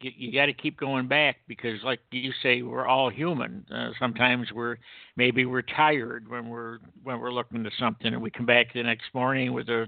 You, 0.00 0.10
you 0.16 0.32
got 0.32 0.46
to 0.46 0.52
keep 0.52 0.78
going 0.78 1.06
back 1.08 1.36
because, 1.46 1.78
like 1.84 2.00
you 2.10 2.32
say, 2.42 2.62
we're 2.62 2.86
all 2.86 3.08
human. 3.08 3.64
Uh, 3.72 3.90
sometimes 3.98 4.48
we're 4.52 4.76
maybe 5.16 5.46
we're 5.46 5.62
tired 5.62 6.28
when 6.28 6.48
we're 6.48 6.78
when 7.02 7.20
we're 7.20 7.32
looking 7.32 7.64
at 7.64 7.72
something, 7.78 8.12
and 8.12 8.20
we 8.20 8.30
come 8.30 8.46
back 8.46 8.74
the 8.74 8.82
next 8.82 9.06
morning 9.14 9.52
with 9.52 9.68
a 9.68 9.86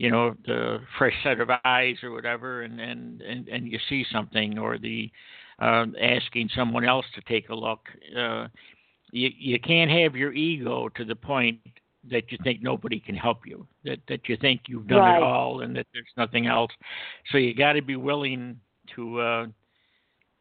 you 0.00 0.10
know 0.10 0.34
the 0.46 0.78
fresh 0.96 1.12
set 1.22 1.40
of 1.40 1.50
eyes 1.64 1.96
or 2.02 2.10
whatever 2.10 2.62
and 2.62 2.80
and 2.80 3.20
and, 3.20 3.48
and 3.48 3.70
you 3.70 3.78
see 3.88 4.04
something 4.10 4.58
or 4.58 4.78
the 4.78 5.10
uh, 5.60 5.84
asking 6.00 6.48
someone 6.56 6.86
else 6.86 7.04
to 7.14 7.20
take 7.22 7.50
a 7.50 7.54
look 7.54 7.80
uh, 8.18 8.46
you 9.12 9.28
you 9.36 9.60
can't 9.60 9.90
have 9.90 10.16
your 10.16 10.32
ego 10.32 10.88
to 10.88 11.04
the 11.04 11.14
point 11.14 11.58
that 12.08 12.30
you 12.32 12.38
think 12.42 12.62
nobody 12.62 12.98
can 12.98 13.14
help 13.14 13.46
you 13.46 13.66
that 13.84 13.98
that 14.08 14.28
you 14.28 14.36
think 14.36 14.62
you've 14.68 14.86
done 14.86 15.00
right. 15.00 15.18
it 15.18 15.22
all 15.22 15.60
and 15.60 15.76
that 15.76 15.86
there's 15.92 16.06
nothing 16.16 16.46
else 16.46 16.70
so 17.30 17.38
you 17.38 17.54
got 17.54 17.74
to 17.74 17.82
be 17.82 17.96
willing 17.96 18.58
to 18.94 19.20
uh 19.20 19.46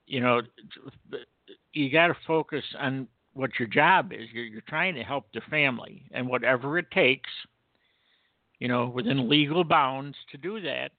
you 0.06 0.22
know 0.22 0.42
you 1.74 1.92
got 1.92 2.08
to 2.08 2.16
focus 2.26 2.64
on 2.80 3.08
what 3.34 3.52
your 3.60 3.68
job 3.68 4.14
is 4.14 4.30
you're 4.32 4.46
you're 4.46 4.62
trying 4.70 4.96
to 4.96 5.04
help 5.04 5.26
the 5.34 5.42
family 5.50 6.06
and 6.12 6.28
whatever 6.28 6.78
it 6.78 6.90
takes 6.92 7.30
you 8.60 8.68
know, 8.68 8.88
within 8.88 9.30
legal 9.30 9.64
bounds 9.64 10.18
to 10.32 10.38
do 10.38 10.62
that. 10.62 10.92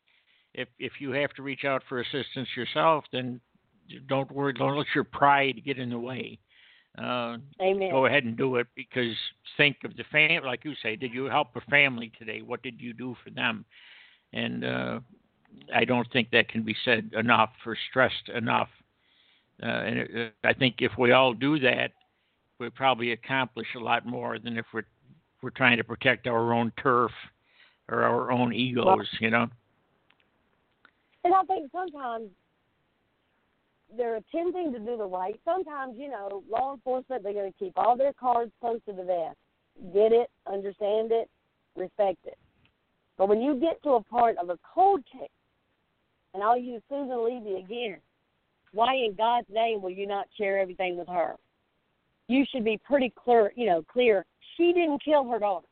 If 0.54 0.68
if 0.78 0.92
you 0.98 1.12
have 1.12 1.30
to 1.34 1.42
reach 1.42 1.64
out 1.64 1.82
for 1.88 2.00
assistance 2.00 2.48
yourself, 2.56 3.04
then 3.12 3.40
don't 4.08 4.30
worry. 4.32 4.52
Don't 4.54 4.76
let 4.76 4.86
your 4.94 5.04
pride 5.04 5.62
get 5.64 5.78
in 5.78 5.90
the 5.90 5.98
way. 5.98 6.38
Uh, 6.98 7.38
Amen. 7.60 7.90
Go 7.90 8.06
ahead 8.06 8.24
and 8.24 8.36
do 8.36 8.56
it 8.56 8.66
because 8.74 9.14
think 9.56 9.78
of 9.84 9.96
the 9.96 10.04
family. 10.10 10.40
Like 10.44 10.64
you 10.64 10.74
say, 10.82 10.96
did 10.96 11.14
you 11.14 11.26
help 11.26 11.48
a 11.56 11.60
family 11.62 12.12
today? 12.18 12.42
What 12.42 12.62
did 12.62 12.80
you 12.80 12.92
do 12.92 13.16
for 13.24 13.30
them? 13.30 13.64
And 14.32 14.64
uh, 14.64 15.00
I 15.74 15.84
don't 15.84 16.10
think 16.12 16.30
that 16.30 16.48
can 16.48 16.62
be 16.62 16.76
said 16.84 17.10
enough 17.16 17.50
or 17.64 17.76
stressed 17.90 18.28
enough. 18.34 18.68
Uh, 19.62 19.66
and 19.66 19.98
it, 19.98 20.34
I 20.44 20.52
think 20.52 20.76
if 20.78 20.92
we 20.98 21.12
all 21.12 21.32
do 21.32 21.58
that, 21.60 21.92
we 22.58 22.70
probably 22.70 23.12
accomplish 23.12 23.68
a 23.76 23.80
lot 23.80 24.04
more 24.04 24.38
than 24.38 24.58
if 24.58 24.66
we're 24.72 24.86
we're 25.42 25.50
trying 25.50 25.78
to 25.78 25.84
protect 25.84 26.26
our 26.26 26.52
own 26.52 26.70
turf 26.82 27.12
or 27.88 28.02
our 28.02 28.30
own 28.30 28.52
egos, 28.52 28.84
well, 28.84 28.98
you 29.20 29.30
know. 29.30 29.46
And 31.24 31.34
I 31.34 31.42
think 31.44 31.70
sometimes 31.72 32.28
they're 33.96 34.16
attempting 34.16 34.72
to 34.72 34.78
do 34.78 34.96
the 34.96 35.06
right. 35.06 35.38
Sometimes, 35.44 35.94
you 35.98 36.08
know, 36.08 36.42
law 36.48 36.74
enforcement 36.74 37.22
they're 37.22 37.32
going 37.32 37.52
to 37.52 37.58
keep 37.58 37.72
all 37.76 37.96
their 37.96 38.12
cards 38.12 38.52
close 38.60 38.80
to 38.86 38.92
the 38.92 39.04
vest. 39.04 39.36
Get 39.92 40.12
it, 40.12 40.28
understand 40.46 41.12
it, 41.12 41.28
respect 41.76 42.18
it. 42.24 42.38
But 43.18 43.28
when 43.28 43.40
you 43.40 43.54
get 43.54 43.82
to 43.82 43.90
a 43.90 44.02
part 44.02 44.36
of 44.38 44.50
a 44.50 44.58
cold 44.74 45.02
case, 45.12 45.28
and 46.34 46.42
I'll 46.42 46.58
use 46.58 46.82
Susan 46.88 47.24
Levy 47.24 47.60
again, 47.60 47.98
why 48.72 48.94
in 48.94 49.14
God's 49.16 49.48
name 49.50 49.82
will 49.82 49.90
you 49.90 50.06
not 50.06 50.26
share 50.38 50.58
everything 50.58 50.96
with 50.96 51.08
her? 51.08 51.34
You 52.28 52.44
should 52.50 52.64
be 52.64 52.78
pretty 52.84 53.12
clear, 53.16 53.52
you 53.56 53.66
know, 53.66 53.82
clear. 53.82 54.24
She 54.56 54.72
didn't 54.72 55.02
kill 55.04 55.28
her 55.28 55.38
daughter. 55.38 55.66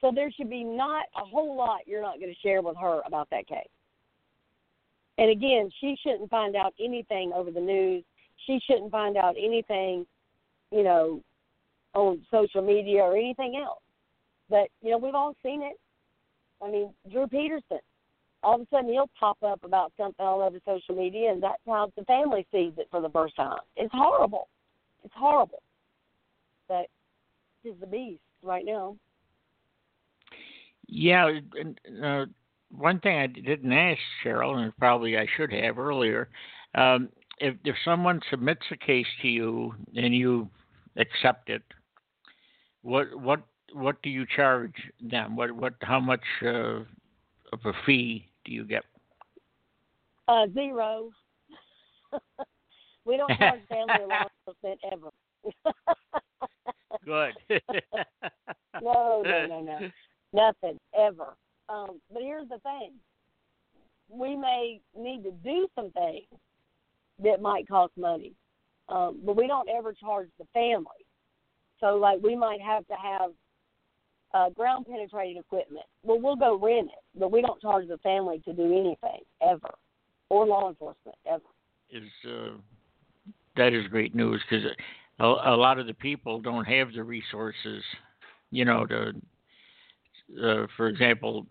So 0.00 0.12
there 0.14 0.30
should 0.30 0.50
be 0.50 0.62
not 0.62 1.06
a 1.16 1.24
whole 1.24 1.56
lot 1.56 1.80
you're 1.86 2.02
not 2.02 2.20
going 2.20 2.32
to 2.32 2.40
share 2.40 2.62
with 2.62 2.76
her 2.76 3.00
about 3.06 3.28
that 3.30 3.46
case. 3.48 3.68
And 5.18 5.30
again, 5.30 5.70
she 5.80 5.96
shouldn't 6.02 6.30
find 6.30 6.56
out 6.56 6.74
anything 6.82 7.32
over 7.34 7.50
the 7.50 7.60
news. 7.60 8.04
She 8.46 8.60
shouldn't 8.66 8.90
find 8.90 9.16
out 9.16 9.36
anything, 9.38 10.06
you 10.70 10.82
know, 10.82 11.20
on 11.94 12.20
social 12.30 12.62
media 12.62 13.00
or 13.00 13.16
anything 13.16 13.56
else. 13.56 13.80
But, 14.50 14.68
you 14.82 14.90
know, 14.90 14.98
we've 14.98 15.14
all 15.14 15.36
seen 15.42 15.62
it. 15.62 15.78
I 16.62 16.70
mean, 16.70 16.92
Drew 17.10 17.26
Peterson, 17.26 17.78
all 18.42 18.56
of 18.56 18.62
a 18.62 18.66
sudden 18.70 18.90
he'll 18.90 19.10
pop 19.18 19.38
up 19.42 19.64
about 19.64 19.92
something 19.96 20.24
all 20.24 20.42
over 20.42 20.58
social 20.66 20.94
media, 20.94 21.30
and 21.30 21.42
that's 21.42 21.62
how 21.66 21.90
the 21.96 22.04
family 22.04 22.46
sees 22.52 22.72
it 22.76 22.88
for 22.90 23.00
the 23.00 23.08
first 23.10 23.36
time. 23.36 23.58
It's 23.76 23.92
horrible. 23.92 24.48
It's 25.04 25.14
horrible. 25.16 25.62
But 26.68 26.86
it's 27.64 27.78
the 27.80 27.86
beast 27.86 28.20
right 28.42 28.64
now. 28.64 28.96
Yeah, 30.86 31.30
and 31.58 31.80
uh, 32.04 32.26
one 32.76 33.00
thing 33.00 33.16
I 33.16 33.26
didn't 33.26 33.72
ask 33.72 34.00
Sheryl, 34.24 34.56
and 34.56 34.76
probably 34.76 35.16
I 35.16 35.26
should 35.36 35.52
have 35.52 35.78
earlier, 35.78 36.28
um, 36.74 37.08
if 37.38 37.54
if 37.64 37.76
someone 37.84 38.20
submits 38.30 38.62
a 38.70 38.76
case 38.76 39.06
to 39.22 39.28
you 39.28 39.74
and 39.96 40.14
you 40.14 40.48
accept 40.96 41.50
it, 41.50 41.62
what 42.82 43.14
what 43.18 43.40
what 43.72 44.00
do 44.02 44.10
you 44.10 44.24
charge 44.36 44.74
them? 45.00 45.36
What 45.36 45.52
what 45.52 45.74
how 45.82 46.00
much 46.00 46.24
uh, 46.42 46.80
of 47.52 47.60
a 47.64 47.72
fee 47.84 48.28
do 48.44 48.52
you 48.52 48.64
get? 48.64 48.84
Uh, 50.28 50.46
zero. 50.52 51.10
we 53.04 53.16
don't 53.16 53.36
charge 53.38 53.60
family 53.68 54.06
law 54.08 54.26
enforcement 54.46 54.80
ever. 54.92 55.10
Good. 57.04 57.34
no, 58.82 59.22
no, 59.24 59.46
no, 59.46 59.60
no. 59.60 59.90
Nothing 60.32 60.78
ever. 60.98 61.36
Um, 61.68 62.00
but 62.12 62.22
here's 62.22 62.48
the 62.48 62.58
thing: 62.58 62.92
we 64.14 64.36
may 64.36 64.80
need 64.96 65.22
to 65.24 65.30
do 65.30 65.68
some 65.74 65.90
things 65.92 66.26
that 67.22 67.40
might 67.40 67.68
cost 67.68 67.92
money, 67.96 68.32
um, 68.88 69.20
but 69.24 69.36
we 69.36 69.46
don't 69.46 69.68
ever 69.68 69.92
charge 69.92 70.28
the 70.38 70.46
family. 70.52 71.04
So, 71.80 71.96
like, 71.96 72.20
we 72.22 72.36
might 72.36 72.60
have 72.60 72.86
to 72.86 72.94
have 72.94 73.30
uh, 74.32 74.50
ground 74.50 74.86
penetrating 74.88 75.36
equipment. 75.36 75.86
Well, 76.02 76.20
we'll 76.20 76.36
go 76.36 76.58
rent 76.58 76.88
it, 76.88 77.18
but 77.18 77.30
we 77.30 77.40
don't 77.40 77.60
charge 77.60 77.88
the 77.88 77.98
family 77.98 78.40
to 78.44 78.52
do 78.52 78.64
anything 78.64 79.20
ever, 79.42 79.74
or 80.30 80.46
law 80.46 80.68
enforcement 80.68 81.16
ever. 81.26 81.42
Is 81.90 82.02
uh, 82.28 82.56
that 83.56 83.72
is 83.72 83.86
great 83.88 84.14
news 84.14 84.42
because 84.48 84.66
a, 85.20 85.24
a 85.24 85.56
lot 85.56 85.78
of 85.78 85.86
the 85.86 85.94
people 85.94 86.40
don't 86.40 86.64
have 86.64 86.92
the 86.92 87.04
resources, 87.04 87.82
you 88.50 88.64
know, 88.64 88.86
to 88.86 89.12
uh, 90.42 90.66
for 90.76 90.88
example, 90.88 91.46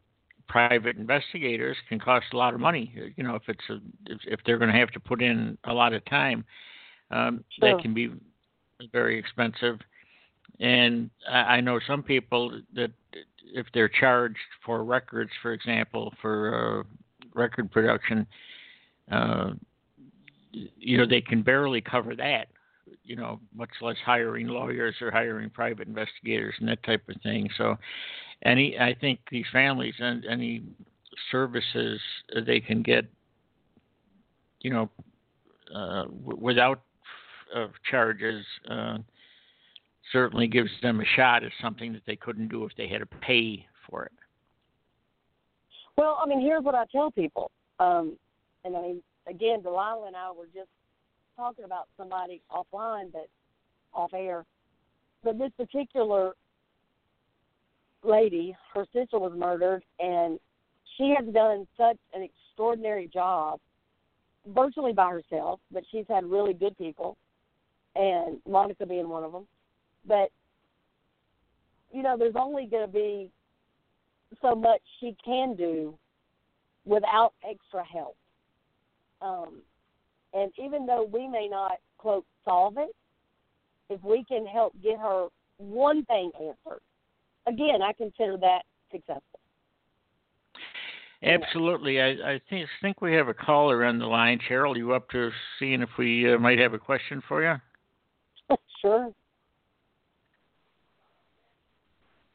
private 0.54 0.98
investigators 0.98 1.76
can 1.90 2.00
cost 2.00 2.28
a 2.32 2.38
lot 2.38 2.54
of 2.54 2.60
money. 2.60 2.94
You 3.16 3.24
know, 3.24 3.34
if 3.34 3.42
it's 3.48 3.64
a, 3.72 3.80
if, 4.06 4.20
if 4.28 4.40
they're 4.46 4.60
going 4.60 4.72
to 4.72 4.78
have 4.78 4.92
to 4.92 5.00
put 5.00 5.20
in 5.20 5.58
a 5.64 5.74
lot 5.74 5.94
of 5.94 6.06
time, 6.06 6.46
um, 7.10 7.44
sure. 7.60 7.74
that 7.74 7.82
can 7.82 7.96
be 7.96 8.12
very 8.92 9.18
expensive. 9.18 9.80
And 10.60 11.10
I, 11.28 11.38
I 11.56 11.62
know 11.62 11.80
some 11.88 12.04
people 12.04 12.62
that 12.76 12.92
if 13.56 13.66
they're 13.74 13.90
charged 13.90 14.38
for 14.64 14.84
records, 14.84 15.32
for 15.42 15.54
example, 15.54 16.14
for 16.22 16.84
uh, 16.84 16.84
record 17.34 17.72
production, 17.72 18.28
uh, 19.12 19.54
you 20.52 21.00
know, 21.00 21.08
they 21.08 21.22
can 21.22 21.42
barely 21.42 21.82
cover 21.82 22.16
that. 22.16 22.50
You 23.04 23.16
know, 23.16 23.40
much 23.56 23.72
less 23.82 23.98
hiring 24.06 24.48
lawyers 24.48 24.96
or 25.02 25.10
hiring 25.10 25.50
private 25.50 25.88
investigators 25.88 26.54
and 26.60 26.70
that 26.70 26.84
type 26.84 27.02
of 27.10 27.20
thing. 27.24 27.50
So, 27.58 27.76
any 28.46 28.78
I 28.78 28.96
think 29.00 29.20
these 29.32 29.46
families 29.52 29.96
and 30.00 30.26
any 30.26 30.64
services 31.32 32.00
they 32.46 32.60
can 32.60 32.82
get, 32.82 33.06
you 34.62 34.72
know, 34.72 34.90
uh, 35.74 36.04
w- 36.04 36.38
without 36.40 36.82
uh, 37.56 37.68
charges, 37.90 38.46
uh, 38.70 38.98
certainly 40.12 40.48
gives 40.48 40.70
them 40.82 41.00
a 41.00 41.06
shot 41.16 41.44
at 41.44 41.52
something 41.62 41.94
that 41.94 42.02
they 42.06 42.16
couldn't 42.16 42.50
do 42.50 42.66
if 42.66 42.72
they 42.78 42.88
had 42.88 43.00
to 43.00 43.06
pay 43.06 43.66
for 43.90 44.06
it. 44.06 44.12
Well, 45.98 46.20
I 46.24 46.28
mean, 46.28 46.42
here's 46.42 46.64
what 46.64 46.76
I 46.76 46.86
tell 46.92 47.12
people, 47.12 47.52
um, 47.80 48.18
and 48.66 48.76
I 48.76 48.82
mean, 48.82 49.04
again, 49.28 49.62
Delilah 49.62 50.08
and 50.08 50.16
I 50.16 50.32
were 50.32 50.48
just 50.54 50.70
talking 51.36 51.66
about 51.66 51.88
somebody 51.98 52.42
offline, 52.52 53.12
but 53.12 53.28
off 53.94 54.14
air. 54.14 54.46
But 55.24 55.38
this 55.38 55.52
particular 55.58 56.34
lady, 58.04 58.56
her 58.74 58.86
sister 58.94 59.20
was 59.20 59.34
murdered, 59.36 59.84
and 60.00 60.40
she 60.98 61.14
has 61.18 61.32
done 61.34 61.68
such 61.78 61.98
an 62.14 62.24
extraordinary 62.24 63.10
job, 63.12 63.60
virtually 64.48 64.94
by 64.94 65.10
herself, 65.10 65.60
but 65.72 65.84
she's 65.92 66.06
had 66.08 66.26
really 66.26 66.54
good 66.54 66.78
people, 66.78 67.18
and 67.96 68.38
Monica 68.48 68.86
being 68.86 69.10
one 69.10 69.24
of 69.24 69.32
them. 69.32 69.48
But, 70.06 70.30
you 71.92 72.04
know, 72.04 72.18
there's 72.18 72.36
only 72.38 72.66
going 72.66 72.86
to 72.86 72.92
be 72.92 73.32
so 74.42 74.56
much 74.56 74.82
she 75.00 75.16
can 75.24 75.56
do 75.56 75.98
without 76.86 77.34
extra 77.50 77.84
help. 77.86 78.18
Um, 79.22 79.62
and 80.34 80.52
even 80.62 80.86
though 80.86 81.08
we 81.12 81.28
may 81.28 81.48
not, 81.50 81.78
quote, 81.98 82.26
solve 82.44 82.78
it, 82.78 82.94
if 83.90 84.04
we 84.04 84.26
can 84.28 84.46
help 84.46 84.74
get 84.82 84.98
her 85.00 85.28
one 85.58 86.04
thing 86.06 86.32
answered, 86.36 86.82
again, 87.48 87.82
I 87.82 87.94
consider 87.94 88.38
that 88.38 88.64
successful. 88.92 89.40
Absolutely. 91.24 92.02
I, 92.02 92.10
I 92.10 92.42
think 92.50 92.68
think 92.82 93.02
we 93.02 93.14
have 93.14 93.30
a 93.30 93.34
caller 93.34 93.86
on 93.86 93.98
the 93.98 94.06
line. 94.06 94.40
Sheryl, 94.50 94.76
you 94.76 94.94
up 94.94 95.10
to 95.12 95.32
seeing 95.58 95.82
if 95.82 95.90
we 95.98 96.34
uh, 96.34 96.38
might 96.38 96.60
have 96.60 96.74
a 96.74 96.80
question 96.80 97.24
for 97.28 97.44
you? 97.44 97.56
sure. 98.82 99.12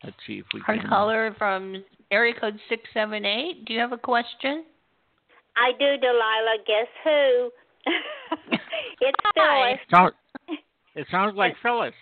Let's 0.04 0.16
see 0.26 0.38
if 0.38 0.46
we 0.54 0.62
Our 0.68 0.78
can. 0.78 0.88
caller 0.88 1.34
from 1.36 1.84
area 2.10 2.32
code 2.38 2.58
678. 2.68 3.66
Do 3.66 3.74
you 3.74 3.80
have 3.80 3.92
a 3.92 3.98
question? 3.98 4.64
I 5.56 5.72
do, 5.72 5.96
Delilah. 5.98 6.58
Guess 6.66 6.88
who? 7.04 7.50
it's 9.00 9.16
Phyllis. 9.34 9.78
It 9.80 9.90
sounds, 9.90 10.14
it 10.94 11.06
sounds 11.10 11.36
like 11.36 11.56
Phyllis. 11.62 11.94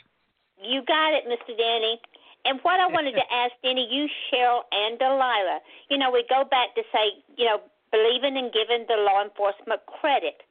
You 0.62 0.82
got 0.86 1.14
it, 1.14 1.24
Mr. 1.26 1.56
Danny. 1.56 2.00
And 2.46 2.62
what 2.62 2.78
I 2.78 2.86
wanted 2.86 3.18
to 3.18 3.26
ask 3.42 3.52
Denny, 3.62 3.86
you, 3.90 4.06
Sheryl, 4.30 4.62
and 4.70 4.98
Delilah, 4.98 5.60
you 5.90 5.98
know, 5.98 6.10
we 6.10 6.24
go 6.30 6.46
back 6.46 6.74
to 6.78 6.82
say, 6.94 7.18
you 7.36 7.44
know, 7.44 7.58
believing 7.90 8.38
and 8.38 8.54
giving 8.54 8.86
the 8.86 9.02
law 9.02 9.22
enforcement 9.22 9.82
credit, 9.86 10.42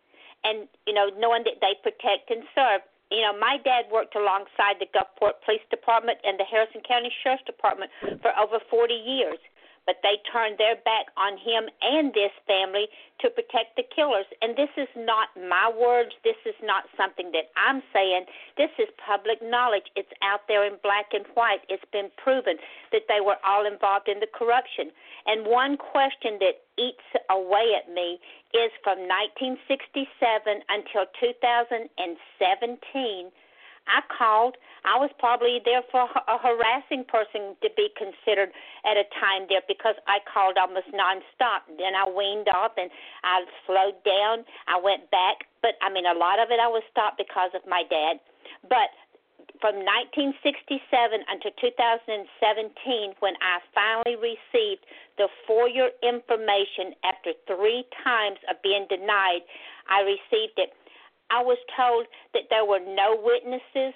and 0.43 0.67
you 0.85 0.93
know, 0.93 1.09
knowing 1.17 1.43
that 1.47 1.63
they 1.63 1.79
protect 1.81 2.29
and 2.29 2.43
serve. 2.53 2.81
You 3.11 3.21
know, 3.21 3.37
my 3.37 3.61
dad 3.63 3.85
worked 3.93 4.15
alongside 4.15 4.81
the 4.81 4.89
Gulfport 4.89 5.37
Police 5.45 5.63
Department 5.69 6.17
and 6.25 6.39
the 6.39 6.43
Harrison 6.43 6.81
County 6.81 7.13
Sheriff's 7.21 7.45
Department 7.45 7.91
for 8.21 8.33
over 8.33 8.57
40 8.69 8.93
years 8.93 9.37
but 9.86 9.97
they 10.03 10.17
turned 10.31 10.57
their 10.57 10.75
back 10.83 11.07
on 11.17 11.38
him 11.38 11.69
and 11.81 12.13
this 12.13 12.31
family 12.47 12.88
to 13.21 13.29
protect 13.29 13.77
the 13.77 13.83
killers. 13.95 14.25
And 14.41 14.57
this 14.57 14.69
is 14.77 14.89
not 14.97 15.29
my 15.38 15.71
words. 15.71 16.11
This 16.23 16.38
is 16.45 16.55
not 16.63 16.86
something 16.97 17.31
that 17.31 17.51
I'm 17.55 17.81
saying. 17.93 18.25
This 18.57 18.71
is 18.77 18.89
public 18.99 19.41
knowledge. 19.41 19.88
It's 19.95 20.11
out 20.21 20.47
there 20.47 20.65
in 20.65 20.77
black 20.81 21.13
and 21.13 21.25
white. 21.36 21.61
It's 21.69 21.86
been 21.93 22.09
proven 22.17 22.57
that 22.91 23.07
they 23.07 23.21
were 23.21 23.38
all 23.45 23.65
involved 23.65 24.09
in 24.09 24.19
the 24.19 24.27
corruption. 24.27 24.91
And 25.25 25.45
one 25.45 25.77
question 25.77 26.39
that 26.41 26.65
eats 26.77 27.05
away 27.29 27.73
at 27.77 27.93
me 27.93 28.19
is 28.53 28.71
from 28.83 28.99
1967 29.07 30.61
until 30.69 31.05
2017 31.19 33.31
I 33.88 34.01
called. 34.09 34.57
I 34.86 34.97
was 34.97 35.09
probably 35.17 35.61
there 35.65 35.81
for 35.89 36.05
a 36.05 36.38
harassing 36.38 37.05
person 37.05 37.57
to 37.61 37.69
be 37.73 37.89
considered 37.97 38.53
at 38.86 38.97
a 38.97 39.05
time 39.17 39.49
there 39.49 39.65
because 39.67 39.95
I 40.05 40.21
called 40.25 40.57
almost 40.57 40.89
nonstop. 40.93 41.65
Then 41.77 41.97
I 41.97 42.05
weaned 42.09 42.49
off 42.49 42.77
and 42.77 42.89
I 43.23 43.45
slowed 43.65 43.97
down. 44.05 44.45
I 44.69 44.77
went 44.77 45.09
back, 45.09 45.49
but 45.61 45.77
I 45.81 45.89
mean, 45.89 46.05
a 46.05 46.17
lot 46.17 46.38
of 46.38 46.49
it 46.49 46.61
I 46.61 46.69
was 46.69 46.86
stopped 46.89 47.17
because 47.17 47.49
of 47.57 47.65
my 47.65 47.81
dad. 47.89 48.21
But 48.69 48.93
from 49.61 49.81
1967 49.81 50.77
until 51.25 51.53
2017, 51.57 53.17
when 53.19 53.33
I 53.41 53.61
finally 53.73 54.17
received 54.17 54.86
the 55.17 55.29
FOIA 55.47 55.89
information 56.03 56.93
after 57.01 57.33
three 57.47 57.86
times 58.03 58.38
of 58.49 58.61
being 58.61 58.86
denied, 58.89 59.41
I 59.89 60.01
received 60.01 60.57
it 60.57 60.73
I 61.30 61.41
was 61.41 61.57
told 61.76 62.05
that 62.34 62.49
there 62.49 62.65
were 62.65 62.80
no 62.80 63.17
witnesses, 63.17 63.93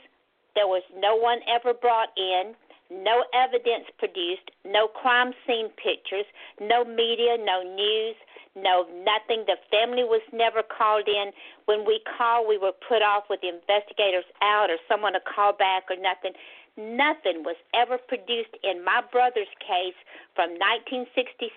there 0.56 0.68
was 0.68 0.84
no 0.98 1.16
one 1.16 1.40
ever 1.48 1.74
brought 1.74 2.10
in, 2.18 2.56
no 2.90 3.24
evidence 3.38 3.86
produced, 3.98 4.50
no 4.66 4.88
crime 4.88 5.34
scene 5.46 5.70
pictures, 5.78 6.26
no 6.60 6.84
media, 6.84 7.38
no 7.38 7.62
news, 7.62 8.16
no 8.58 8.90
nothing. 9.06 9.46
The 9.46 9.62
family 9.70 10.04
was 10.04 10.26
never 10.34 10.64
called 10.64 11.08
in. 11.08 11.32
When 11.66 11.86
we 11.86 12.02
called, 12.18 12.50
we 12.50 12.58
were 12.58 12.74
put 12.74 13.06
off 13.06 13.30
with 13.30 13.42
the 13.42 13.50
investigators 13.54 14.26
out 14.42 14.70
or 14.74 14.78
someone 14.90 15.14
to 15.14 15.22
call 15.22 15.54
back 15.54 15.86
or 15.90 16.02
nothing. 16.02 16.34
Nothing 16.78 17.44
was 17.46 17.58
ever 17.76 17.98
produced 17.98 18.58
in 18.64 18.84
my 18.84 19.02
brother's 19.12 19.52
case 19.62 19.98
from 20.34 20.58
1967 20.58 21.54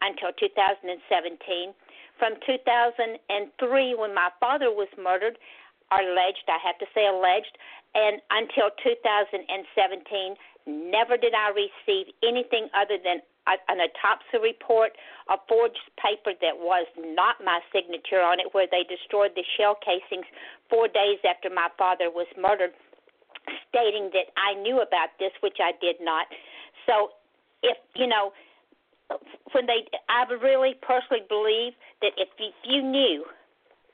until 0.00 0.30
2017 0.38 1.74
from 2.18 2.34
2003 2.44 3.94
when 3.96 4.14
my 4.14 4.28
father 4.40 4.70
was 4.70 4.88
murdered, 4.98 5.38
alleged, 5.90 6.46
I 6.48 6.58
have 6.60 6.78
to 6.78 6.86
say 6.94 7.06
alleged, 7.06 7.56
and 7.94 8.20
until 8.30 8.70
2017, 8.82 10.36
never 10.66 11.16
did 11.16 11.32
I 11.32 11.48
receive 11.56 12.12
anything 12.22 12.68
other 12.76 13.00
than 13.00 13.24
an 13.48 13.80
autopsy 13.80 14.36
report, 14.36 14.92
a 15.32 15.40
forged 15.48 15.88
paper 15.96 16.36
that 16.36 16.52
was 16.52 16.84
not 16.98 17.40
my 17.40 17.60
signature 17.72 18.20
on 18.20 18.40
it, 18.40 18.52
where 18.52 18.68
they 18.68 18.84
destroyed 18.84 19.32
the 19.34 19.44
shell 19.56 19.78
casings 19.80 20.28
four 20.68 20.88
days 20.88 21.16
after 21.24 21.48
my 21.48 21.68
father 21.78 22.12
was 22.12 22.28
murdered, 22.36 22.76
stating 23.72 24.12
that 24.12 24.28
I 24.36 24.52
knew 24.60 24.84
about 24.84 25.16
this, 25.18 25.32
which 25.40 25.56
I 25.64 25.72
did 25.80 25.96
not. 26.00 26.28
So, 26.84 27.16
if 27.62 27.78
you 27.96 28.06
know, 28.06 28.32
when 29.52 29.66
they, 29.66 29.86
I 30.08 30.24
really 30.30 30.74
personally 30.82 31.24
believe 31.28 31.72
that 32.02 32.12
if 32.16 32.28
you, 32.38 32.48
if 32.48 32.54
you 32.64 32.82
knew 32.82 33.24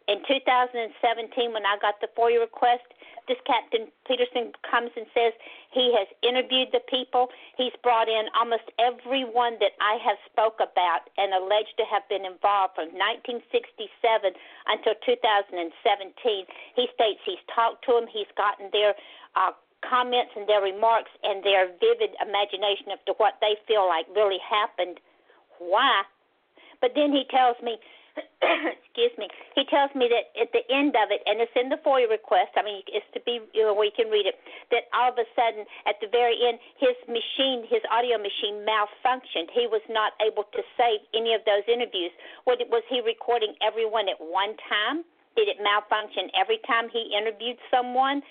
in 0.08 0.20
2017 0.28 1.52
when 1.52 1.64
I 1.64 1.78
got 1.80 2.00
the 2.00 2.08
FOIA 2.12 2.40
request, 2.40 2.84
this 3.26 3.40
Captain 3.48 3.88
Peterson 4.04 4.52
comes 4.68 4.92
and 4.96 5.08
says 5.16 5.32
he 5.72 5.96
has 5.96 6.04
interviewed 6.20 6.68
the 6.76 6.84
people. 6.92 7.32
He's 7.56 7.72
brought 7.80 8.08
in 8.08 8.28
almost 8.36 8.68
everyone 8.76 9.56
that 9.64 9.72
I 9.80 9.96
have 10.04 10.20
spoke 10.28 10.60
about 10.60 11.08
and 11.16 11.32
alleged 11.32 11.72
to 11.80 11.88
have 11.88 12.04
been 12.12 12.28
involved 12.28 12.76
from 12.76 12.92
1967 12.92 13.56
until 14.68 14.92
2017. 15.08 16.44
He 16.76 16.84
states 16.92 17.20
he's 17.24 17.40
talked 17.48 17.80
to 17.88 17.96
them. 17.96 18.04
He's 18.12 18.28
gotten 18.36 18.68
their 18.76 18.92
uh, 19.40 19.56
comments 19.88 20.32
and 20.36 20.48
their 20.48 20.62
remarks 20.62 21.10
and 21.22 21.44
their 21.44 21.68
vivid 21.80 22.16
imagination 22.20 22.92
of 22.92 23.00
to 23.06 23.12
what 23.16 23.38
they 23.40 23.56
feel 23.68 23.86
like 23.86 24.06
really 24.14 24.40
happened. 24.40 25.00
Why? 25.58 26.02
But 26.80 26.92
then 26.94 27.12
he 27.12 27.24
tells 27.30 27.56
me, 27.62 27.78
excuse 28.42 29.14
me, 29.18 29.26
he 29.54 29.64
tells 29.66 29.90
me 29.94 30.06
that 30.06 30.30
at 30.38 30.52
the 30.54 30.62
end 30.70 30.94
of 30.94 31.10
it, 31.10 31.22
and 31.26 31.40
it's 31.42 31.54
in 31.58 31.68
the 31.68 31.80
FOIA 31.82 32.06
request. 32.06 32.54
I 32.54 32.62
mean, 32.62 32.82
it's 32.86 33.06
to 33.14 33.20
be 33.26 33.42
you 33.52 33.62
know, 33.66 33.74
you 33.82 33.94
can 33.94 34.10
read 34.10 34.26
it. 34.26 34.38
That 34.70 34.86
all 34.94 35.10
of 35.10 35.18
a 35.18 35.26
sudden, 35.34 35.66
at 35.86 35.98
the 35.98 36.06
very 36.10 36.38
end, 36.46 36.62
his 36.78 36.94
machine, 37.10 37.66
his 37.66 37.82
audio 37.90 38.18
machine, 38.18 38.62
malfunctioned. 38.62 39.50
He 39.50 39.66
was 39.66 39.82
not 39.90 40.14
able 40.22 40.46
to 40.54 40.62
save 40.78 41.02
any 41.14 41.34
of 41.34 41.42
those 41.46 41.66
interviews. 41.66 42.14
What 42.44 42.62
was 42.70 42.86
he 42.86 43.02
recording 43.02 43.54
everyone 43.64 44.06
at 44.08 44.20
one 44.20 44.54
time? 44.68 45.02
Did 45.34 45.50
it 45.50 45.58
malfunction 45.58 46.30
every 46.38 46.62
time 46.62 46.86
he 46.92 47.10
interviewed 47.10 47.58
someone? 47.66 48.22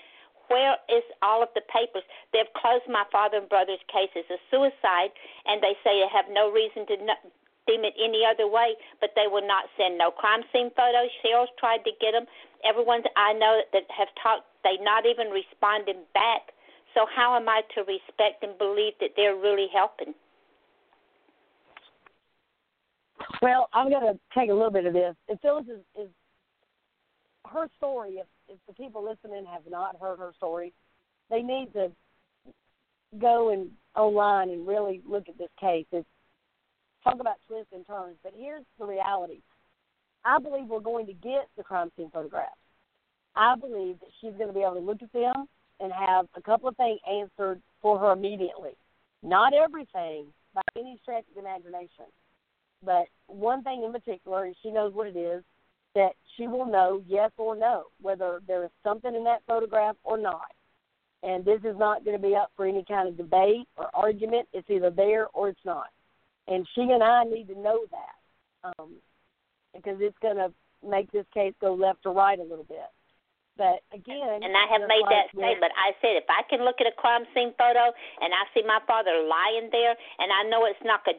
Where 0.48 0.76
is 0.88 1.04
all 1.22 1.42
of 1.42 1.48
the 1.54 1.62
papers? 1.72 2.04
They've 2.32 2.50
closed 2.56 2.84
my 2.88 3.04
father 3.10 3.38
and 3.38 3.48
brother's 3.48 3.82
case 3.88 4.12
as 4.16 4.24
suicide, 4.50 5.10
and 5.46 5.62
they 5.62 5.74
say 5.82 6.00
they 6.00 6.10
have 6.12 6.26
no 6.30 6.50
reason 6.50 6.86
to 6.88 6.96
deem 7.66 7.84
it 7.84 7.94
any 7.96 8.22
other 8.28 8.46
way, 8.46 8.76
but 9.00 9.10
they 9.16 9.26
will 9.26 9.46
not 9.46 9.64
send 9.76 9.96
no 9.96 10.10
crime 10.10 10.44
scene 10.52 10.70
photos. 10.76 11.08
Sheryl's 11.24 11.48
tried 11.58 11.80
to 11.84 11.92
get 12.00 12.12
them. 12.12 12.26
Everyone 12.64 13.02
I 13.16 13.32
know 13.32 13.62
that 13.72 13.88
have 13.88 14.08
talked, 14.22 14.44
they 14.62 14.76
not 14.80 15.06
even 15.06 15.32
responding 15.32 16.04
back. 16.12 16.52
So 16.92 17.06
how 17.08 17.34
am 17.36 17.48
I 17.48 17.62
to 17.74 17.80
respect 17.82 18.42
and 18.42 18.56
believe 18.58 18.92
that 19.00 19.10
they're 19.16 19.36
really 19.36 19.68
helping? 19.72 20.14
Well, 23.42 23.68
I'm 23.72 23.90
going 23.90 24.12
to 24.12 24.18
take 24.36 24.50
a 24.50 24.54
little 24.54 24.70
bit 24.70 24.86
of 24.86 24.92
this. 24.92 25.14
Phyllis 25.42 25.66
is, 25.66 25.80
is 25.98 26.08
her 27.50 27.68
story, 27.76 28.20
if 28.20 28.26
if 28.48 28.58
the 28.66 28.74
people 28.74 29.04
listening 29.04 29.46
have 29.46 29.62
not 29.70 29.96
heard 30.00 30.18
her 30.18 30.32
story, 30.36 30.72
they 31.30 31.42
need 31.42 31.72
to 31.72 31.90
go 33.20 33.50
and 33.50 33.70
online 33.96 34.50
and 34.50 34.66
really 34.66 35.00
look 35.06 35.28
at 35.28 35.38
this 35.38 35.50
case. 35.60 35.86
It's 35.92 36.06
talk 37.02 37.20
about 37.20 37.36
twists 37.46 37.72
and 37.72 37.86
turns, 37.86 38.16
but 38.22 38.32
here's 38.36 38.64
the 38.78 38.86
reality. 38.86 39.40
I 40.24 40.38
believe 40.38 40.66
we're 40.66 40.80
going 40.80 41.06
to 41.06 41.12
get 41.12 41.48
the 41.56 41.62
crime 41.62 41.90
scene 41.96 42.10
photographs. 42.10 42.54
I 43.36 43.56
believe 43.56 44.00
that 44.00 44.10
she's 44.20 44.32
going 44.38 44.48
to 44.48 44.54
be 44.54 44.62
able 44.62 44.74
to 44.74 44.80
look 44.80 45.02
at 45.02 45.12
them 45.12 45.46
and 45.80 45.92
have 45.92 46.26
a 46.36 46.40
couple 46.40 46.68
of 46.68 46.76
things 46.76 47.00
answered 47.10 47.60
for 47.82 47.98
her 47.98 48.12
immediately. 48.12 48.72
Not 49.22 49.52
everything 49.52 50.26
by 50.54 50.62
any 50.76 50.98
stretch 51.02 51.24
of 51.28 51.34
the 51.34 51.40
imagination, 51.40 52.06
but 52.84 53.06
one 53.26 53.62
thing 53.62 53.82
in 53.84 53.92
particular, 53.92 54.44
and 54.44 54.54
she 54.62 54.70
knows 54.70 54.94
what 54.94 55.08
it 55.08 55.16
is, 55.16 55.42
that 55.94 56.12
she 56.36 56.46
will 56.46 56.66
know 56.66 57.02
yes 57.06 57.30
or 57.36 57.56
no 57.56 57.84
whether 58.00 58.40
there 58.46 58.64
is 58.64 58.70
something 58.82 59.14
in 59.14 59.24
that 59.24 59.42
photograph 59.46 59.96
or 60.04 60.18
not. 60.18 60.52
And 61.22 61.44
this 61.44 61.60
is 61.64 61.78
not 61.78 62.04
going 62.04 62.16
to 62.16 62.22
be 62.22 62.34
up 62.34 62.52
for 62.54 62.66
any 62.66 62.84
kind 62.86 63.08
of 63.08 63.16
debate 63.16 63.66
or 63.76 63.88
argument. 63.94 64.46
It's 64.52 64.68
either 64.68 64.90
there 64.90 65.28
or 65.32 65.48
it's 65.48 65.64
not. 65.64 65.88
And 66.48 66.66
she 66.74 66.82
and 66.82 67.02
I 67.02 67.24
need 67.24 67.48
to 67.48 67.58
know 67.58 67.86
that 67.90 68.70
um, 68.78 68.96
because 69.72 69.96
it's 70.00 70.18
going 70.20 70.36
to 70.36 70.52
make 70.86 71.10
this 71.12 71.24
case 71.32 71.54
go 71.60 71.72
left 71.72 72.04
or 72.04 72.12
right 72.12 72.38
a 72.38 72.42
little 72.42 72.64
bit. 72.68 72.92
But 73.56 73.86
again, 73.94 74.42
and 74.42 74.50
I 74.50 74.66
have 74.66 74.82
made 74.90 75.06
like 75.06 75.14
that 75.14 75.30
statement. 75.30 75.70
I 75.78 75.94
said 76.02 76.18
if 76.18 76.26
I 76.26 76.42
can 76.50 76.66
look 76.66 76.82
at 76.82 76.90
a 76.90 76.96
crime 76.98 77.22
scene 77.30 77.54
photo 77.54 77.94
and 78.18 78.34
I 78.34 78.42
see 78.50 78.66
my 78.66 78.82
father 78.82 79.22
lying 79.22 79.70
there, 79.70 79.94
and 79.94 80.28
I 80.34 80.42
know 80.50 80.66
it's 80.66 80.82
not 80.82 81.06
a 81.06 81.14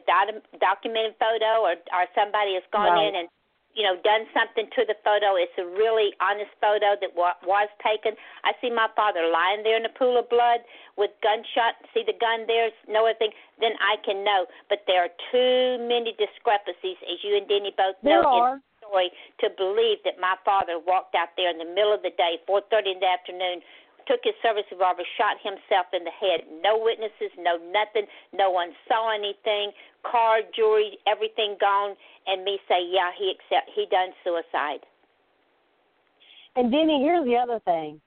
documented 0.60 1.16
photo 1.16 1.64
or 1.64 1.80
or 1.96 2.04
somebody 2.12 2.52
has 2.60 2.66
gone 2.68 2.92
right. 2.92 3.08
in 3.08 3.24
and 3.24 3.28
you 3.76 3.84
know, 3.84 4.00
done 4.00 4.24
something 4.32 4.66
to 4.72 4.88
the 4.88 4.96
photo. 5.04 5.36
It's 5.36 5.52
a 5.60 5.68
really 5.68 6.16
honest 6.24 6.50
photo 6.58 6.96
that 6.96 7.12
wa- 7.12 7.36
was 7.44 7.68
taken. 7.84 8.16
I 8.42 8.56
see 8.64 8.72
my 8.72 8.88
father 8.96 9.28
lying 9.28 9.62
there 9.62 9.76
in 9.76 9.84
a 9.84 9.92
pool 9.92 10.16
of 10.16 10.26
blood 10.32 10.64
with 10.96 11.12
gunshot. 11.20 11.76
See 11.92 12.00
the 12.00 12.16
gun 12.16 12.48
there, 12.48 12.72
no 12.88 13.04
other 13.04 13.20
thing. 13.20 13.36
Then 13.60 13.76
I 13.84 14.00
can 14.00 14.24
know. 14.24 14.48
But 14.72 14.88
there 14.88 15.04
are 15.04 15.12
too 15.28 15.76
many 15.84 16.16
discrepancies, 16.16 16.96
as 17.04 17.20
you 17.20 17.36
and 17.36 17.44
Denny 17.44 17.76
both 17.76 18.00
there 18.00 18.24
know 18.24 18.48
are. 18.48 18.56
in 18.56 18.64
the 18.64 18.88
story, 18.88 19.08
to 19.44 19.52
believe 19.52 20.00
that 20.08 20.16
my 20.16 20.40
father 20.40 20.80
walked 20.80 21.12
out 21.12 21.36
there 21.36 21.52
in 21.52 21.60
the 21.60 21.68
middle 21.68 21.92
of 21.92 22.00
the 22.00 22.16
day, 22.16 22.40
4:30 22.48 22.96
in 22.96 23.00
the 23.04 23.10
afternoon, 23.12 23.60
took 24.06 24.20
his 24.22 24.34
service 24.42 24.64
revolver, 24.70 25.02
shot 25.18 25.36
himself 25.42 25.86
in 25.92 26.04
the 26.04 26.14
head. 26.14 26.46
No 26.62 26.78
witnesses, 26.78 27.34
no 27.38 27.58
nothing. 27.58 28.06
No 28.32 28.50
one 28.50 28.70
saw 28.88 29.14
anything. 29.14 29.72
Car, 30.02 30.40
jewelry, 30.54 30.98
everything 31.06 31.56
gone. 31.60 31.94
And 32.26 32.44
me 32.44 32.58
say, 32.68 32.82
yeah, 32.86 33.10
he 33.18 33.34
accept 33.34 33.70
he 33.74 33.86
done 33.90 34.10
suicide. 34.24 34.86
And 36.54 36.72
Denny, 36.72 37.02
here's 37.02 37.24
the 37.24 37.36
other 37.36 37.60
thing. 37.64 38.00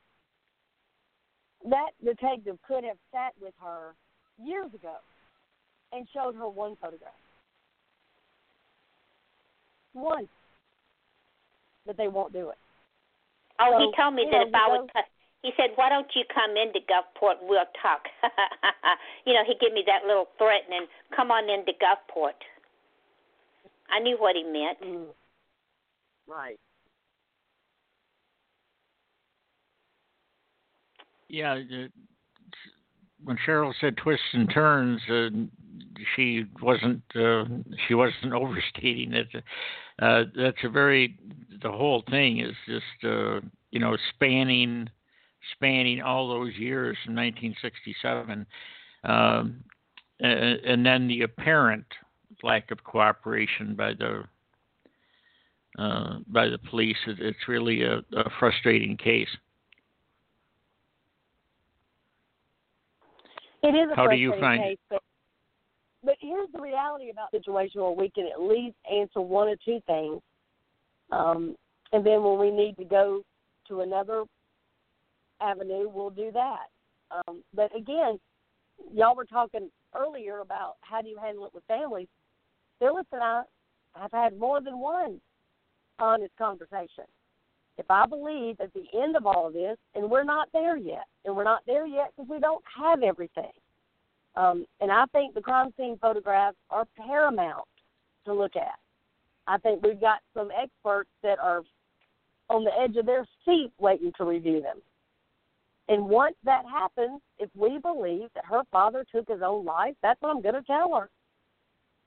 That 1.69 1.91
detective 2.03 2.57
could 2.65 2.83
have 2.83 2.97
sat 3.11 3.33
with 3.41 3.53
her 3.61 3.95
years 4.41 4.73
ago 4.73 4.95
and 5.91 6.07
showed 6.13 6.35
her 6.35 6.47
one 6.47 6.75
photograph. 6.81 7.11
One. 9.93 10.27
But 11.85 11.97
they 11.97 12.07
won't 12.07 12.33
do 12.33 12.49
it. 12.49 12.57
Oh, 13.59 13.71
So, 13.73 13.79
he 13.79 13.91
told 14.01 14.15
me 14.15 14.25
that 14.31 14.37
know, 14.37 14.47
if 14.47 14.55
I 14.55 14.69
would. 14.69 14.93
co- 14.93 15.01
He 15.41 15.51
said, 15.55 15.71
"Why 15.75 15.89
don't 15.89 16.09
you 16.15 16.23
come 16.33 16.57
into 16.57 16.79
Gulfport 16.79 17.35
we'll 17.41 17.63
talk?" 17.81 18.07
you 19.25 19.33
know, 19.33 19.43
he 19.45 19.55
gave 19.59 19.73
me 19.73 19.83
that 19.87 20.05
little 20.05 20.27
threatening, 20.37 20.87
"Come 21.15 21.31
on 21.31 21.49
into 21.49 21.71
Gulfport." 21.73 22.39
I 23.89 23.99
knew 23.99 24.17
what 24.17 24.35
he 24.35 24.43
meant. 24.43 24.81
Mm. 24.81 25.07
Right. 26.27 26.59
Yeah, 31.27 31.53
uh, 31.53 31.87
when 33.23 33.37
Sheryl 33.47 33.73
said 33.79 33.97
twists 33.97 34.25
and 34.33 34.49
turns, 34.51 35.01
uh, 35.09 35.29
she 36.15 36.45
wasn't 36.61 37.01
uh, 37.15 37.45
she 37.87 37.93
wasn't 37.93 38.33
overstating 38.33 39.13
it. 39.13 39.27
Uh, 40.01 40.23
that's 40.35 40.63
a 40.63 40.69
very 40.69 41.17
the 41.61 41.71
whole 41.71 42.03
thing 42.09 42.39
is 42.39 42.55
just 42.65 43.03
uh, 43.03 43.39
you 43.71 43.79
know 43.79 43.95
spanning 44.13 44.89
spanning 45.53 46.01
all 46.01 46.27
those 46.27 46.53
years 46.55 46.97
from 47.05 47.15
1967, 47.15 48.45
um, 49.03 49.63
and, 50.19 50.59
and 50.65 50.85
then 50.85 51.07
the 51.07 51.21
apparent 51.21 51.85
lack 52.43 52.71
of 52.71 52.83
cooperation 52.83 53.75
by 53.75 53.93
the 53.93 54.23
uh, 55.77 56.19
by 56.27 56.47
the 56.47 56.57
police. 56.57 56.97
It, 57.07 57.19
it's 57.19 57.47
really 57.47 57.83
a, 57.83 57.97
a 57.97 58.29
frustrating 58.39 58.97
case. 58.97 59.29
It 63.61 63.69
is 63.69 63.91
a 63.91 63.95
How 63.95 64.07
do 64.07 64.15
you 64.15 64.29
frustrating 64.29 64.41
find 64.41 64.63
case, 64.63 64.77
but, 64.89 65.01
but 66.03 66.15
here's 66.19 66.49
the 66.53 66.61
reality 66.61 67.09
about 67.09 67.31
the 67.31 67.39
situation 67.39 67.81
where 67.81 67.91
we 67.91 68.09
can 68.09 68.27
at 68.33 68.41
least 68.41 68.75
answer 68.91 69.21
one 69.21 69.49
or 69.49 69.55
two 69.63 69.79
things. 69.85 70.21
Um, 71.11 71.55
and 71.91 72.05
then 72.05 72.23
when 72.23 72.39
we 72.39 72.51
need 72.51 72.77
to 72.77 72.85
go 72.85 73.23
to 73.67 73.81
another 73.81 74.23
avenue, 75.41 75.89
we'll 75.89 76.09
do 76.09 76.31
that. 76.33 76.67
Um, 77.11 77.43
but 77.53 77.75
again, 77.75 78.19
y'all 78.93 79.15
were 79.15 79.25
talking 79.25 79.69
earlier 79.95 80.39
about 80.39 80.75
how 80.81 81.01
do 81.01 81.09
you 81.09 81.17
handle 81.17 81.45
it 81.45 81.53
with 81.53 81.63
families. 81.67 82.07
Phyllis 82.79 83.05
and 83.11 83.23
I 83.23 83.43
have 83.95 84.11
had 84.11 84.37
more 84.37 84.61
than 84.61 84.79
one 84.79 85.19
honest 85.99 86.35
conversation. 86.37 87.05
If 87.77 87.85
I 87.89 88.05
believe 88.05 88.59
at 88.59 88.73
the 88.73 88.85
end 89.01 89.15
of 89.15 89.25
all 89.25 89.47
of 89.47 89.53
this, 89.53 89.77
and 89.95 90.11
we're 90.11 90.23
not 90.23 90.49
there 90.51 90.77
yet, 90.77 91.05
and 91.25 91.35
we're 91.35 91.43
not 91.43 91.61
there 91.65 91.87
yet 91.87 92.11
because 92.15 92.29
we 92.29 92.39
don't 92.39 92.63
have 92.77 93.03
everything. 93.03 93.51
Um, 94.35 94.65
and 94.81 94.91
I 94.91 95.05
think 95.11 95.33
the 95.33 95.41
crime 95.41 95.73
scene 95.77 95.97
photographs 95.99 96.57
are 96.69 96.85
paramount 96.97 97.67
to 98.25 98.33
look 98.33 98.55
at. 98.55 98.77
I 99.47 99.57
think 99.57 99.83
we've 99.83 99.99
got 99.99 100.19
some 100.33 100.49
experts 100.61 101.09
that 101.23 101.39
are 101.39 101.63
on 102.49 102.63
the 102.63 102.71
edge 102.79 102.95
of 102.97 103.05
their 103.05 103.25
seat 103.45 103.71
waiting 103.79 104.11
to 104.17 104.25
review 104.25 104.61
them. 104.61 104.77
And 105.89 106.05
once 106.05 106.35
that 106.43 106.65
happens, 106.71 107.19
if 107.39 107.49
we 107.55 107.79
believe 107.79 108.29
that 108.35 108.45
her 108.45 108.61
father 108.71 109.03
took 109.11 109.27
his 109.27 109.41
own 109.43 109.65
life, 109.65 109.95
that's 110.03 110.21
what 110.21 110.29
I'm 110.29 110.41
going 110.41 110.55
to 110.55 110.61
tell 110.61 110.95
her. 110.95 111.09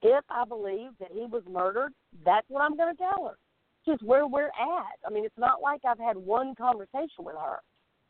If 0.03 0.25
I 0.31 0.45
believe 0.45 0.91
that 1.01 1.11
he 1.13 1.27
was 1.27 1.43
murdered, 1.51 1.93
that's 2.25 2.47
what 2.49 2.63
I'm 2.63 2.77
going 2.77 2.95
to 2.95 3.03
tell 3.03 3.27
her. 3.27 3.37
Just 3.85 4.03
where 4.05 4.29
we're 4.29 4.47
at. 4.47 4.99
I 5.05 5.11
mean, 5.13 5.25
it's 5.25 5.37
not 5.37 5.61
like 5.61 5.81
I've 5.85 5.99
had 5.99 6.17
one 6.17 6.55
conversation 6.55 7.25
with 7.25 7.35
her. 7.35 7.59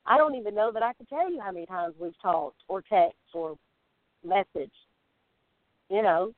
I 0.05 0.19
don't 0.19 0.35
even 0.35 0.55
know 0.55 0.73
that 0.73 0.83
I 0.83 0.93
can 0.93 1.07
tell 1.07 1.31
you 1.33 1.41
how 1.41 1.53
many 1.53 1.65
times 1.65 1.95
we've 1.99 2.21
talked 2.21 2.63
or 2.69 2.83
text 2.83 3.17
or 3.33 3.57
messaged. 4.27 4.71
You 5.89 6.03
know, 6.03 6.33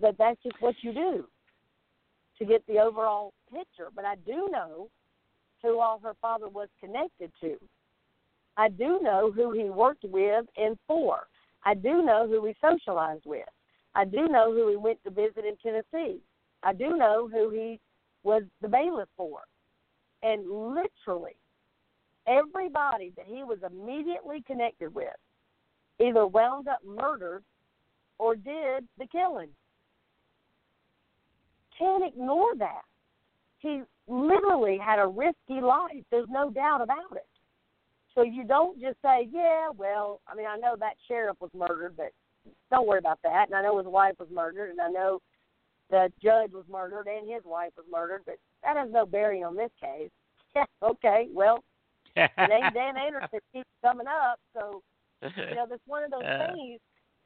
that 0.00 0.16
that's 0.18 0.40
just 0.44 0.60
what 0.60 0.76
you 0.82 0.92
do 0.92 1.24
to 2.38 2.44
get 2.44 2.64
the 2.68 2.78
overall 2.78 3.32
picture. 3.52 3.88
But 3.94 4.04
I 4.04 4.14
do 4.26 4.48
know 4.52 4.88
who 5.62 5.80
all 5.80 5.98
her 6.04 6.14
father 6.20 6.48
was 6.48 6.68
connected 6.80 7.32
to. 7.40 7.56
I 8.56 8.68
do 8.68 9.00
know 9.02 9.32
who 9.34 9.52
he 9.52 9.70
worked 9.70 10.04
with 10.04 10.44
and 10.56 10.78
for. 10.86 11.26
I 11.64 11.74
do 11.74 12.02
know 12.02 12.26
who 12.28 12.44
he 12.46 12.54
socialized 12.60 13.24
with. 13.24 13.48
I 13.94 14.04
do 14.04 14.28
know 14.28 14.52
who 14.52 14.68
he 14.68 14.76
went 14.76 15.02
to 15.04 15.10
visit 15.10 15.44
in 15.44 15.56
Tennessee. 15.62 16.20
I 16.62 16.72
do 16.72 16.96
know 16.96 17.28
who 17.32 17.50
he 17.50 17.80
was 18.24 18.42
the 18.60 18.68
bailiff 18.68 19.08
for. 19.16 19.40
And 20.22 20.48
literally, 20.48 21.36
everybody 22.26 23.12
that 23.16 23.26
he 23.26 23.42
was 23.42 23.58
immediately 23.66 24.42
connected 24.46 24.94
with 24.94 25.08
either 26.00 26.26
wound 26.26 26.68
up 26.68 26.78
murdered 26.84 27.44
or 28.18 28.34
did 28.34 28.86
the 28.98 29.06
killing. 29.10 29.48
Can't 31.78 32.04
ignore 32.04 32.54
that. 32.58 32.82
He 33.58 33.82
literally 34.08 34.78
had 34.78 34.98
a 34.98 35.06
risky 35.06 35.60
life. 35.60 36.04
There's 36.10 36.28
no 36.28 36.50
doubt 36.50 36.82
about 36.82 37.16
it. 37.16 37.26
So 38.14 38.22
you 38.22 38.44
don't 38.44 38.80
just 38.80 38.96
say, 39.02 39.28
yeah, 39.32 39.68
well, 39.76 40.20
I 40.26 40.34
mean, 40.34 40.46
I 40.46 40.56
know 40.56 40.76
that 40.78 40.94
sheriff 41.08 41.36
was 41.40 41.50
murdered, 41.54 41.94
but 41.96 42.12
don't 42.70 42.86
worry 42.86 42.98
about 42.98 43.20
that. 43.22 43.46
And 43.48 43.54
I 43.56 43.62
know 43.62 43.78
his 43.78 43.86
wife 43.86 44.14
was 44.18 44.28
murdered, 44.30 44.70
and 44.70 44.80
I 44.80 44.88
know 44.88 45.20
the 45.90 46.12
judge 46.22 46.52
was 46.52 46.64
murdered 46.70 47.06
and 47.06 47.30
his 47.30 47.44
wife 47.44 47.72
was 47.76 47.86
murdered, 47.90 48.22
but 48.26 48.36
that 48.64 48.76
has 48.76 48.90
no 48.90 49.06
bearing 49.06 49.44
on 49.44 49.56
this 49.56 49.70
case. 49.80 50.10
Yeah, 50.54 50.64
okay, 50.82 51.28
well, 51.32 51.64
name 52.14 52.28
Dan 52.74 52.98
Anderson 52.98 53.38
keeps 53.54 53.68
coming 53.82 54.06
up, 54.06 54.38
so 54.52 54.82
you 55.22 55.54
know, 55.54 55.64
that's 55.66 55.80
one 55.86 56.04
of 56.04 56.10
those 56.10 56.24
Uh. 56.24 56.52
things. 56.52 56.78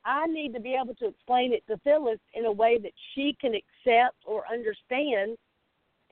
I 0.05 0.29
need 0.29 0.55
to 0.55 0.61
be 0.61 0.79
able 0.81 0.95
to 0.95 1.09
explain 1.09 1.53
it 1.53 1.67
to 1.67 1.77
Phyllis 1.79 2.21
in 2.35 2.45
a 2.45 2.53
way 2.53 2.79
that 2.79 2.93
she 3.13 3.37
can 3.41 3.53
accept 3.55 4.15
or 4.25 4.45
understand, 4.49 5.37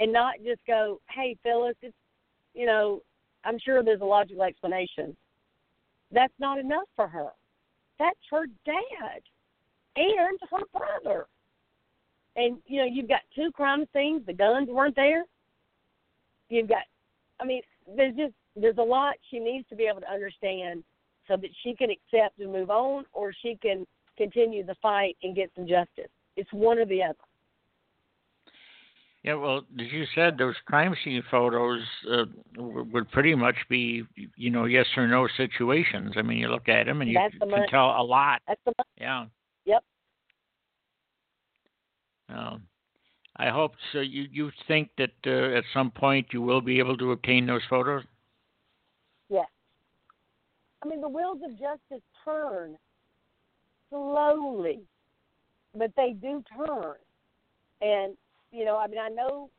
and 0.01 0.13
not 0.13 0.35
just 0.45 0.61
go, 0.67 1.01
"Hey, 1.09 1.37
Phyllis, 1.45 1.77
it's 1.83 1.95
you 2.55 2.67
know, 2.67 3.01
I'm 3.45 3.59
sure 3.59 3.83
there's 3.83 4.01
a 4.01 4.05
logical 4.05 4.43
explanation." 4.43 5.17
That's 6.11 6.33
not 6.39 6.59
enough 6.59 6.89
for 6.95 7.09
her. 7.09 7.31
That's 7.99 8.19
her 8.31 8.47
dad 8.65 9.23
and 9.97 10.39
her 10.51 10.65
brother. 10.73 11.27
And 12.37 12.59
you 12.67 12.81
know, 12.81 12.87
you've 12.87 13.09
got 13.09 13.21
two 13.35 13.51
crime 13.53 13.87
scenes. 13.93 14.27
The 14.27 14.33
guns 14.33 14.69
weren't 14.69 14.97
there. 14.97 15.25
You've 16.49 16.69
got, 16.69 16.83
I 17.41 17.45
mean, 17.45 17.63
there's 17.97 18.15
just 18.17 18.35
there's 18.57 18.79
a 18.79 18.83
lot 18.83 19.15
she 19.31 19.39
needs 19.39 19.69
to 19.69 19.77
be 19.77 19.85
able 19.85 20.01
to 20.01 20.11
understand 20.11 20.85
so 21.27 21.37
that 21.37 21.51
she 21.63 21.75
can 21.75 21.91
accept 21.91 22.39
and 22.39 22.53
move 22.53 22.71
on, 22.71 23.05
or 23.13 23.33
she 23.43 23.57
can 23.61 23.87
continue 24.17 24.65
the 24.65 24.77
fight 24.83 25.17
and 25.23 25.35
get 25.35 25.51
some 25.57 25.67
justice. 25.67 26.11
It's 26.37 26.53
one 26.53 26.79
or 26.79 26.85
the 26.85 27.03
other. 27.03 27.15
Yeah, 29.25 29.35
well, 29.35 29.63
as 29.81 29.87
you 29.91 30.05
said, 30.15 30.37
those 30.37 30.55
crime 30.67 30.95
scene 31.03 31.23
photos 31.31 31.81
uh, 32.13 32.27
w- 32.55 32.87
would 32.93 33.11
pretty 33.11 33.35
much 33.35 33.57
be, 33.71 34.03
you 34.37 34.51
know, 34.51 34.67
yes 34.67 34.85
or 34.99 35.09
no 35.09 35.27
situations. 35.39 36.13
I 36.17 36.23
mean, 36.23 36.37
you 36.37 36.49
look 36.49 36.69
at 36.69 36.85
them 36.85 37.01
and 37.01 37.11
you 37.11 37.19
That's 37.19 37.51
can 37.51 37.69
tell 37.71 37.99
a 37.99 38.05
lot. 38.05 38.43
That's 38.47 38.61
the 38.67 38.75
Yeah. 39.01 39.25
Yep. 39.65 39.85
Um, 42.29 42.65
I 43.37 43.49
hope 43.49 43.73
so. 43.93 44.01
You 44.01 44.27
you 44.31 44.51
think 44.69 44.91
that 44.99 45.13
uh, 45.27 45.57
at 45.57 45.65
some 45.73 45.91
point 45.91 46.27
you 46.33 46.43
will 46.43 46.61
be 46.61 46.79
able 46.79 46.97
to 46.99 47.13
obtain 47.13 47.47
those 47.47 47.63
photos? 47.71 48.05
Yes. 49.31 49.47
I 50.83 50.89
mean, 50.89 51.01
the 51.01 51.09
wheels 51.09 51.39
of 51.43 51.53
justice 51.53 52.05
turn 52.25 52.77
slowly, 53.89 54.81
but 55.75 55.93
they 55.97 56.13
do 56.13 56.45
turn. 56.55 56.97
And, 57.81 58.17
you 58.55 58.65
know, 58.65 58.79
I 58.79 58.87
mean, 58.87 59.01
I 59.01 59.09
know 59.09 59.51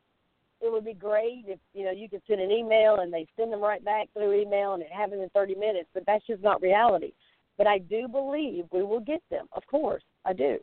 it 0.61 0.71
would 0.71 0.85
be 0.85 0.93
great 0.93 1.45
if, 1.47 1.59
you 1.73 1.83
know, 1.83 1.91
you 1.91 2.09
could 2.09 2.21
send 2.27 2.39
an 2.39 2.51
email 2.51 2.97
and 2.99 3.13
they 3.13 3.27
send 3.37 3.51
them 3.51 3.61
right 3.61 3.83
back 3.83 4.07
through 4.13 4.39
email 4.39 4.73
and 4.73 4.81
it 4.81 4.91
happens 4.91 5.21
in 5.21 5.29
30 5.29 5.55
minutes, 5.55 5.89
but 5.93 6.03
that's 6.07 6.25
just 6.25 6.41
not 6.41 6.61
reality. 6.61 7.11
But 7.57 7.67
I 7.67 7.79
do 7.79 8.07
believe 8.07 8.65
we 8.71 8.83
will 8.83 8.99
get 8.99 9.21
them. 9.29 9.47
Of 9.53 9.63
course, 9.67 10.03
I 10.25 10.33
do. 10.33 10.57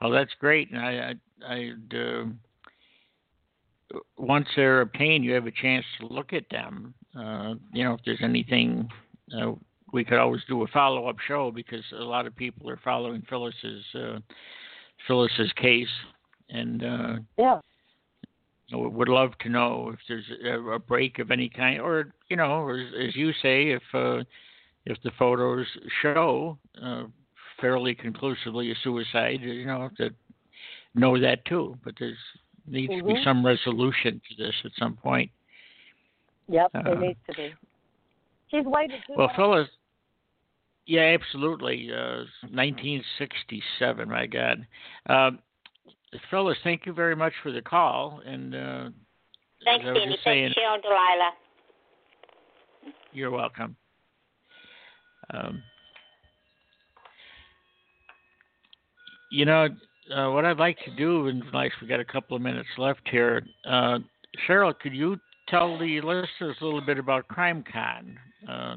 Well, 0.00 0.10
that's 0.10 0.32
great. 0.40 0.70
And 0.70 0.80
I, 0.80 1.14
I, 1.46 1.54
I'd, 1.54 1.94
uh, 1.94 2.24
once 4.16 4.46
they're 4.56 4.82
obtained, 4.82 5.24
you 5.24 5.32
have 5.32 5.46
a 5.46 5.52
chance 5.52 5.84
to 6.00 6.06
look 6.06 6.32
at 6.32 6.48
them. 6.50 6.94
Uh, 7.18 7.54
you 7.72 7.84
know, 7.84 7.94
if 7.94 8.00
there's 8.04 8.22
anything, 8.22 8.88
uh, 9.36 9.52
we 9.92 10.04
could 10.04 10.18
always 10.18 10.42
do 10.48 10.62
a 10.62 10.66
follow-up 10.68 11.16
show 11.26 11.50
because 11.50 11.84
a 11.98 12.04
lot 12.04 12.26
of 12.26 12.36
people 12.36 12.68
are 12.68 12.80
following 12.84 13.22
Phyllis's 13.28 13.84
uh, 13.94 14.18
Phyllis's 15.06 15.52
case, 15.56 15.88
and 16.50 16.84
uh, 16.84 17.16
Yeah. 17.38 17.60
Would 18.70 19.08
love 19.08 19.30
to 19.40 19.48
know 19.48 19.90
if 19.94 19.98
there's 20.08 20.30
a, 20.44 20.72
a 20.72 20.78
break 20.78 21.18
of 21.20 21.30
any 21.30 21.48
kind, 21.48 21.80
or 21.80 22.12
you 22.28 22.36
know, 22.36 22.60
or 22.60 22.78
as, 22.78 23.08
as 23.08 23.16
you 23.16 23.32
say, 23.40 23.70
if 23.70 23.82
uh, 23.94 24.22
if 24.84 25.00
the 25.02 25.10
photos 25.18 25.66
show 26.02 26.58
uh, 26.82 27.04
fairly 27.60 27.94
conclusively 27.94 28.70
a 28.70 28.74
suicide, 28.84 29.40
you 29.40 29.64
know, 29.64 29.88
to 29.96 30.10
know 30.94 31.18
that 31.18 31.46
too. 31.46 31.78
But 31.82 31.94
there's 31.98 32.18
needs 32.66 32.92
to 32.92 33.02
be 33.02 33.14
Mhm. 33.14 33.24
some 33.24 33.46
resolution 33.46 34.20
to 34.28 34.44
this 34.44 34.54
at 34.64 34.72
some 34.78 34.96
point. 34.96 35.30
Yep, 36.48 36.70
Uh, 36.74 36.82
there 36.82 36.98
needs 36.98 37.18
to 37.30 37.34
be. 37.36 37.54
She's 38.50 38.64
waited 38.66 39.02
Well. 39.08 39.30
Phyllis, 39.34 39.68
Yeah, 40.86 41.16
absolutely. 41.18 41.90
Uh, 41.92 42.24
1967. 42.50 44.08
My 44.08 44.26
God, 44.26 44.66
uh, 45.06 45.32
fellas, 46.30 46.56
thank 46.64 46.86
you 46.86 46.92
very 46.92 47.16
much 47.16 47.32
for 47.42 47.52
the 47.52 47.62
call. 47.62 48.20
And 48.24 48.54
uh, 48.54 48.88
thanks, 49.64 49.84
Danny. 49.84 50.18
Thanks, 50.24 50.56
Sheryl 50.56 50.82
Delilah. 50.82 51.32
You're 53.12 53.30
welcome. 53.30 53.76
Um, 55.32 55.62
you 59.30 59.44
know, 59.44 59.68
uh, 60.14 60.30
what 60.30 60.44
I'd 60.44 60.58
like 60.58 60.78
to 60.84 60.96
do, 60.96 61.28
and 61.28 61.42
nice, 61.52 61.72
we 61.80 61.88
got 61.88 62.00
a 62.00 62.04
couple 62.04 62.36
of 62.36 62.42
minutes 62.42 62.68
left 62.78 63.02
here. 63.10 63.42
Uh, 63.68 63.98
Sheryl, 64.48 64.78
could 64.78 64.94
you 64.94 65.18
tell 65.48 65.78
the 65.78 66.00
listeners 66.00 66.56
a 66.60 66.64
little 66.64 66.80
bit 66.80 66.98
about 66.98 67.28
CrimeCon? 67.28 68.14
Uh, 68.48 68.76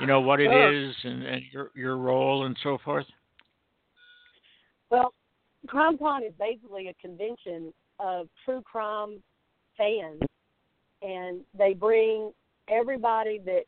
you 0.00 0.06
know 0.06 0.20
what 0.20 0.40
it 0.40 0.48
sure. 0.48 0.88
is 0.88 0.94
and, 1.04 1.22
and 1.22 1.42
your 1.52 1.70
your 1.76 1.96
role 1.96 2.46
and 2.46 2.56
so 2.62 2.78
forth. 2.84 3.06
Well, 4.90 5.12
CrimeCon 5.66 6.26
is 6.26 6.32
basically 6.38 6.88
a 6.88 6.94
convention 6.94 7.72
of 7.98 8.28
true 8.44 8.62
crime 8.62 9.22
fans, 9.76 10.20
and 11.02 11.40
they 11.56 11.74
bring 11.74 12.32
everybody 12.68 13.40
that 13.44 13.62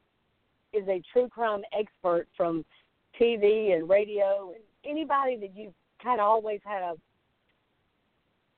is 0.72 0.86
a 0.88 1.02
true 1.12 1.28
crime 1.28 1.62
expert 1.78 2.26
from 2.36 2.64
TV 3.20 3.74
and 3.74 3.88
radio 3.88 4.52
and 4.54 4.62
anybody 4.84 5.36
that 5.36 5.56
you've 5.56 5.72
kind 6.02 6.20
of 6.20 6.26
always 6.26 6.60
had 6.64 6.82
a 6.82 6.94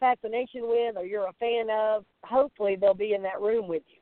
fascination 0.01 0.63
with 0.63 0.97
or 0.97 1.05
you're 1.05 1.29
a 1.29 1.33
fan 1.35 1.69
of, 1.71 2.05
hopefully 2.25 2.77
they'll 2.77 2.95
be 2.95 3.15
in 3.15 3.23
that 3.23 3.41
room 3.41 3.69
with 3.69 3.83
you. 3.89 4.01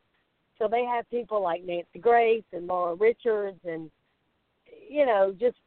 So 0.58 0.68
they 0.68 0.84
have 0.84 1.08
people 1.10 1.42
like 1.42 1.62
Nancy 1.64 1.98
Grace 2.00 2.44
and 2.52 2.66
Laura 2.66 2.94
Richards 2.94 3.60
and 3.64 3.90
you 4.88 5.04
know, 5.04 5.34
just 5.38 5.58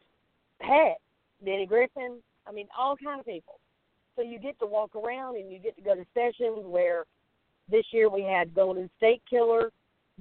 heck, 0.62 0.98
Denny 1.44 1.66
Griffin. 1.66 2.18
I 2.50 2.52
mean, 2.52 2.68
all 2.78 2.96
kind 2.98 3.20
of 3.20 3.26
people. 3.26 3.60
So 4.16 4.24
you 4.24 4.40
get 4.40 4.60
to 4.60 4.66
walk 4.66 4.96
around 4.96 5.36
and 5.36 5.52
you 5.52 5.60
get 5.60 5.76
to 5.78 5.82
go 5.82 5.96
to 5.96 6.06
sessions 6.14 6.66
where 6.66 7.06
this 7.70 7.86
year 7.92 8.10
we 8.10 8.24
had 8.24 8.56
Golden 8.56 8.90
State 8.98 9.22
Killer 9.30 9.72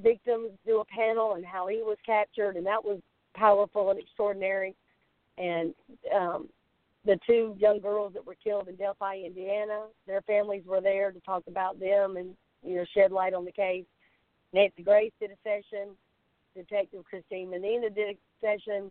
victims 0.03 0.51
do 0.67 0.81
a 0.81 0.85
panel 0.85 1.35
and 1.35 1.45
how 1.45 1.67
he 1.67 1.79
was 1.79 1.97
captured, 2.05 2.57
and 2.57 2.67
that 2.67 2.85
was 2.85 3.01
powerful 3.35 3.91
and 3.91 3.99
extraordinary. 3.99 4.75
And 5.37 5.75
um, 6.15 6.49
the 7.05 7.19
two 7.27 7.57
young 7.59 7.81
girls 7.81 8.13
that 8.15 8.27
were 8.27 8.37
killed 8.43 8.69
in 8.69 8.77
Delphi, 8.77 9.23
Indiana, 9.25 9.87
their 10.07 10.23
families 10.23 10.63
were 10.67 10.81
there 10.81 11.11
to 11.11 11.21
talk 11.21 11.45
about 11.49 11.81
them 11.81 12.17
and 12.17 12.37
you 12.63 12.77
know 12.77 12.85
shed 12.95 13.13
light 13.13 13.35
on 13.35 13.45
the 13.45 13.53
case. 13.53 13.85
Nancy 14.53 14.83
Grace 14.83 15.13
did 15.21 15.31
a 15.31 15.37
session. 15.43 15.91
Detective 16.55 17.05
Christine 17.05 17.51
Menina 17.51 17.91
did 17.91 18.17
a 18.17 18.19
session. 18.41 18.91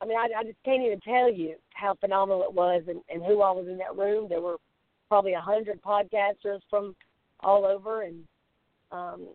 I 0.00 0.06
mean, 0.06 0.16
I, 0.16 0.28
I 0.38 0.44
just 0.44 0.62
can't 0.64 0.82
even 0.82 1.00
tell 1.00 1.30
you 1.30 1.56
how 1.74 1.94
phenomenal 1.94 2.42
it 2.42 2.52
was 2.52 2.82
and, 2.88 3.00
and 3.12 3.24
who 3.24 3.42
all 3.42 3.56
was 3.56 3.66
in 3.66 3.78
that 3.78 3.96
room. 3.96 4.28
There 4.28 4.40
were 4.40 4.56
probably 5.08 5.32
a 5.32 5.40
hundred 5.40 5.82
podcasters 5.82 6.60
from 6.70 6.94
all 7.40 7.64
over, 7.64 8.02
and 8.02 8.24
um, 8.92 9.28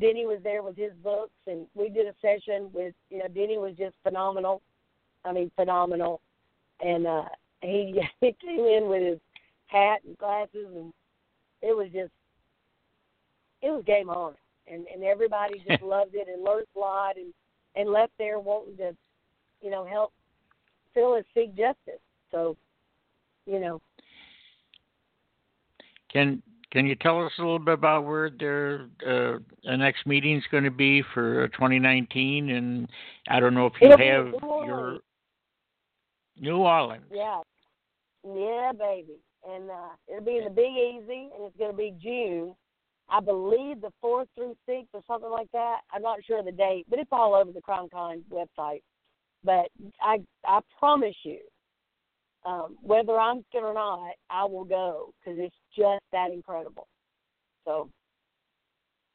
Denny 0.00 0.26
was 0.26 0.40
there 0.42 0.62
with 0.62 0.76
his 0.76 0.92
books, 1.02 1.34
and 1.46 1.66
we 1.74 1.88
did 1.88 2.06
a 2.06 2.14
session 2.20 2.70
with 2.72 2.94
you 3.10 3.18
know 3.18 3.28
Denny 3.28 3.58
was 3.58 3.74
just 3.76 3.94
phenomenal. 4.02 4.62
I 5.24 5.32
mean, 5.32 5.50
phenomenal, 5.56 6.20
and 6.80 7.06
uh, 7.06 7.24
he 7.60 8.00
he 8.20 8.34
came 8.42 8.64
in 8.64 8.88
with 8.88 9.02
his 9.02 9.18
hat 9.66 10.00
and 10.06 10.16
glasses, 10.18 10.68
and 10.74 10.92
it 11.62 11.76
was 11.76 11.88
just 11.92 12.12
it 13.62 13.70
was 13.70 13.84
game 13.86 14.08
on, 14.08 14.34
and 14.66 14.86
and 14.92 15.04
everybody 15.04 15.62
just 15.68 15.82
loved 15.82 16.14
it 16.14 16.28
and 16.28 16.44
learned 16.44 16.66
a 16.74 16.78
lot, 16.78 17.16
and 17.16 17.32
and 17.74 17.90
left 17.90 18.12
there 18.18 18.38
wanting 18.38 18.76
to, 18.78 18.96
you 19.60 19.70
know, 19.70 19.84
help 19.84 20.12
Phyllis 20.94 21.24
seek 21.34 21.50
justice. 21.56 22.00
So, 22.30 22.56
you 23.46 23.60
know. 23.60 23.80
Can 26.12 26.42
can 26.72 26.86
you 26.86 26.94
tell 26.96 27.24
us 27.24 27.32
a 27.38 27.42
little 27.42 27.58
bit 27.58 27.74
about 27.74 28.04
where 28.04 28.30
their 28.30 28.88
uh, 29.06 29.38
the 29.64 29.76
next 29.76 30.06
meeting 30.06 30.36
is 30.36 30.44
going 30.50 30.64
to 30.64 30.70
be 30.70 31.02
for 31.14 31.48
2019? 31.48 32.50
And 32.50 32.88
I 33.28 33.40
don't 33.40 33.54
know 33.54 33.66
if 33.66 33.74
you 33.80 33.90
It'll 33.90 33.98
have 33.98 34.26
New 34.26 34.66
your 34.66 34.98
New 36.38 36.56
Orleans. 36.58 37.04
Yeah, 37.12 37.40
yeah, 38.24 38.72
baby, 38.78 39.16
and 39.48 39.70
uh, 39.70 39.88
it'll 40.08 40.24
be 40.24 40.38
in 40.38 40.44
the 40.44 40.50
Big 40.50 40.72
Easy, 40.72 41.30
and 41.34 41.46
it's 41.46 41.56
going 41.56 41.70
to 41.70 41.76
be 41.76 41.94
June. 42.02 42.54
I 43.08 43.20
believe 43.20 43.80
the 43.80 43.92
fourth 44.00 44.28
through 44.34 44.56
sixth 44.66 44.88
or 44.92 45.02
something 45.06 45.30
like 45.30 45.50
that. 45.52 45.78
I'm 45.92 46.02
not 46.02 46.24
sure 46.26 46.40
of 46.40 46.44
the 46.44 46.52
date, 46.52 46.86
but 46.90 46.98
it's 46.98 47.12
all 47.12 47.34
over 47.34 47.52
the 47.52 47.60
CrimeCon 47.60 48.22
website. 48.30 48.82
But 49.46 49.68
I 50.02 50.18
I 50.44 50.58
promise 50.78 51.14
you, 51.22 51.38
um, 52.44 52.76
whether 52.82 53.16
I'm 53.18 53.44
good 53.52 53.62
or 53.62 53.72
not, 53.72 54.10
I 54.28 54.44
will 54.44 54.64
go 54.64 55.14
because 55.20 55.38
it's 55.40 55.54
just 55.74 56.02
that 56.12 56.32
incredible. 56.32 56.88
So, 57.64 57.88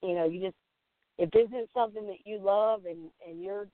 you 0.02 0.16
know, 0.16 0.26
you 0.26 0.40
just 0.40 0.56
if 1.18 1.30
this 1.32 1.50
is 1.50 1.68
something 1.74 2.08
that 2.08 2.26
you 2.26 2.40
love 2.42 2.86
and 2.86 3.10
and 3.28 3.44
you're 3.44 3.68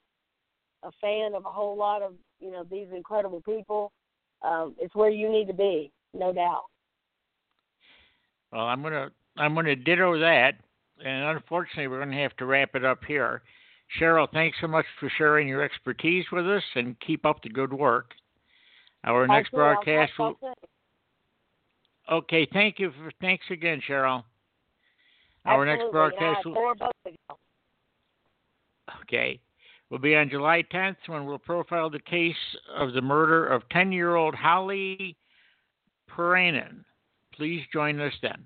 a 0.84 0.91
fan 0.99 1.36
of 1.36 1.45
a 1.45 1.49
whole 1.49 1.78
lot 1.78 2.01
of 2.01 2.14
you 2.39 2.49
know 2.49 2.66
these 2.70 2.88
incredible 2.93 3.41
people, 3.41 3.91
um, 4.41 4.76
it's 4.80 4.95
where 4.95 5.12
you 5.12 5.32
need 5.32 5.45
to 5.47 5.53
be, 5.53 5.91
no 6.16 6.34
doubt. 6.34 6.64
Well, 8.51 8.66
I'm 8.66 8.82
gonna 8.82 9.12
I'm 9.38 9.53
gonna 9.53 9.76
ditto 9.76 10.20
that, 10.22 10.55
and 11.05 11.38
unfortunately, 11.38 11.88
we're 11.88 12.03
gonna 12.03 12.22
have 12.24 12.36
to 12.38 12.45
wrap 12.45 12.74
it 12.74 12.84
up 12.84 13.03
here. 13.08 13.43
Sheryl, 13.99 14.27
thanks 14.31 14.57
so 14.59 14.67
much 14.67 14.85
for 14.99 15.09
sharing 15.17 15.47
your 15.47 15.63
expertise 15.63 16.25
with 16.31 16.47
us, 16.47 16.63
and 16.75 16.99
keep 16.99 17.25
up 17.25 17.41
the 17.41 17.49
good 17.49 17.71
work. 17.71 18.11
Our 19.03 19.27
next 19.27 19.51
broadcast 19.51 20.11
will. 20.19 20.35
Okay, 22.11 22.47
thank 22.51 22.79
you. 22.79 22.91
For, 22.91 23.11
thanks 23.21 23.45
again, 23.49 23.81
Sheryl. 23.88 24.23
Our 25.45 25.65
Absolutely. 25.65 25.83
next 25.83 25.91
broadcast 25.91 26.45
will. 26.45 26.73
Okay. 29.03 29.39
Will 29.89 29.99
be 29.99 30.15
on 30.15 30.29
July 30.29 30.63
10th 30.73 30.97
when 31.07 31.25
we'll 31.25 31.38
profile 31.38 31.89
the 31.89 31.99
case 31.99 32.35
of 32.75 32.93
the 32.93 33.01
murder 33.01 33.47
of 33.47 33.67
10 33.69 33.93
year 33.93 34.15
old 34.15 34.35
Holly 34.35 35.15
Piirainen. 36.09 36.83
Please 37.33 37.61
join 37.71 38.01
us 38.01 38.13
then. 38.21 38.45